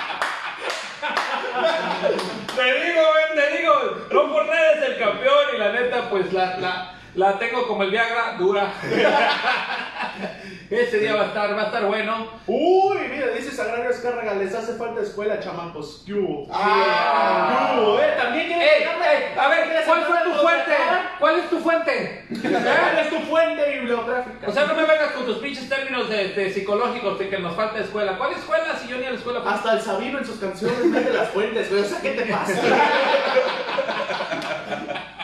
Te 2.57 2.65
digo, 2.65 3.01
güey, 3.13 3.35
te 3.35 3.57
digo. 3.57 3.73
No 4.11 4.33
por 4.33 4.47
nada 4.47 4.73
es 4.73 4.83
el 4.83 4.99
campeón 4.99 5.45
y 5.55 5.59
la 5.59 5.73
neta, 5.73 6.11
pues 6.11 6.33
la, 6.33 6.95
la 7.15 7.39
tengo 7.39 7.67
como 7.67 7.83
el 7.83 7.91
Viagra 7.91 8.37
dura. 8.39 8.73
Ese 10.71 10.99
día 10.99 11.15
va 11.15 11.25
a 11.25 11.27
estar, 11.27 11.55
va 11.57 11.63
a 11.63 11.67
estar 11.67 11.85
bueno. 11.85 12.29
Uy, 12.47 12.97
mira, 13.11 13.27
dices 13.29 13.57
Sagrario 13.57 13.91
Escárraga, 13.91 14.33
les 14.35 14.55
hace 14.55 14.73
falta 14.75 15.03
escuela, 15.03 15.39
chamacos. 15.39 16.03
¿Qué 16.07 16.15
hubo? 16.15 16.47
Ah. 16.51 17.73
¿Qué 17.75 17.81
hubo, 17.81 18.01
eh? 18.01 18.15
¿También 18.17 18.47
quieres 18.47 18.73
Ey, 18.73 18.79
pegarle? 18.81 19.05
ey, 19.05 19.39
a 19.39 19.49
ver, 19.49 19.65
¿Quieres 19.65 19.85
¿cuál 19.85 20.03
fue 20.05 20.17
tu 20.25 20.33
fuente? 20.33 20.73
¿Cuál 21.19 21.39
es 21.39 21.51
tu 21.51 21.59
fuente? 21.59 22.27
¿Cuál 22.41 22.99
es 22.99 23.11
tu 23.11 23.19
fuente 23.21 23.71
bibliográfica? 23.79 24.49
O 24.49 24.53
sea, 24.53 24.65
no 24.67 24.75
me 24.75 24.83
vengas 24.85 25.13
con 25.13 25.27
tus 25.27 25.39
pinches 25.39 25.69
términos 25.69 26.09
de, 26.09 26.29
de 26.29 26.51
psicológicos 26.51 27.19
de 27.19 27.29
que 27.29 27.39
nos 27.39 27.55
falta 27.55 27.79
escuela. 27.81 28.17
¿Cuál 28.17 28.33
escuela 28.33 28.75
si 28.81 28.89
yo 28.89 28.97
ni 28.97 29.05
a 29.05 29.11
la 29.11 29.17
escuela 29.17 29.43
fui? 29.43 29.53
Hasta 29.53 29.75
el 29.75 29.81
Sabino 29.83 30.19
en 30.19 30.25
sus 30.25 30.39
canciones 30.41 30.85
mete 30.87 31.13
las 31.13 31.29
fuentes, 31.29 31.69
güey. 31.71 31.83
O 31.83 31.85
sea, 31.85 32.01
¿qué 32.01 32.11
te 32.13 32.33
pasa? 32.33 32.55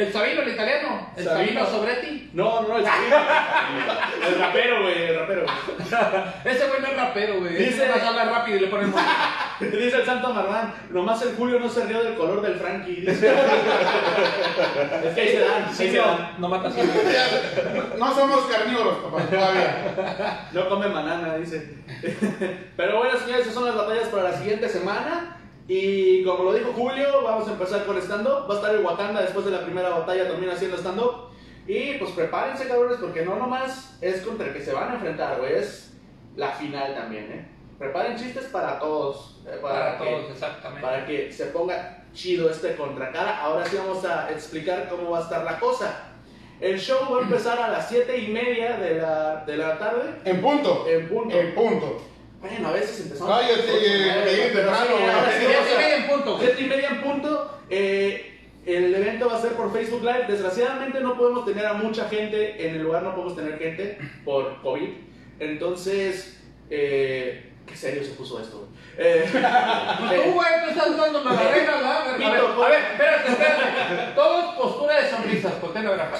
El 0.00 0.12
Sabino, 0.12 0.42
el 0.42 0.48
italiano. 0.48 1.10
El 1.16 1.24
Sabino. 1.24 1.66
Sobretti. 1.66 2.30
No, 2.32 2.62
no, 2.62 2.78
el 2.78 2.84
Sabino. 2.84 3.16
El 4.26 4.38
rapero, 4.38 4.82
güey, 4.82 5.02
el 5.02 5.18
rapero. 5.18 5.44
Ese 6.44 6.66
güey 6.68 6.80
no 6.80 6.86
es 6.88 6.96
rapero, 6.96 7.38
güey. 7.40 7.54
Dice- 7.54 7.86
más 7.88 8.02
habla 8.02 8.24
rápido 8.24 8.56
y 8.56 8.60
le 8.60 8.66
ponen. 8.68 8.94
Dice 9.60 9.96
el 9.96 10.06
Santo 10.06 10.32
Marrán, 10.32 10.72
nomás 10.90 11.20
el 11.22 11.34
Julio 11.36 11.58
no 11.60 11.68
se 11.68 11.84
rió 11.84 12.02
del 12.02 12.14
color 12.14 12.40
del 12.40 12.54
Frankie. 12.56 13.02
Dice. 13.02 13.32
es 15.04 15.14
que 15.14 15.20
ahí 15.20 15.28
se 15.28 15.40
dan, 15.40 15.64
ahí 15.64 15.74
se 15.90 15.96
dan. 15.98 16.34
no 16.38 16.48
matas. 16.48 16.74
No 17.98 18.14
somos 18.14 18.44
carnívoros, 18.46 18.98
papá, 18.98 19.22
todavía. 19.24 20.48
No 20.52 20.68
come 20.68 20.88
banana, 20.88 21.36
dice. 21.36 21.74
Pero 22.76 22.98
bueno, 22.98 23.18
señores, 23.18 23.42
esas 23.42 23.54
son 23.54 23.66
las 23.66 23.76
batallas 23.76 24.08
para 24.08 24.24
la 24.30 24.32
siguiente 24.32 24.68
semana. 24.68 25.36
Y 25.72 26.24
como 26.24 26.42
lo 26.42 26.52
dijo 26.52 26.72
Julio, 26.72 27.22
vamos 27.22 27.46
a 27.46 27.52
empezar 27.52 27.84
con 27.86 27.96
stand-up. 27.98 28.50
Va 28.50 28.54
a 28.54 28.56
estar 28.56 28.74
el 28.74 28.84
Wakanda 28.84 29.22
después 29.22 29.44
de 29.44 29.52
la 29.52 29.62
primera 29.62 29.90
batalla 29.90 30.26
también 30.28 30.50
haciendo 30.50 30.76
stand-up. 30.76 31.28
Y 31.68 31.92
pues 31.98 32.10
prepárense, 32.10 32.66
cabrones, 32.66 32.98
porque 33.00 33.24
no 33.24 33.36
nomás 33.36 33.96
es 34.00 34.22
contra 34.22 34.48
el 34.48 34.52
que 34.52 34.62
se 34.64 34.72
van 34.72 34.90
a 34.90 34.94
enfrentar, 34.94 35.38
güey. 35.38 35.54
Es 35.54 35.92
la 36.34 36.48
final 36.50 36.92
también, 36.96 37.30
¿eh? 37.30 37.48
Preparen 37.78 38.16
chistes 38.18 38.46
para 38.46 38.80
todos. 38.80 39.40
eh, 39.46 39.58
Para 39.62 39.96
que- 39.96 40.04
todos, 40.06 40.30
exactamente. 40.32 40.82
para 40.82 41.06
que 41.06 41.32
se 41.32 41.46
ponga 41.46 42.02
chido 42.12 42.50
este 42.50 42.74
contra 42.74 43.12
cara. 43.12 43.40
Ahora 43.40 43.64
sí 43.64 43.76
vamos 43.76 44.04
a 44.04 44.28
explicar 44.32 44.88
cómo 44.88 45.10
va 45.10 45.18
a 45.20 45.22
estar 45.22 45.44
la 45.44 45.60
cosa. 45.60 46.08
El 46.60 46.80
show 46.80 46.98
va 47.14 47.20
a 47.20 47.22
empezar 47.22 47.58
a 47.60 47.68
las 47.68 47.88
7 47.88 48.18
y 48.18 48.26
media 48.32 48.76
de 48.76 48.96
la, 48.96 49.44
de 49.46 49.56
la 49.56 49.78
tarde. 49.78 50.16
En 50.24 50.42
punto. 50.42 50.84
En 50.88 51.08
punto. 51.08 51.38
En 51.38 51.54
punto. 51.54 52.02
Bueno, 52.40 52.68
a 52.68 52.72
veces 52.72 53.00
empezamos. 53.00 53.38
Cállate, 53.38 53.62
pero 54.54 54.70
temprano, 54.70 54.96
güey. 54.96 55.38
Siete 55.38 55.94
en 55.96 56.06
punto, 56.08 56.36
güey. 56.36 56.46
7 56.46 56.62
y 56.62 56.66
media 56.66 56.88
en 56.88 57.02
punto. 57.02 57.60
Eh, 57.68 58.38
el 58.66 58.94
evento 58.94 59.28
va 59.28 59.36
a 59.36 59.40
ser 59.42 59.52
por 59.52 59.72
Facebook 59.72 60.02
Live. 60.02 60.26
Desgraciadamente 60.28 61.00
no 61.00 61.16
podemos 61.16 61.44
tener 61.44 61.66
a 61.66 61.74
mucha 61.74 62.08
gente 62.08 62.66
en 62.66 62.76
el 62.76 62.82
lugar, 62.82 63.02
no 63.02 63.14
podemos 63.14 63.36
tener 63.36 63.58
gente 63.58 63.98
por 64.24 64.60
COVID. 64.62 64.88
Entonces, 65.38 66.40
eh, 66.70 67.52
qué 67.66 67.76
serio 67.76 68.04
se 68.04 68.10
puso 68.10 68.40
esto. 68.40 68.58
güey. 68.58 68.70
Eh, 68.98 69.24
Pues 69.32 70.24
tú, 70.24 70.30
güey, 70.32 70.48
tú 70.64 70.70
estás 70.70 70.96
dando 70.96 71.22
regla, 71.22 71.76
¿verdad? 71.76 72.10
A 72.10 72.68
ver, 72.68 72.80
espérate, 72.92 73.30
espérate. 73.32 74.14
Todo 74.14 74.40
es 74.40 74.46
postura 74.56 75.00
de 75.00 75.10
sonrisas, 75.10 75.52
ponte 75.54 75.82
la. 75.82 76.10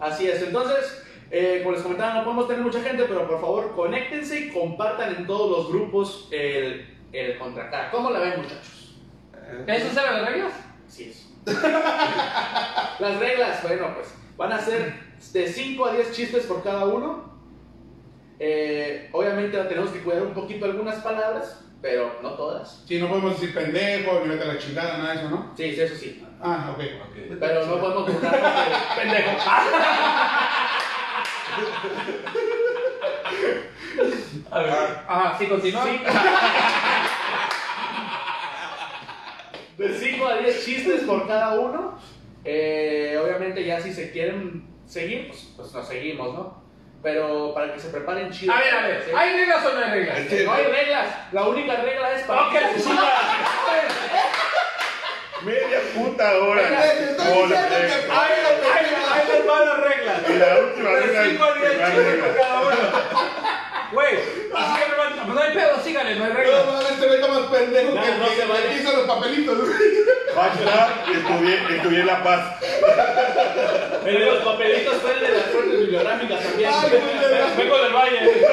Así 0.00 0.28
es, 0.28 0.42
entonces, 0.42 1.01
eh, 1.34 1.60
como 1.62 1.74
les 1.74 1.82
comentaba, 1.82 2.12
no 2.12 2.24
podemos 2.24 2.46
tener 2.46 2.62
mucha 2.62 2.82
gente, 2.82 3.04
pero 3.08 3.26
por 3.26 3.40
favor, 3.40 3.72
conéctense 3.74 4.38
y 4.38 4.50
compartan 4.50 5.16
en 5.16 5.26
todos 5.26 5.50
los 5.50 5.72
grupos 5.72 6.28
el, 6.30 6.94
el 7.10 7.38
contratar. 7.38 7.90
¿Cómo 7.90 8.10
la 8.10 8.18
ven, 8.18 8.42
muchachos? 8.42 8.98
¿Eso 9.66 9.94
sabe 9.94 10.18
las 10.18 10.28
reglas? 10.28 10.52
Así 10.86 11.04
es. 11.04 11.28
Las 13.00 13.18
reglas, 13.18 13.62
bueno, 13.62 13.94
pues 13.94 14.14
van 14.36 14.52
a 14.52 14.60
ser 14.60 14.92
de 15.32 15.48
5 15.48 15.86
a 15.86 15.94
10 15.94 16.12
chistes 16.12 16.44
por 16.44 16.62
cada 16.62 16.84
uno. 16.84 17.32
Eh, 18.38 19.08
obviamente 19.12 19.56
tenemos 19.64 19.90
que 19.90 20.00
cuidar 20.00 20.22
un 20.22 20.34
poquito 20.34 20.66
algunas 20.66 20.96
palabras, 20.96 21.64
pero 21.80 22.18
no 22.22 22.34
todas. 22.34 22.84
Sí, 22.86 22.98
no 23.00 23.08
podemos 23.08 23.40
decir 23.40 23.54
pendejo, 23.54 24.20
ni 24.20 24.28
vete 24.28 24.44
a 24.44 24.46
la 24.48 24.58
chingada, 24.58 24.98
nada 24.98 25.14
de 25.14 25.20
eso, 25.20 25.30
¿no? 25.30 25.52
Sí, 25.56 25.74
sí, 25.74 25.80
eso 25.80 25.96
sí. 25.96 26.26
Ah, 26.40 26.76
ok. 26.76 26.84
Pero 27.40 27.66
no 27.66 27.80
podemos 27.80 28.06
de 28.06 28.12
pendejo. 28.12 29.30
A 34.50 34.58
ver. 34.60 34.74
Ah, 35.08 35.36
sí, 35.38 35.46
continúa. 35.46 35.84
Sí. 35.84 36.00
De 39.78 39.98
5 39.98 40.26
a 40.26 40.36
10 40.36 40.64
chistes 40.64 41.02
por 41.02 41.26
cada 41.26 41.54
uno. 41.58 41.98
Eh, 42.44 43.18
obviamente 43.22 43.64
ya 43.64 43.80
si 43.80 43.92
se 43.92 44.10
quieren 44.10 44.66
seguir, 44.86 45.28
pues, 45.28 45.48
pues 45.56 45.72
nos 45.72 45.86
seguimos, 45.88 46.34
¿no? 46.34 46.62
Pero 47.02 47.52
para 47.54 47.72
que 47.72 47.80
se 47.80 47.88
preparen 47.88 48.30
chido. 48.30 48.52
A 48.52 48.58
ver, 48.58 48.74
a 48.74 48.82
ver, 48.86 49.02
¿sí? 49.04 49.10
¿hay 49.16 49.30
reglas 49.36 49.64
o 49.66 49.72
no 49.72 49.78
hay 49.84 49.90
reglas? 49.90 50.18
No 50.44 50.52
hay 50.52 50.64
reglas. 50.66 51.06
La 51.32 51.44
única 51.48 51.76
regla 51.76 52.12
es 52.12 52.22
para 52.24 52.46
Ok, 52.48 52.52
que. 52.52 52.58
Media 55.44 55.80
puta 55.94 56.38
hora. 56.38 56.62
Te 56.62 56.74
estoy 57.10 57.26
diciendo 57.26 57.56
que- 57.56 57.86
eh. 57.86 58.08
Ahí 58.10 58.32
ahí- 58.46 58.94
ahí 59.12 59.42
Y 60.28 60.32
la 60.38 60.58
última 60.58 60.90
De 60.90 61.00
regla. 61.00 61.24
5 61.30 61.44
a 61.44 61.54
10 61.54 61.78
la 61.78 61.86
chistes 61.86 62.06
regla. 62.06 62.26
por 62.26 62.36
cada 62.36 62.60
uno. 62.60 62.76
Güey, 63.92 64.14
así 64.16 64.80
que 64.80 64.88
no, 64.88 65.24
pues 65.26 65.34
no 65.34 65.40
hay 65.42 65.52
pedo, 65.54 65.80
síganle, 65.84 66.14
no 66.16 66.24
hay 66.24 66.30
No, 66.30 66.36
reglas. 66.38 66.66
no, 66.66 66.80
este 66.80 67.14
está 67.14 67.28
más 67.28 67.40
pendejo 67.50 67.94
No, 67.94 68.02
que 68.02 68.08
el 68.08 68.18
no 68.18 68.24
que- 68.24 68.36
se 68.36 68.68
que 68.68 68.74
hizo 68.80 68.92
los 68.96 69.06
papelitos. 69.06 69.58
Hashtag 70.34 70.88
estudié, 71.14 71.76
estudié 71.76 72.04
La 72.04 72.22
Paz. 72.22 72.40
El 74.06 74.14
de 74.18 74.26
los 74.26 74.38
papelitos 74.44 74.94
fue 75.02 75.12
el 75.12 75.20
de 75.20 75.28
las 75.28 75.44
fuentes 75.46 75.78
bibliográficas 75.80 76.40
también. 76.42 76.70
Ay, 76.72 76.88
güey, 76.90 77.56
Vengo 77.58 77.78
del 77.82 77.92
valle. 77.92 78.46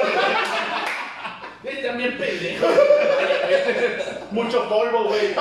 Es 1.63 1.83
también 1.85 2.17
pendejo. 2.17 2.67
Mucho 4.31 4.67
polvo, 4.69 5.05
güey. 5.05 5.33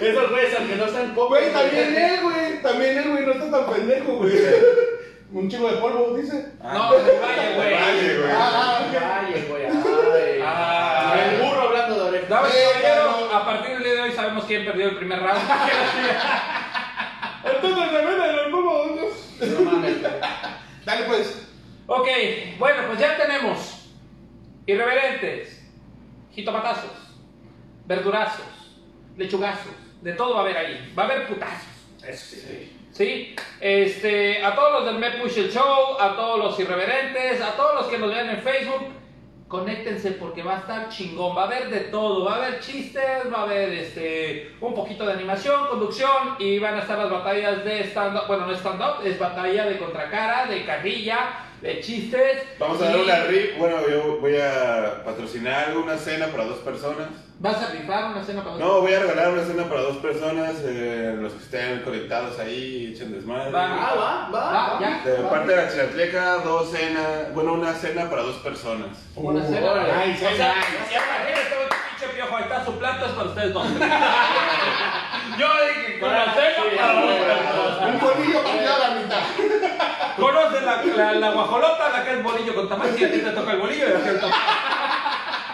Esos 0.00 0.30
güeyes, 0.30 0.54
aunque 0.58 0.76
no 0.76 0.88
sean 0.88 1.14
pocos. 1.14 1.38
Güey, 1.38 1.52
también 1.52 1.94
él, 1.96 2.20
güey. 2.22 2.62
También 2.62 2.98
él, 2.98 3.10
güey, 3.10 3.26
no 3.26 3.32
está 3.32 3.50
tan 3.50 3.72
pendejo, 3.74 4.12
güey. 4.14 4.32
Un 5.32 5.48
chico 5.48 5.70
de 5.70 5.76
polvo, 5.76 6.16
dice. 6.16 6.46
No, 6.62 6.92
del 6.94 7.20
valle, 7.20 7.54
güey. 7.54 7.72
Vale, 7.74 8.18
güey. 8.18 8.30
Ah, 8.34 8.82
ok. 8.88 8.96
Ay, 9.00 9.46
güey, 9.48 9.64
ay. 9.66 10.42
Ay. 10.44 11.20
El 11.36 11.42
burro 11.42 11.60
hablando 11.62 11.94
de 11.94 12.00
orejas. 12.08 12.28
Damas 12.28 12.50
y 12.52 12.56
Eh, 12.58 12.64
caballeros, 12.82 13.20
no. 13.30 13.36
a 13.36 13.44
partir 13.44 13.70
del 13.74 13.82
día 13.84 13.92
de 13.94 14.00
hoy 14.02 14.12
sabemos 14.12 14.44
quién 14.46 14.64
perdió 14.64 14.88
el 14.88 14.96
primer 14.96 15.20
round. 15.20 15.40
Entonces 17.44 17.90
se 17.90 17.96
ven 18.04 18.20
en 18.22 18.38
el 18.46 18.50
polvo. 18.50 18.86
No 19.40 19.70
mames, 19.70 20.00
güey. 20.00 20.12
Dale, 20.84 21.04
pues. 21.06 21.46
ok, 21.86 22.08
bueno, 22.58 22.82
pues 22.88 22.98
ya 22.98 23.16
tenemos 23.16 23.88
irreverentes, 24.66 25.62
jitomatazos, 26.32 26.90
verdurazos, 27.86 28.46
lechugazos, 29.16 29.72
de 30.02 30.12
todo 30.12 30.34
va 30.34 30.40
a 30.40 30.42
haber 30.42 30.56
ahí. 30.56 30.92
Va 30.98 31.04
a 31.04 31.06
haber 31.06 31.26
putazos. 31.26 31.68
Eso 32.06 32.36
sí. 32.36 32.76
¿Sí? 32.92 33.36
Este, 33.60 34.44
a 34.44 34.54
todos 34.54 34.72
los 34.72 34.84
del 34.86 34.98
Me 34.98 35.10
Push 35.22 35.38
el 35.38 35.50
Show, 35.50 35.96
a 36.00 36.16
todos 36.16 36.38
los 36.38 36.58
irreverentes, 36.58 37.40
a 37.40 37.52
todos 37.56 37.74
los 37.76 37.86
que 37.86 37.98
nos 37.98 38.10
vean 38.10 38.30
en 38.30 38.42
Facebook, 38.42 38.88
conéctense 39.46 40.12
porque 40.12 40.42
va 40.42 40.56
a 40.56 40.58
estar 40.60 40.88
chingón, 40.88 41.36
va 41.36 41.42
a 41.42 41.46
haber 41.46 41.70
de 41.70 41.80
todo, 41.80 42.24
va 42.24 42.34
a 42.34 42.36
haber 42.36 42.60
chistes, 42.60 43.32
va 43.32 43.40
a 43.40 43.42
haber 43.42 43.70
este, 43.70 44.54
un 44.60 44.74
poquito 44.74 45.06
de 45.06 45.12
animación, 45.12 45.68
conducción 45.68 46.36
y 46.38 46.58
van 46.58 46.74
a 46.76 46.80
estar 46.80 46.98
las 46.98 47.10
batallas 47.10 47.64
de 47.64 47.80
stand-up, 47.84 48.26
bueno, 48.26 48.46
no 48.46 48.52
stand-up, 48.54 49.04
es 49.04 49.18
batalla 49.18 49.66
de 49.66 49.78
contracara, 49.78 50.46
de 50.46 50.64
carrilla, 50.64 51.49
de 51.60 51.80
chistes. 51.80 52.42
Vamos 52.58 52.80
a 52.80 52.86
dar 52.86 52.96
y 52.96 53.00
una 53.02 53.24
rip. 53.24 53.58
Bueno, 53.58 53.76
yo 53.88 54.18
voy 54.20 54.36
a 54.36 55.02
patrocinar 55.04 55.76
una 55.76 55.96
cena 55.96 56.26
para 56.28 56.44
dos 56.44 56.58
personas. 56.58 57.08
¿Vas 57.38 57.56
a 57.62 57.70
rifar 57.70 58.12
una 58.12 58.22
cena 58.22 58.44
para 58.44 58.56
No, 58.56 58.80
voy 58.82 58.92
a 58.92 58.98
regalar 59.00 59.30
una 59.32 59.42
cena 59.42 59.64
para 59.64 59.80
dos 59.82 59.96
personas. 59.98 60.56
eh, 60.62 61.16
los 61.18 61.32
que 61.32 61.42
estén 61.42 61.80
conectados 61.82 62.38
ahí, 62.38 62.92
echen 62.94 63.12
desmadre. 63.12 63.50
Va. 63.50 63.64
Ah, 63.64 63.94
va, 63.94 64.28
va. 64.30 64.30
Va, 64.30 64.74
va. 64.74 64.80
ya. 64.80 65.02
De 65.10 65.16
parte 65.24 65.50
de 65.54 65.56
la 65.56 65.70
Chilatleca, 65.70 66.34
dos 66.44 66.70
cenas. 66.70 67.32
Bueno, 67.34 67.54
una 67.54 67.72
cena 67.74 68.10
para 68.10 68.22
dos 68.22 68.36
personas. 68.36 68.88
Una 69.16 69.42
cena. 69.46 69.70
órale. 69.72 69.90
Ay, 69.92 70.12
O 70.12 70.16
sea, 70.36 70.54
imagínate 70.54 71.56
un 71.62 71.68
pinche 71.98 72.14
piojo, 72.14 72.36
ahí 72.36 72.42
está 72.42 72.64
su 72.64 72.72
plato, 72.78 73.06
es 73.06 73.12
para 73.12 73.28
ustedes 73.30 73.52
dos. 73.54 73.66
Yo 75.38 75.46
dije, 75.66 75.98
con 76.00 76.12
la 76.12 76.34
cena 76.34 76.76
para 76.76 76.92
dos 77.00 77.14
personas. 77.14 77.94
Un 77.94 78.00
bolillo 78.00 78.42
partido 78.42 78.59
a 79.20 80.60
la 80.60 80.82
la, 80.96 81.12
la, 81.14 81.30
guajolota, 81.30 81.88
la 81.90 82.04
que 82.04 82.12
es 82.12 82.22
bolillo 82.22 82.54
con 82.54 82.68
tamal, 82.68 82.94
y 82.98 83.04
a 83.04 83.10
ti 83.10 83.18
te 83.18 83.30
toca 83.30 83.52
el 83.52 83.58
bolillo 83.58 83.88
y 83.88 83.92
a 83.92 84.02
ti 84.02 84.08
el 84.08 84.20
tamal. 84.20 84.38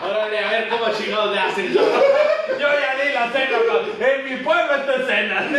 Órale, 0.03 0.39
a 0.39 0.51
ver 0.51 0.69
cómo 0.69 0.87
chingados 0.93 1.33
le 1.33 1.39
hacen. 1.41 1.75
¿no? 1.75 1.81
Yo 2.59 2.59
ya 2.69 2.91
ahí 2.93 3.13
la 3.13 3.31
cena. 3.31 3.59
En 4.01 4.25
mi 4.25 4.37
pueblo 4.45 4.75
esta 4.75 5.07
cena. 5.07 5.47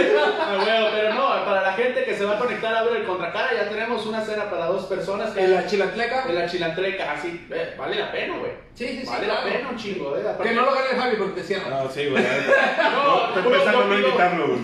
Ah, 0.48 0.56
huevo, 0.66 0.88
pero 0.94 1.14
no, 1.14 1.46
para 1.46 1.62
la 1.62 1.74
gente 1.74 2.06
que 2.06 2.16
se 2.16 2.24
va 2.24 2.36
a 2.36 2.40
conectar 2.40 2.74
a 2.74 2.84
ver 2.84 2.98
el 2.98 3.04
contracara, 3.06 3.50
ya 3.54 3.68
tenemos 3.70 4.06
una 4.06 4.22
cena 4.22 4.50
para 4.50 4.68
dos 4.68 4.86
personas. 4.86 5.32
que- 5.32 5.44
En 5.44 5.54
la 5.54 5.66
chilantleca. 5.66 6.24
En 6.28 6.36
la 6.36 6.48
chilantreca, 6.48 7.12
así, 7.12 7.46
eh, 7.52 7.76
vale 7.78 7.96
la 8.00 8.12
pena, 8.12 8.38
güey. 8.38 8.52
Sí, 8.74 8.88
sí, 8.88 9.00
sí, 9.02 9.08
Vale 9.08 9.26
claro. 9.26 9.42
la 9.46 9.52
pena 9.52 9.70
un 9.70 9.76
chingo, 9.78 10.16
eh. 10.18 10.24
Que 10.42 10.52
no 10.52 10.62
lo 10.62 10.72
gane 10.74 10.86
el 10.92 10.98
Javi 11.02 11.16
porque 11.18 11.42
te 11.42 11.48
cierran. 11.48 11.70
No, 11.72 11.90
sí, 11.90 12.08
güey. 12.08 12.24
No, 12.94 13.34
puro 13.44 13.50
pensando 13.58 13.80
no 13.80 13.88
conmigo. 13.88 14.08
invitarlo, 14.08 14.48
güey. 14.48 14.60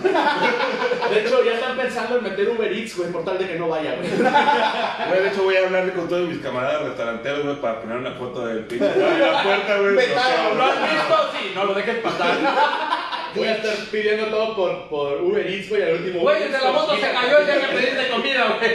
De 1.14 1.20
hecho, 1.20 1.44
ya 1.44 1.52
están 1.54 1.76
pensando 1.76 2.16
en 2.18 2.24
meter 2.24 2.48
Uber 2.48 2.72
Eats, 2.72 2.96
güey, 2.96 3.10
por 3.10 3.24
tal 3.24 3.38
de 3.38 3.46
que 3.48 3.58
no 3.58 3.68
vaya, 3.68 3.94
güey. 3.96 4.08
Güey, 4.08 5.22
de 5.22 5.28
hecho 5.28 5.42
voy 5.42 5.56
a 5.56 5.66
hablarle 5.66 5.92
con 5.92 6.08
todos 6.08 6.28
mis 6.28 6.38
camaradas 6.38 6.82
restauranteros, 6.82 7.42
güey, 7.44 7.56
para 7.56 7.80
poner 7.80 7.96
una 7.98 8.12
foto 8.12 8.46
del 8.46 8.60
pinche 8.64 8.86
en 8.86 9.20
la 9.20 9.42
puerta, 9.42 9.63
güey. 9.80 9.94
Vetado, 9.96 10.54
¿Lo 10.54 10.64
has 10.64 10.82
visto? 10.82 11.30
Sí, 11.32 11.52
no 11.54 11.64
lo 11.64 11.74
dejes 11.74 11.98
pasar. 11.98 12.38
Voy 13.34 13.48
a 13.48 13.54
estar 13.56 13.74
pidiendo 13.90 14.26
todo 14.26 14.54
por, 14.54 14.88
por 14.88 15.22
Uber 15.22 15.44
Eats, 15.44 15.68
güey, 15.68 15.82
al 15.82 15.94
último. 15.94 16.20
Güey, 16.20 16.44
desde 16.44 16.64
la 16.64 16.70
moto 16.70 16.94
se 16.94 17.00
cayó 17.00 17.42
y 17.42 17.46
ya 17.46 17.54
me 17.54 17.68
pediste 17.74 18.08
comida, 18.08 18.58
güey. 18.58 18.74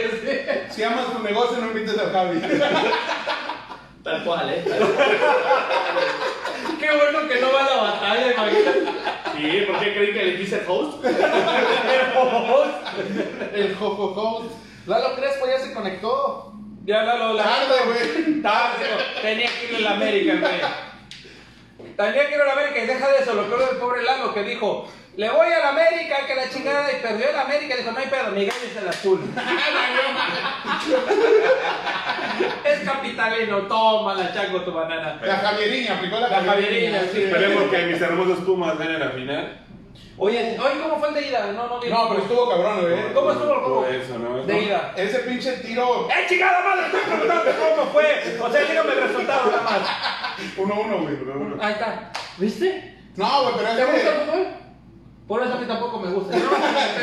Si 0.70 0.82
amas 0.82 1.12
tu 1.12 1.22
negocio, 1.22 1.58
no 1.58 1.66
invites 1.68 1.98
al 1.98 2.12
Javi. 2.12 2.40
Tal 4.04 4.24
cual, 4.24 4.50
eh. 4.50 4.64
Qué 6.78 6.90
bueno 6.96 7.28
que 7.28 7.40
no 7.40 7.52
va 7.52 7.60
a 7.60 7.70
la 7.70 7.76
batalla, 7.82 8.32
imagínate. 8.32 8.84
Sí, 9.36 9.64
¿por 9.66 9.78
qué 9.80 9.94
creen 9.94 10.14
que 10.14 10.24
le 10.24 10.36
quise 10.38 10.62
host? 10.66 11.04
El 13.54 13.74
jojojo. 13.74 14.48
Lalo 14.86 15.16
Crespo 15.16 15.46
ya 15.46 15.58
se 15.58 15.72
conectó. 15.72 16.49
Ya 16.84 17.02
Lalo, 17.02 17.34
la 17.34 17.44
Tarde, 17.44 17.74
güey. 17.86 18.42
Tarde, 18.42 18.86
tenía 19.22 19.48
que 19.48 19.70
ir 19.70 19.76
a 19.76 19.80
la 19.80 19.90
América, 19.96 20.34
güey. 20.40 20.60
Tenía 21.96 22.28
que 22.28 22.34
ir 22.34 22.40
a 22.40 22.46
la 22.46 22.52
América 22.52 22.82
y 22.82 22.86
deja 22.86 23.08
de 23.08 23.18
eso, 23.18 23.34
lo 23.34 23.46
peor 23.46 23.68
del 23.68 23.78
pobre 23.78 24.02
Lalo 24.02 24.32
que 24.32 24.42
dijo, 24.44 24.88
le 25.16 25.28
voy 25.28 25.48
a 25.48 25.58
la 25.58 25.68
América, 25.70 26.24
que 26.26 26.34
la 26.34 26.48
chingada, 26.48 26.90
y 26.90 27.02
perdió 27.02 27.28
el 27.28 27.36
América, 27.36 27.76
dijo, 27.76 27.92
no 27.92 27.98
hay 27.98 28.06
pedo, 28.06 28.30
mi 28.30 28.46
gallo 28.46 28.64
es 28.64 28.76
el 28.76 28.88
azul. 28.88 29.20
es 32.64 32.80
capitalino, 32.80 33.58
toma 33.62 34.14
la 34.14 34.32
chango 34.32 34.62
tu 34.62 34.72
banana. 34.72 35.18
La 35.22 35.36
Javierina, 35.36 35.96
aplicó 35.96 36.20
la, 36.20 36.28
La 36.28 36.42
Javierina, 36.42 37.02
sí. 37.12 37.24
Esperemos 37.24 37.64
que 37.64 37.86
mis 37.86 38.00
hermosos 38.00 38.38
Pumas 38.40 38.78
ganen 38.78 39.00
la 39.00 39.10
final. 39.10 39.58
Oye, 40.16 40.58
oye, 40.58 40.80
¿cómo 40.82 40.98
fue 40.98 41.08
el 41.08 41.14
de 41.14 41.28
ida? 41.28 41.52
No, 41.52 41.66
no, 41.68 41.80
vi. 41.80 41.88
No, 41.88 42.08
pero 42.08 42.20
estuvo 42.22 42.48
cabrón, 42.50 42.80
güey. 42.82 43.14
¿Cómo 43.14 43.32
estuvo 43.32 43.52
el 43.54 43.60
juego? 43.60 43.86
Eso, 43.86 44.18
¿no? 44.18 44.44
De 44.44 44.62
ida. 44.62 44.92
Ese 44.96 45.18
pinche 45.20 45.52
tiro 45.58 46.08
¡Eh, 46.10 46.26
chingada 46.28 46.60
madre! 46.60 46.86
Estoy 46.86 47.00
preguntando 47.00 47.50
cómo 47.76 47.90
fue. 47.92 48.38
O 48.40 48.52
sea, 48.52 48.60
dígame 48.64 48.92
el 48.92 49.00
resultado 49.08 49.50
nada 49.50 49.62
más. 49.62 49.80
1-1, 50.56 51.02
güey. 51.02 51.60
Ahí 51.60 51.72
está. 51.72 52.12
¿Viste? 52.38 52.98
No, 53.16 53.42
güey, 53.42 53.54
pero 53.56 53.76
¿Te 53.76 53.84
gusta 53.84 53.90
el 53.92 53.96
es 53.96 54.02
que. 54.04 54.24
fútbol? 54.30 54.46
Por 55.26 55.42
eso 55.44 55.54
a 55.54 55.56
mí 55.58 55.66
tampoco 55.66 56.00
me 56.00 56.10
gusta. 56.10 56.36
No, 56.36 56.42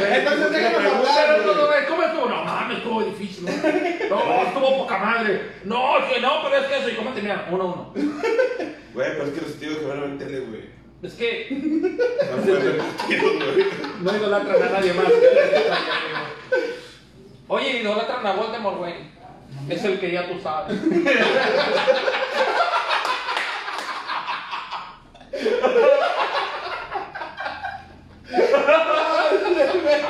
Entonces 0.06 0.48
Pero 0.52 0.96
hablar, 0.96 1.42
güey. 1.44 1.56
güey, 1.66 1.86
¿Cómo 1.88 2.04
estuvo? 2.04 2.26
No 2.28 2.44
mames, 2.44 2.78
estuvo 2.80 3.02
difícil. 3.04 3.46
¿no? 3.46 4.16
No, 4.26 4.42
estuvo 4.44 4.78
poca 4.80 4.98
madre. 4.98 5.52
No, 5.64 5.94
que 6.08 6.20
no, 6.20 6.44
pero 6.44 6.58
es 6.58 6.68
que 6.68 6.78
eso. 6.78 6.90
¿Y 6.90 6.96
cómo 6.96 7.12
terminaron? 7.12 7.54
Uno 7.54 7.64
a 7.64 7.68
uno. 7.68 7.94
Güey, 8.94 9.10
pero 9.12 9.24
es 9.26 9.30
que 9.32 9.42
los 9.42 9.60
tíos 9.60 9.78
que 9.78 9.86
van 9.86 9.98
a 9.98 10.02
ver 10.02 10.10
en 10.12 10.18
tele, 10.20 10.40
güey. 10.42 10.77
Es 11.04 11.14
que 11.14 11.48
No 14.02 14.16
idolatran 14.18 14.64
a 14.64 14.70
nadie 14.70 14.94
más. 14.94 15.06
Oye, 17.48 17.80
idolatran 17.82 18.26
a 18.26 18.34
Voldemort, 18.34 18.78
güey. 18.78 18.94
Es 19.70 19.84
el 19.86 20.00
que 20.00 20.12
ya 20.12 20.28
tú 20.28 20.40
sabes. 20.42 20.78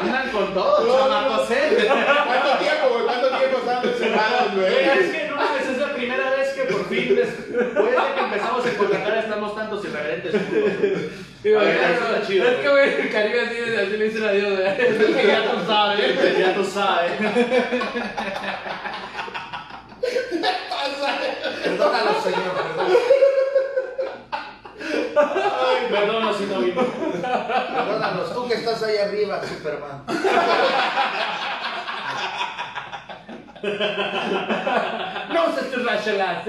Andan 0.02 0.32
con 0.32 0.54
todo, 0.54 0.98
chamacos, 1.00 1.52
eh. 1.52 1.88
¿Cuánto 1.88 2.58
tiempo, 2.60 2.90
güey? 2.92 3.04
¿Cuánto 3.06 3.38
tiempo 3.38 3.58
estaban 3.60 3.88
encerrados, 3.88 4.56
Güey, 4.56 4.70
güey? 4.86 5.00
es 5.00 5.12
que 5.12 5.28
no 5.30 5.36
mames, 5.36 5.70
es 5.70 5.78
la 5.78 5.94
primera 5.94 6.30
vez 6.32 6.50
que 6.50 6.62
por 6.64 6.86
fin, 6.90 7.16
después 7.16 7.50
de 7.74 8.14
que 8.16 8.20
empezamos 8.24 8.66
en 8.66 8.78
Guadalajara, 8.78 9.20
estamos 9.20 9.56
tantos 9.56 9.86
irreverentes 9.86 10.32
juntos. 10.34 10.72
Sí, 11.44 11.52
güey, 11.54 11.68
Ay, 11.68 11.94
eso 11.96 12.06
está 12.16 12.28
chido, 12.28 12.48
es 12.50 12.56
que, 12.58 12.70
güey, 12.70 13.02
el 13.02 13.12
Caribe 13.12 13.42
así, 13.42 13.56
Es 14.26 15.00
el 15.00 15.16
que 15.16 15.28
ya 15.28 15.52
tú 15.52 15.66
sabes. 15.66 16.40
Ya 16.40 16.56
tú 16.56 16.64
sabes. 16.64 17.12
Perdónalo, 21.64 22.22
señor, 22.22 22.54
perdón. 22.56 22.88
Perdón, 25.92 26.36
si 26.38 26.46
no 26.46 26.60
vino. 26.60 26.82
Perdónanos, 26.82 28.34
tú 28.34 28.48
que 28.48 28.56
estás 28.56 28.84
ahí 28.84 28.98
arriba, 28.98 29.42
Superman. 29.44 30.04
No 35.34 35.46
tus 35.46 35.86
rachelas. 35.86 36.46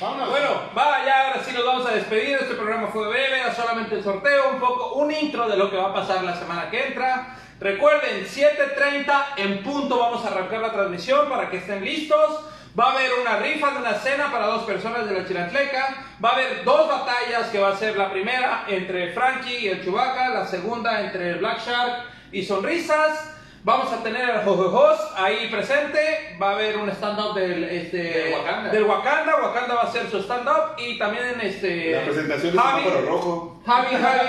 Vámonos. 0.00 0.30
Bueno, 0.30 0.48
va, 0.76 1.04
ya 1.04 1.28
ahora 1.28 1.42
sí 1.44 1.52
nos 1.52 1.64
vamos 1.64 1.86
a 1.86 1.94
despedir. 1.94 2.38
Este 2.40 2.54
programa 2.54 2.88
fue 2.88 3.08
breve, 3.08 3.27
era 3.48 3.54
solamente 3.56 3.94
el 3.94 4.04
sorteo, 4.04 4.50
un 4.52 4.60
poco, 4.60 4.94
un 4.94 5.10
intro 5.10 5.48
de 5.48 5.56
lo 5.56 5.70
que 5.70 5.76
va 5.76 5.88
a 5.88 5.94
pasar 5.94 6.22
la 6.22 6.36
semana 6.36 6.70
que 6.70 6.88
entra. 6.88 7.34
Recuerden, 7.58 8.26
7.30 8.26 9.24
en 9.38 9.62
punto 9.62 9.98
vamos 9.98 10.24
a 10.24 10.28
arrancar 10.28 10.60
la 10.60 10.72
transmisión 10.72 11.28
para 11.28 11.48
que 11.48 11.56
estén 11.56 11.82
listos. 11.82 12.44
Va 12.78 12.90
a 12.90 12.92
haber 12.92 13.10
una 13.20 13.38
rifa 13.38 13.70
de 13.70 13.78
una 13.78 13.94
cena 13.94 14.30
para 14.30 14.46
dos 14.46 14.64
personas 14.64 15.08
de 15.08 15.18
la 15.18 15.26
Chilantleca. 15.26 15.96
Va 16.22 16.30
a 16.30 16.32
haber 16.34 16.62
dos 16.64 16.88
batallas 16.88 17.48
que 17.48 17.58
va 17.58 17.70
a 17.70 17.76
ser 17.76 17.96
la 17.96 18.10
primera 18.10 18.64
entre 18.68 19.12
Frankie 19.12 19.56
y 19.56 19.68
el 19.68 19.82
Chubaca, 19.82 20.28
la 20.28 20.46
segunda 20.46 21.00
entre 21.00 21.30
el 21.30 21.38
Black 21.38 21.66
Shark 21.66 22.04
y 22.30 22.44
Sonrisas. 22.44 23.37
Vamos 23.64 23.92
a 23.92 24.02
tener 24.02 24.24
al 24.30 24.44
Jojojos 24.44 24.98
ahí 25.16 25.48
presente. 25.50 26.36
Va 26.40 26.50
a 26.50 26.52
haber 26.54 26.76
un 26.78 26.88
stand-up 26.90 27.34
del, 27.34 27.64
este, 27.64 27.96
Del 27.98 28.32
Wakanda. 28.34 28.70
del 28.70 28.84
Wakanda. 28.84 29.36
Wakanda 29.42 29.74
va 29.74 29.82
a 29.82 29.86
hacer 29.86 30.08
su 30.10 30.18
stand-up. 30.22 30.76
Y 30.78 30.96
también 30.98 31.38
este, 31.42 31.90
La 31.92 32.04
presentación 32.04 32.52
de 32.54 32.58
Javi, 32.62 32.82
Semáforo 32.84 33.06
Rojo. 33.06 33.60
Javi, 33.66 33.96
Javi, 33.96 34.28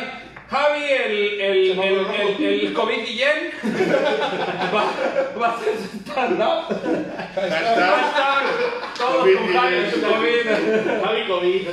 Javi, 0.50 0.84
el, 0.84 1.42
el, 1.42 1.80
el, 1.80 2.06
el, 2.40 2.66
el 2.66 2.74
COVID 2.74 3.06
Guillén 3.06 3.52
va, 4.76 4.84
va 5.40 5.48
a 5.48 5.52
hacer 5.52 5.74
su 5.78 5.98
stand-up. 6.00 6.66
Hashtag, 7.36 8.44
todos 8.98 9.28
con 9.38 9.54
Javi 9.54 9.76
en 9.76 9.92
su 9.92 10.02
COVID. 10.02 10.46
Javi 11.06 11.28
COVID. 11.28 11.68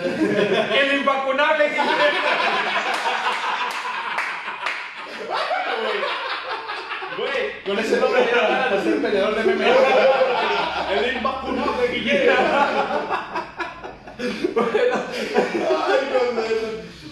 El 0.77 0.99
invacunable 0.99 1.69
Guillén. 1.71 1.87
Güey, 7.17 7.56
con 7.67 7.79
ese 7.79 7.97
nombre 7.99 8.23
dieron 8.23 8.49
ganas 8.49 8.85
de 8.85 8.91
ser 8.91 9.03
peleador 9.03 9.35
de 9.35 9.55
MMA. 9.55 9.65
El 10.93 11.17
invacunado 11.17 11.83
de 11.83 11.89
Guillermo. 11.89 12.35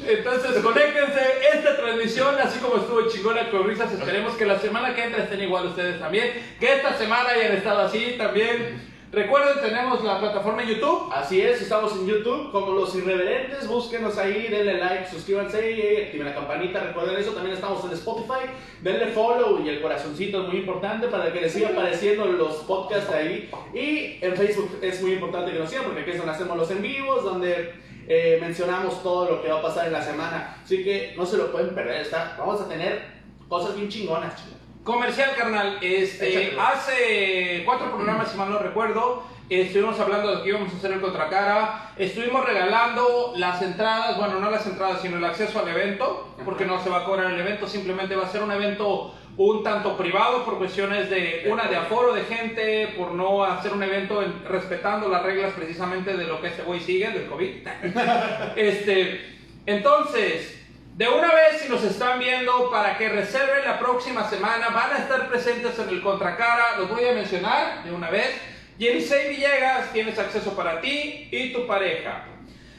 Entonces, 0.07 0.62
conéctense 0.62 1.20
esta 1.55 1.76
transmisión, 1.76 2.36
así 2.40 2.61
como 2.61 2.76
estuvo 2.76 3.09
chingona 3.09 3.50
con 3.50 3.66
risas. 3.66 3.92
Esperemos 3.92 4.34
que 4.34 4.46
la 4.46 4.59
semana 4.59 4.94
que 4.94 5.05
entra 5.05 5.24
estén 5.24 5.42
igual 5.42 5.66
ustedes 5.66 5.98
también. 5.98 6.32
Que 6.61 6.74
esta 6.74 6.96
semana 6.96 7.30
hayan 7.30 7.52
estado 7.57 7.80
así 7.80 8.14
también. 8.16 8.93
Recuerden, 9.14 9.60
tenemos 9.60 10.02
la 10.02 10.18
plataforma 10.18 10.62
en 10.62 10.70
YouTube. 10.70 11.08
Así 11.12 11.40
es, 11.40 11.62
estamos 11.62 11.92
en 11.92 12.04
YouTube 12.04 12.50
como 12.50 12.72
Los 12.72 12.96
Irreverentes. 12.96 13.68
Búsquenos 13.68 14.18
ahí, 14.18 14.48
denle 14.48 14.78
like, 14.78 15.08
suscríbanse 15.08 15.70
y 15.70 16.02
activen 16.02 16.26
la 16.26 16.34
campanita. 16.34 16.80
Recuerden 16.80 17.16
eso, 17.16 17.30
también 17.30 17.54
estamos 17.54 17.84
en 17.84 17.92
Spotify. 17.92 18.50
Denle 18.82 19.12
follow 19.12 19.64
y 19.64 19.68
el 19.68 19.80
corazoncito 19.80 20.42
es 20.42 20.48
muy 20.48 20.56
importante 20.58 21.06
para 21.06 21.32
que 21.32 21.42
les 21.42 21.52
siga 21.52 21.68
apareciendo 21.68 22.24
los 22.26 22.56
podcasts 22.64 23.12
ahí. 23.12 23.48
Y 23.72 24.18
en 24.20 24.34
Facebook 24.34 24.80
es 24.82 25.00
muy 25.00 25.12
importante 25.12 25.52
que 25.52 25.60
nos 25.60 25.70
sigan 25.70 25.84
porque 25.84 26.00
aquí 26.00 26.10
es 26.10 26.16
donde 26.16 26.32
hacemos 26.32 26.56
los 26.56 26.70
en 26.72 26.82
vivos, 26.82 27.22
donde 27.22 27.72
eh, 28.08 28.38
mencionamos 28.40 29.00
todo 29.00 29.30
lo 29.30 29.42
que 29.42 29.48
va 29.48 29.60
a 29.60 29.62
pasar 29.62 29.86
en 29.86 29.92
la 29.92 30.02
semana. 30.02 30.56
Así 30.64 30.82
que 30.82 31.14
no 31.16 31.24
se 31.24 31.36
lo 31.36 31.52
pueden 31.52 31.72
perder. 31.72 32.00
Está, 32.00 32.34
vamos 32.36 32.60
a 32.60 32.68
tener 32.68 33.04
cosas 33.48 33.76
bien 33.76 33.88
chingonas, 33.88 34.34
chicos. 34.34 34.63
Comercial, 34.85 35.30
carnal. 35.35 35.78
Este, 35.80 36.28
Échatelo. 36.28 36.62
hace 36.62 37.62
cuatro 37.64 37.91
programas, 37.91 38.30
si 38.30 38.37
mal 38.37 38.51
no 38.51 38.59
recuerdo, 38.59 39.24
estuvimos 39.49 39.99
hablando 39.99 40.37
de 40.37 40.43
que 40.43 40.51
íbamos 40.51 40.72
a 40.74 40.76
hacer 40.76 40.93
el 40.93 41.01
contracara. 41.01 41.93
Estuvimos 41.97 42.45
regalando 42.45 43.32
las 43.37 43.62
entradas, 43.62 44.18
bueno, 44.18 44.41
no 44.41 44.51
las 44.51 44.66
entradas, 44.66 45.01
sino 45.01 45.16
el 45.16 45.24
acceso 45.24 45.59
al 45.59 45.68
evento, 45.68 46.35
porque 46.45 46.66
no 46.66 46.82
se 46.82 46.91
va 46.91 46.99
a 46.99 47.05
cobrar 47.05 47.32
el 47.32 47.41
evento, 47.41 47.66
simplemente 47.66 48.14
va 48.14 48.24
a 48.26 48.28
ser 48.28 48.43
un 48.43 48.53
evento 48.53 49.14
un 49.37 49.64
tanto 49.64 49.97
privado 49.97 50.45
por 50.45 50.59
cuestiones 50.59 51.11
de 51.11 51.49
una 51.51 51.64
de 51.64 51.74
aforo 51.76 52.12
de 52.14 52.22
gente, 52.22 52.95
por 52.97 53.12
no 53.12 53.43
hacer 53.43 53.72
un 53.72 53.82
evento 53.82 54.22
en- 54.22 54.45
respetando 54.45 55.09
las 55.09 55.24
reglas 55.24 55.55
precisamente 55.55 56.16
de 56.16 56.24
lo 56.24 56.41
que 56.41 56.49
este 56.49 56.62
güey 56.62 56.78
sigue, 56.78 57.09
del 57.11 57.26
COVID. 57.26 57.66
este, 58.57 59.35
entonces, 59.66 60.63
de 60.95 61.09
una 61.09 61.34
vez, 61.34 61.61
si 61.61 61.68
nos 61.68 61.82
están 61.82 62.20
viendo, 62.20 62.70
para 62.70 62.97
que 62.97 63.09
reserven 63.09 63.64
la 63.64 63.80
próxima 63.80 64.30
semana, 64.30 64.68
van 64.68 64.92
a 64.92 64.99
estar 64.99 65.28
presentes 65.28 65.76
en 65.80 65.88
el 65.88 66.01
Contracara, 66.01 66.76
los 66.78 66.88
voy 66.88 67.05
a 67.05 67.12
mencionar 67.12 67.82
de 67.82 67.90
una 67.90 68.11
vez. 68.11 68.30
Yenisei 68.78 69.30
Villegas, 69.30 69.92
tienes 69.92 70.16
acceso 70.16 70.55
para 70.55 70.80
ti 70.80 71.28
y 71.32 71.53
tu 71.53 71.66
pareja. 71.66 72.26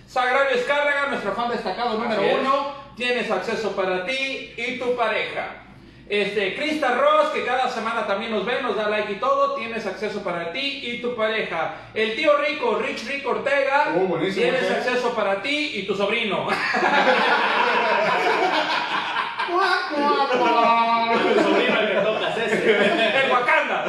Sagrario 0.07 0.57
Escárraga, 0.57 1.07
nuestro 1.07 1.33
fan 1.33 1.49
destacado 1.49 1.97
número 1.97 2.21
uno. 2.39 2.85
Tienes 2.95 3.29
acceso 3.29 3.75
para 3.75 4.05
ti 4.05 4.53
y 4.55 4.79
tu 4.79 4.95
pareja. 4.95 5.64
Este, 6.07 6.55
Krista 6.55 6.95
Ross, 6.95 7.29
que 7.29 7.43
cada 7.45 7.67
semana 7.67 8.05
también 8.05 8.31
nos 8.31 8.45
ve, 8.45 8.61
nos 8.61 8.75
da 8.75 8.89
like 8.89 9.11
y 9.13 9.15
todo, 9.15 9.55
tienes 9.55 9.85
acceso 9.87 10.23
para 10.23 10.51
ti 10.51 10.81
y 10.83 11.01
tu 11.01 11.15
pareja. 11.15 11.73
El 11.95 12.15
tío 12.15 12.37
Rico, 12.37 12.77
Rich 12.77 13.07
Rick 13.07 13.27
Ortega, 13.27 13.95
Oh, 13.97 14.17
tienes 14.19 14.63
¿eh? 14.63 14.75
acceso 14.77 15.15
para 15.15 15.41
ti 15.41 15.71
y 15.75 15.83
tu 15.87 15.95
sobrino. 15.95 16.47
El 21.25 21.43
sobrino 21.43 21.79
al 21.79 21.87
que 21.87 21.95
tocas 21.95 22.37
ese. 22.37 22.71
el 23.25 23.31
Wakanda. 23.31 23.85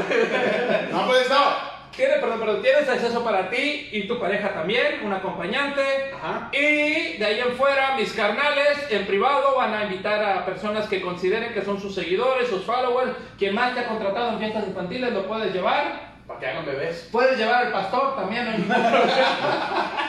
No 0.91 1.07
puede 1.07 1.23
estar. 1.23 1.66
Tiene, 1.97 2.17
perdón, 2.17 2.41
perdón, 2.41 2.63
tienes 2.63 2.87
acceso 2.89 3.25
para 3.25 3.49
ti 3.49 3.89
y 3.91 4.07
tu 4.07 4.21
pareja 4.21 4.53
también, 4.53 5.01
un 5.03 5.15
acompañante. 5.15 5.83
Ajá. 6.15 6.51
Y 6.53 7.17
de 7.17 7.25
ahí 7.25 7.41
en 7.41 7.57
fuera, 7.57 7.97
mis 7.97 8.13
carnales 8.13 8.87
en 8.91 9.07
privado 9.07 9.57
van 9.57 9.75
a 9.75 9.85
invitar 9.85 10.23
a 10.23 10.45
personas 10.45 10.87
que 10.89 11.01
consideren 11.01 11.55
que 11.55 11.65
son 11.65 11.81
sus 11.81 11.95
seguidores, 11.95 12.49
sus 12.49 12.65
followers. 12.65 13.13
Quien 13.39 13.55
más 13.55 13.75
te 13.75 13.81
ha 13.81 13.89
contratado 13.89 14.33
en 14.33 14.39
fiestas 14.39 14.67
infantiles 14.69 15.13
lo 15.13 15.27
puedes 15.27 15.55
llevar. 15.55 16.16
Para 16.27 16.41
que 16.41 16.47
hagan 16.47 16.67
bebés. 16.67 17.09
Puedes 17.13 17.39
llevar 17.39 17.67
al 17.67 17.73
pastor 17.73 18.17
también. 18.17 18.45
no 18.45 18.51
hay 18.51 18.59
ningún 18.59 18.77
problema. 18.91 20.03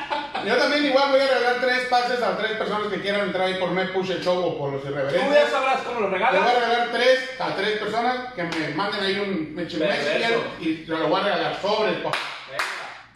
Yo 0.46 0.56
también 0.56 0.86
igual 0.86 1.12
voy 1.12 1.20
a 1.20 1.28
regalar 1.28 1.56
tres 1.62 1.86
pases 1.90 2.22
a 2.22 2.38
tres 2.38 2.52
personas 2.54 2.88
que 2.88 3.02
quieran 3.02 3.22
entrar 3.22 3.48
ahí 3.48 3.56
por 3.56 3.72
Me 3.72 3.86
Push 3.86 4.12
el 4.12 4.24
Show 4.24 4.38
o 4.46 4.58
por 4.58 4.72
los 4.74 4.82
Tú 4.84 4.90
ya 4.90 4.94
irreverentes. 5.02 5.50
sabrás 5.50 5.80
cómo 5.82 6.00
lo 6.02 6.10
Les 6.10 6.20
voy 6.20 6.28
a 6.28 6.32
regalas. 6.34 6.56
regalar 6.56 6.88
tres 6.92 7.30
a 7.40 7.56
tres 7.56 7.80
personas 7.80 8.34
que 8.36 8.44
me 8.44 8.70
manden 8.76 9.04
ahí 9.04 9.20
un 9.20 9.56
Perverso. 9.56 10.44
y 10.60 10.86
lo 10.86 11.08
voy 11.08 11.20
a 11.22 11.24
regalar 11.24 11.62
sobre 11.62 11.90
el 11.92 12.04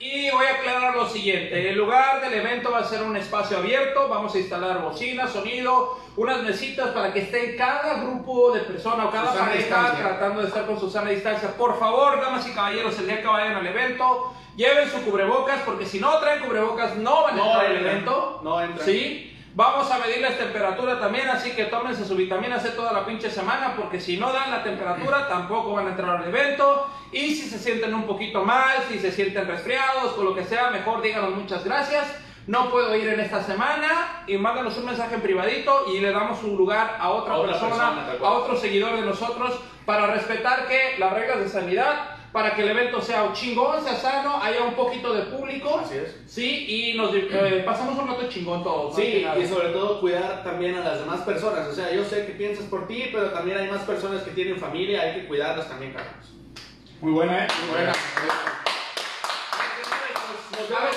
Y 0.03 0.31
voy 0.31 0.45
a 0.47 0.55
aclarar 0.55 0.95
lo 0.95 1.07
siguiente, 1.07 1.69
el 1.69 1.77
lugar 1.77 2.21
del 2.21 2.33
evento 2.33 2.71
va 2.71 2.79
a 2.79 2.83
ser 2.83 3.03
un 3.03 3.15
espacio 3.15 3.57
abierto, 3.59 4.07
vamos 4.09 4.33
a 4.33 4.39
instalar 4.39 4.81
bocinas, 4.81 5.29
sonido, 5.31 5.95
unas 6.17 6.41
mesitas 6.41 6.89
para 6.89 7.13
que 7.13 7.19
esté 7.19 7.55
cada 7.55 8.01
grupo 8.01 8.51
de 8.51 8.61
personas 8.61 9.05
o 9.05 9.11
cada 9.11 9.27
Susana 9.27 9.45
pareja 9.51 9.67
distancia. 9.67 10.03
tratando 10.07 10.41
de 10.41 10.47
estar 10.47 10.65
con 10.65 10.79
Susana 10.79 11.11
distancia. 11.11 11.55
Por 11.55 11.79
favor, 11.79 12.19
damas 12.19 12.47
y 12.47 12.51
caballeros, 12.51 12.97
el 12.97 13.05
día 13.05 13.21
que 13.21 13.27
vayan 13.27 13.53
al 13.57 13.67
evento, 13.67 14.33
lleven 14.55 14.89
su 14.89 15.03
cubrebocas 15.03 15.59
porque 15.63 15.85
si 15.85 15.99
no 15.99 16.17
traen 16.17 16.43
cubrebocas 16.45 16.95
no 16.97 17.21
van 17.23 17.33
a 17.35 17.37
No 17.37 17.45
entrar 17.45 17.65
al 17.67 17.77
evento. 17.77 18.39
no 18.43 18.59
entran. 18.59 18.85
¿Sí? 18.87 19.30
Vamos 19.53 19.91
a 19.91 19.99
medirles 19.99 20.37
temperatura 20.37 20.97
también, 20.97 21.27
así 21.27 21.51
que 21.51 21.65
tómense 21.65 22.05
su 22.05 22.15
vitamina 22.15 22.57
C 22.57 22.69
toda 22.69 22.93
la 22.93 23.05
pinche 23.05 23.29
semana, 23.29 23.75
porque 23.75 23.99
si 23.99 24.15
no 24.15 24.31
dan 24.31 24.49
la 24.49 24.63
temperatura, 24.63 25.27
tampoco 25.27 25.73
van 25.73 25.87
a 25.87 25.89
entrar 25.89 26.17
al 26.17 26.27
evento. 26.27 26.87
Y 27.11 27.35
si 27.35 27.49
se 27.49 27.59
sienten 27.59 27.93
un 27.93 28.07
poquito 28.07 28.45
mal, 28.45 28.77
si 28.87 28.97
se 28.97 29.11
sienten 29.11 29.45
resfriados 29.47 30.17
o 30.17 30.23
lo 30.23 30.33
que 30.33 30.45
sea, 30.45 30.69
mejor 30.69 31.01
díganos 31.01 31.35
muchas 31.35 31.65
gracias. 31.65 32.07
No 32.47 32.71
puedo 32.71 32.95
ir 32.95 33.09
en 33.09 33.19
esta 33.19 33.43
semana 33.43 34.23
y 34.25 34.37
mándanos 34.37 34.77
un 34.77 34.85
mensaje 34.85 35.15
en 35.15 35.21
privadito 35.21 35.85
y 35.93 35.99
le 35.99 36.11
damos 36.11 36.41
un 36.43 36.55
lugar 36.55 36.97
a 36.97 37.09
otra, 37.09 37.33
A 37.33 37.37
otra 37.37 37.59
persona, 37.59 38.07
a 38.19 38.29
otro 38.29 38.55
seguidor 38.55 38.95
de 38.95 39.01
nosotros, 39.01 39.59
para 39.85 40.07
respetar 40.07 40.67
que 40.67 40.95
las 40.97 41.11
reglas 41.13 41.39
de 41.39 41.49
sanidad, 41.49 42.10
para 42.31 42.55
que 42.55 42.61
el 42.61 42.69
evento 42.69 43.01
sea 43.01 43.31
chingón, 43.33 43.83
sea 43.83 43.95
sano, 43.95 44.41
haya 44.41 44.63
un 44.63 44.73
poquito 44.73 45.13
de 45.13 45.23
público. 45.23 45.81
Así 45.83 45.97
es. 45.97 46.15
Sí, 46.25 46.65
y 46.67 46.97
nos 46.97 47.13
eh, 47.13 47.61
pasamos 47.65 47.97
un 47.97 48.07
rato 48.07 48.29
chingón 48.29 48.63
todos. 48.63 48.95
Sí, 48.95 49.25
y 49.39 49.47
sobre 49.47 49.69
todo 49.69 49.99
cuidar 49.99 50.43
también 50.43 50.75
a 50.75 50.81
las 50.81 50.99
demás 50.99 51.21
personas. 51.21 51.67
O 51.67 51.73
sea, 51.73 51.91
yo 51.91 52.03
sé 52.05 52.25
que 52.25 52.33
piensas 52.33 52.65
por 52.65 52.87
ti, 52.87 53.09
pero 53.11 53.31
también 53.31 53.57
hay 53.57 53.69
más 53.69 53.81
personas 53.81 54.23
que 54.23 54.31
tienen 54.31 54.57
familia, 54.57 55.01
hay 55.01 55.21
que 55.21 55.27
cuidarlas 55.27 55.67
también, 55.67 55.93
Carlos. 55.93 56.31
Muy 57.01 57.11
buena, 57.11 57.45
¿eh? 57.45 57.47
Muy 57.61 57.71
buena. 57.71 57.93
A 60.77 60.83
ver, 60.85 60.93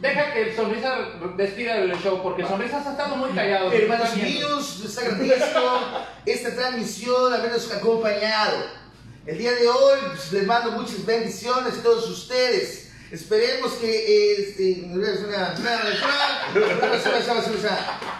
deja 0.00 0.32
que 0.34 0.54
Sonrisa 0.54 0.98
despida 1.36 1.78
el 1.78 1.94
show, 1.98 2.20
porque 2.22 2.44
Sonrisas 2.44 2.86
ha 2.86 2.90
estado 2.90 3.16
muy 3.16 3.30
callado. 3.30 3.72
Hermanos 3.72 4.14
viendo. 4.14 4.48
míos, 4.48 4.80
les 4.82 4.98
agradezco 4.98 5.80
esta 6.26 6.54
transmisión, 6.54 7.32
habernos 7.32 7.72
acompañado. 7.72 8.83
El 9.26 9.38
día 9.38 9.52
de 9.52 9.68
hoy 9.68 9.98
pues, 10.08 10.32
les 10.32 10.46
mando 10.46 10.72
muchas 10.72 11.04
bendiciones 11.06 11.78
a 11.78 11.82
todos 11.82 12.08
ustedes. 12.10 12.92
Esperemos 13.10 13.72
que 13.74 13.86
eh, 13.90 14.36
este, 14.38 14.82
no 14.86 15.02
es 15.06 15.20
una- 15.20 15.54
una- 15.58 15.80
una- 15.82 16.98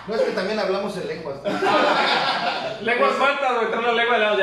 no 0.06 0.14
es 0.14 0.20
que 0.22 0.30
también 0.32 0.58
hablamos 0.58 0.96
en 0.96 1.08
lenguas. 1.08 1.36
Lenguas 2.82 3.12
faltas, 3.18 3.52
güey, 3.56 3.70
la 3.82 3.92
lengua 3.92 4.18
de 4.18 4.24
la 4.24 4.36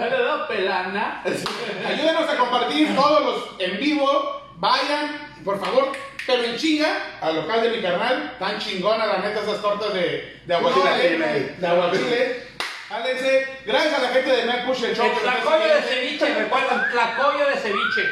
¿No 0.00 0.16
le 0.16 0.22
da 0.24 0.48
pelana? 0.48 1.22
Ayúdenos 1.86 2.28
a 2.30 2.36
compartir 2.36 2.94
todos 2.96 3.22
los 3.24 3.60
en 3.60 3.78
vivo. 3.78 4.42
Vayan, 4.58 5.36
por 5.44 5.60
favor, 5.60 5.92
pero 6.26 6.42
en 6.44 6.56
chinga 6.56 7.18
al 7.20 7.36
local 7.36 7.62
de 7.62 7.70
mi 7.76 7.82
carnal. 7.82 8.36
Tan 8.38 8.58
chingona, 8.58 9.06
la 9.06 9.18
neta, 9.18 9.42
esas 9.42 9.60
tortas 9.62 9.92
de, 9.94 10.40
de 10.46 10.54
aguachile. 10.54 11.18
No, 11.58 11.60
de 11.60 11.66
aguachile. 11.68 12.42
Jálense. 12.88 13.46
Gracias 13.66 13.94
a 13.94 14.02
la 14.02 14.08
gente 14.08 14.30
de 14.30 14.44
Me 14.44 14.58
Push 14.58 14.84
el 14.84 14.96
Show. 14.96 15.06
El 15.06 15.18
tlacoyo 15.18 15.74
de 15.74 15.82
ceviche, 15.82 16.34
recuerdan, 16.34 16.90
tlacoyo 16.90 17.46
de 17.48 17.56
ceviche. 17.56 18.02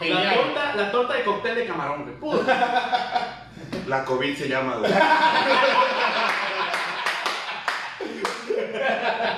La 0.00 0.06
Genial. 0.06 0.34
torta, 0.34 0.74
la 0.74 0.90
torta 0.90 1.14
de 1.14 1.24
cóctel 1.24 1.54
de 1.54 1.66
camarón, 1.66 2.02
güey. 2.02 2.16
Puta. 2.16 3.40
La 3.86 4.04
COVID 4.04 4.36
se 4.36 4.48
llama, 4.48 4.76
güey. 4.76 4.90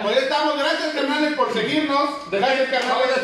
Pues 0.03 0.14
ya 0.14 0.22
estamos. 0.22 0.59
Gracias, 0.59 0.94
carnales, 0.94 1.34
por 1.34 1.53
seguirnos. 1.53 2.30
Gracias, 2.30 2.68
carnales. 2.70 3.18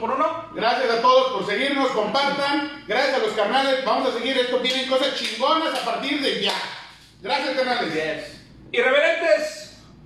por 0.00 0.10
uno. 0.10 0.48
Gracias 0.54 0.90
a 0.90 1.00
todos 1.00 1.32
por 1.32 1.46
seguirnos, 1.46 1.90
compartan. 1.90 2.84
Gracias 2.86 3.14
a 3.14 3.18
los 3.18 3.32
carnales. 3.32 3.84
Vamos 3.84 4.08
a 4.08 4.18
seguir 4.18 4.36
esto. 4.38 4.58
Tienen 4.58 4.88
cosas 4.88 5.14
chingonas 5.14 5.74
a 5.74 5.84
partir 5.84 6.20
de 6.20 6.42
ya. 6.42 6.54
Gracias, 7.20 7.56
carnales. 7.56 7.94
Yes. 7.94 8.40
Irreverentes, 8.72 9.53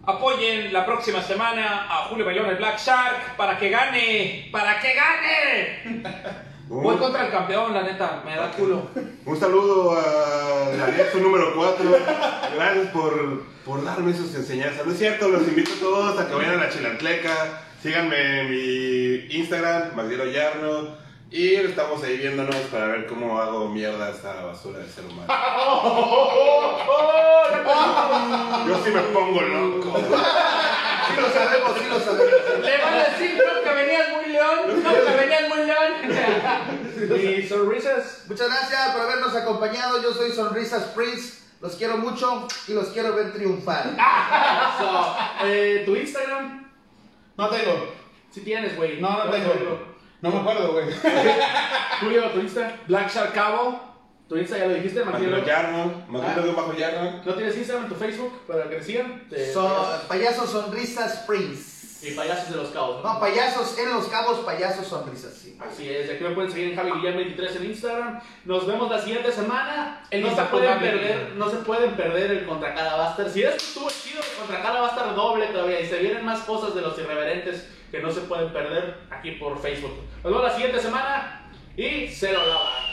apoyen 0.09 0.73
la 0.73 0.87
próxima 0.87 1.21
semana 1.23 1.87
a 1.87 2.07
Julio 2.09 2.25
Bayón, 2.25 2.49
el 2.49 2.57
Black 2.57 2.79
Shark, 2.81 3.37
para 3.37 3.59
que 3.59 3.69
gane, 3.69 4.49
para 4.51 4.81
que 4.81 4.95
gane. 4.95 6.13
Voy 6.69 6.97
contra 6.97 7.27
el 7.27 7.31
campeón, 7.31 7.75
la 7.75 7.83
neta, 7.83 8.23
me 8.25 8.35
da 8.35 8.51
culo. 8.51 8.89
un 9.25 9.39
saludo 9.39 9.99
a 9.99 10.77
la 10.77 10.85
Alexo 10.87 11.19
número 11.19 11.55
4. 11.55 11.97
Gracias 12.55 12.87
por, 12.89 13.43
por 13.65 13.85
darme 13.85 14.15
sus 14.15 14.35
enseñanzas. 14.35 14.87
No 14.87 14.93
es 14.93 14.99
cierto, 14.99 15.29
los 15.29 15.47
invito 15.47 15.73
a 15.73 15.81
todos 15.81 16.21
a 16.21 16.27
que 16.27 16.35
vayan 16.35 16.55
a 16.55 16.65
la 16.65 16.71
Chilantleca. 16.71 17.63
Síganme 17.83 18.41
en 18.41 18.51
mi 18.51 19.37
Instagram, 19.37 19.95
Magdiel 19.95 20.33
Yarno. 20.33 21.08
Y 21.31 21.57
estamos 21.57 22.03
ahí 22.03 22.17
viéndonos 22.17 22.57
para 22.73 22.87
ver 22.87 23.07
cómo 23.07 23.39
hago 23.39 23.69
mierda 23.69 24.11
esta 24.11 24.47
basura 24.47 24.79
de 24.79 24.89
ser 24.89 25.05
humano. 25.05 25.27
Yo 28.67 28.83
sí 28.83 28.91
me 28.91 29.03
pongo 29.03 29.43
loco. 29.43 29.99
Sí 29.99 31.21
lo 31.21 31.29
sabemos, 31.29 31.73
sí 31.79 31.87
lo 31.91 32.01
sabemos. 32.01 32.33
Le 32.63 32.79
van 32.79 32.95
a 32.95 33.05
decir 33.05 33.37
no, 33.37 33.63
que 33.63 33.75
venías 33.75 34.09
muy 34.17 34.33
león, 34.33 34.83
no, 34.83 34.91
que 34.91 35.17
venías 35.17 35.49
muy 35.49 35.65
león. 35.67 35.93
Y 37.21 37.47
sonrisas. 37.47 38.25
Muchas 38.27 38.49
gracias 38.49 38.91
por 38.93 39.03
habernos 39.03 39.37
acompañado. 39.37 40.03
Yo 40.03 40.15
soy 40.15 40.33
Sonrisas 40.33 40.85
Prince. 40.95 41.41
Los 41.61 41.75
quiero 41.75 41.99
mucho 41.99 42.49
y 42.69 42.73
los 42.73 42.89
quiero 42.89 43.15
ver 43.15 43.35
triunfar. 43.35 43.97
So, 44.79 45.17
eh, 45.45 45.83
¿Tu 45.85 45.95
Instagram? 45.95 46.71
No 47.37 47.49
tengo. 47.51 47.93
Si 48.31 48.41
tienes, 48.41 48.77
güey. 48.77 48.99
No, 49.01 49.25
no 49.25 49.31
tengo. 49.31 49.88
No 50.21 50.31
me 50.31 50.39
acuerdo, 50.41 50.73
güey. 50.73 50.87
Julio, 52.01 52.25
¿tu 52.31 52.41
Insta? 52.41 52.77
Black 52.87 53.13
Shark 53.13 53.33
Cabo. 53.33 53.81
¿Tu 54.29 54.37
Insta 54.37 54.59
ya 54.59 54.67
lo 54.67 54.75
dijiste, 54.75 55.03
Magdiel 55.05 55.31
Martín? 55.31 55.47
Yarno, 55.49 56.05
Magdiel 56.09 56.43
de 56.45 56.51
un 56.51 56.57
bajo 56.57 56.75
Yarno. 56.75 57.23
¿No 57.25 57.35
tienes 57.35 57.57
Instagram, 57.57 57.89
tu 57.89 57.95
Facebook 57.95 58.41
para 58.47 58.69
que 58.69 58.77
te 58.77 58.83
sigan? 58.85 59.27
Te- 59.31 59.53
So- 59.53 60.03
payasos 60.09 60.51
Sonrisas 60.51 61.25
Prince. 61.27 61.79
Y 62.01 62.13
payasos 62.13 62.51
de 62.51 62.57
los 62.59 62.69
cabos. 62.69 63.03
No, 63.03 63.19
payasos 63.19 63.77
en 63.79 63.91
los 63.91 64.07
cabos, 64.07 64.39
payasos 64.41 64.87
sonrisas, 64.87 65.33
sí. 65.35 65.59
Así 65.59 65.89
es, 65.91 66.09
aquí 66.09 66.23
me 66.23 66.31
pueden 66.31 66.49
seguir 66.49 66.69
en 66.71 66.77
Javi 66.77 66.93
Guillén 66.93 67.17
23 67.17 67.57
en 67.57 67.65
Instagram. 67.65 68.21
Nos 68.45 68.67
vemos 68.69 68.89
la 68.89 69.01
siguiente 69.01 69.33
semana. 69.33 70.05
El 70.11 70.23
no 70.23 70.33
se 70.37 70.43
pueden 70.43 70.69
Javi 70.75 70.81
perder, 70.91 71.19
Guillén. 71.25 71.39
no 71.41 71.51
se 71.51 71.57
pueden 71.57 71.97
perder 71.97 72.31
el 72.31 72.47
contra 72.47 72.73
cada 72.75 73.05
Buster. 73.09 73.29
Si 73.31 73.43
esto 73.43 73.57
estuvo 73.57 73.89
chido, 73.91 74.21
el 74.21 74.39
contra 74.39 74.63
cada 74.63 74.83
Buster 74.83 75.15
doble 75.17 75.47
todavía. 75.49 75.81
Y 75.81 75.87
se 75.89 75.99
vienen 75.99 76.25
más 76.25 76.39
cosas 76.43 76.73
de 76.77 76.83
los 76.83 76.97
irreverentes 76.99 77.67
que 77.91 78.01
no 78.01 78.11
se 78.11 78.21
pueden 78.23 78.53
perder 78.53 78.99
aquí 79.11 79.33
por 79.33 79.61
Facebook. 79.61 79.93
Nos 80.23 80.33
vemos 80.33 80.43
la 80.43 80.55
siguiente 80.55 80.81
semana 80.81 81.51
y 81.77 82.09
se 82.09 82.33
lo 82.33 82.47
lavan. 82.47 82.89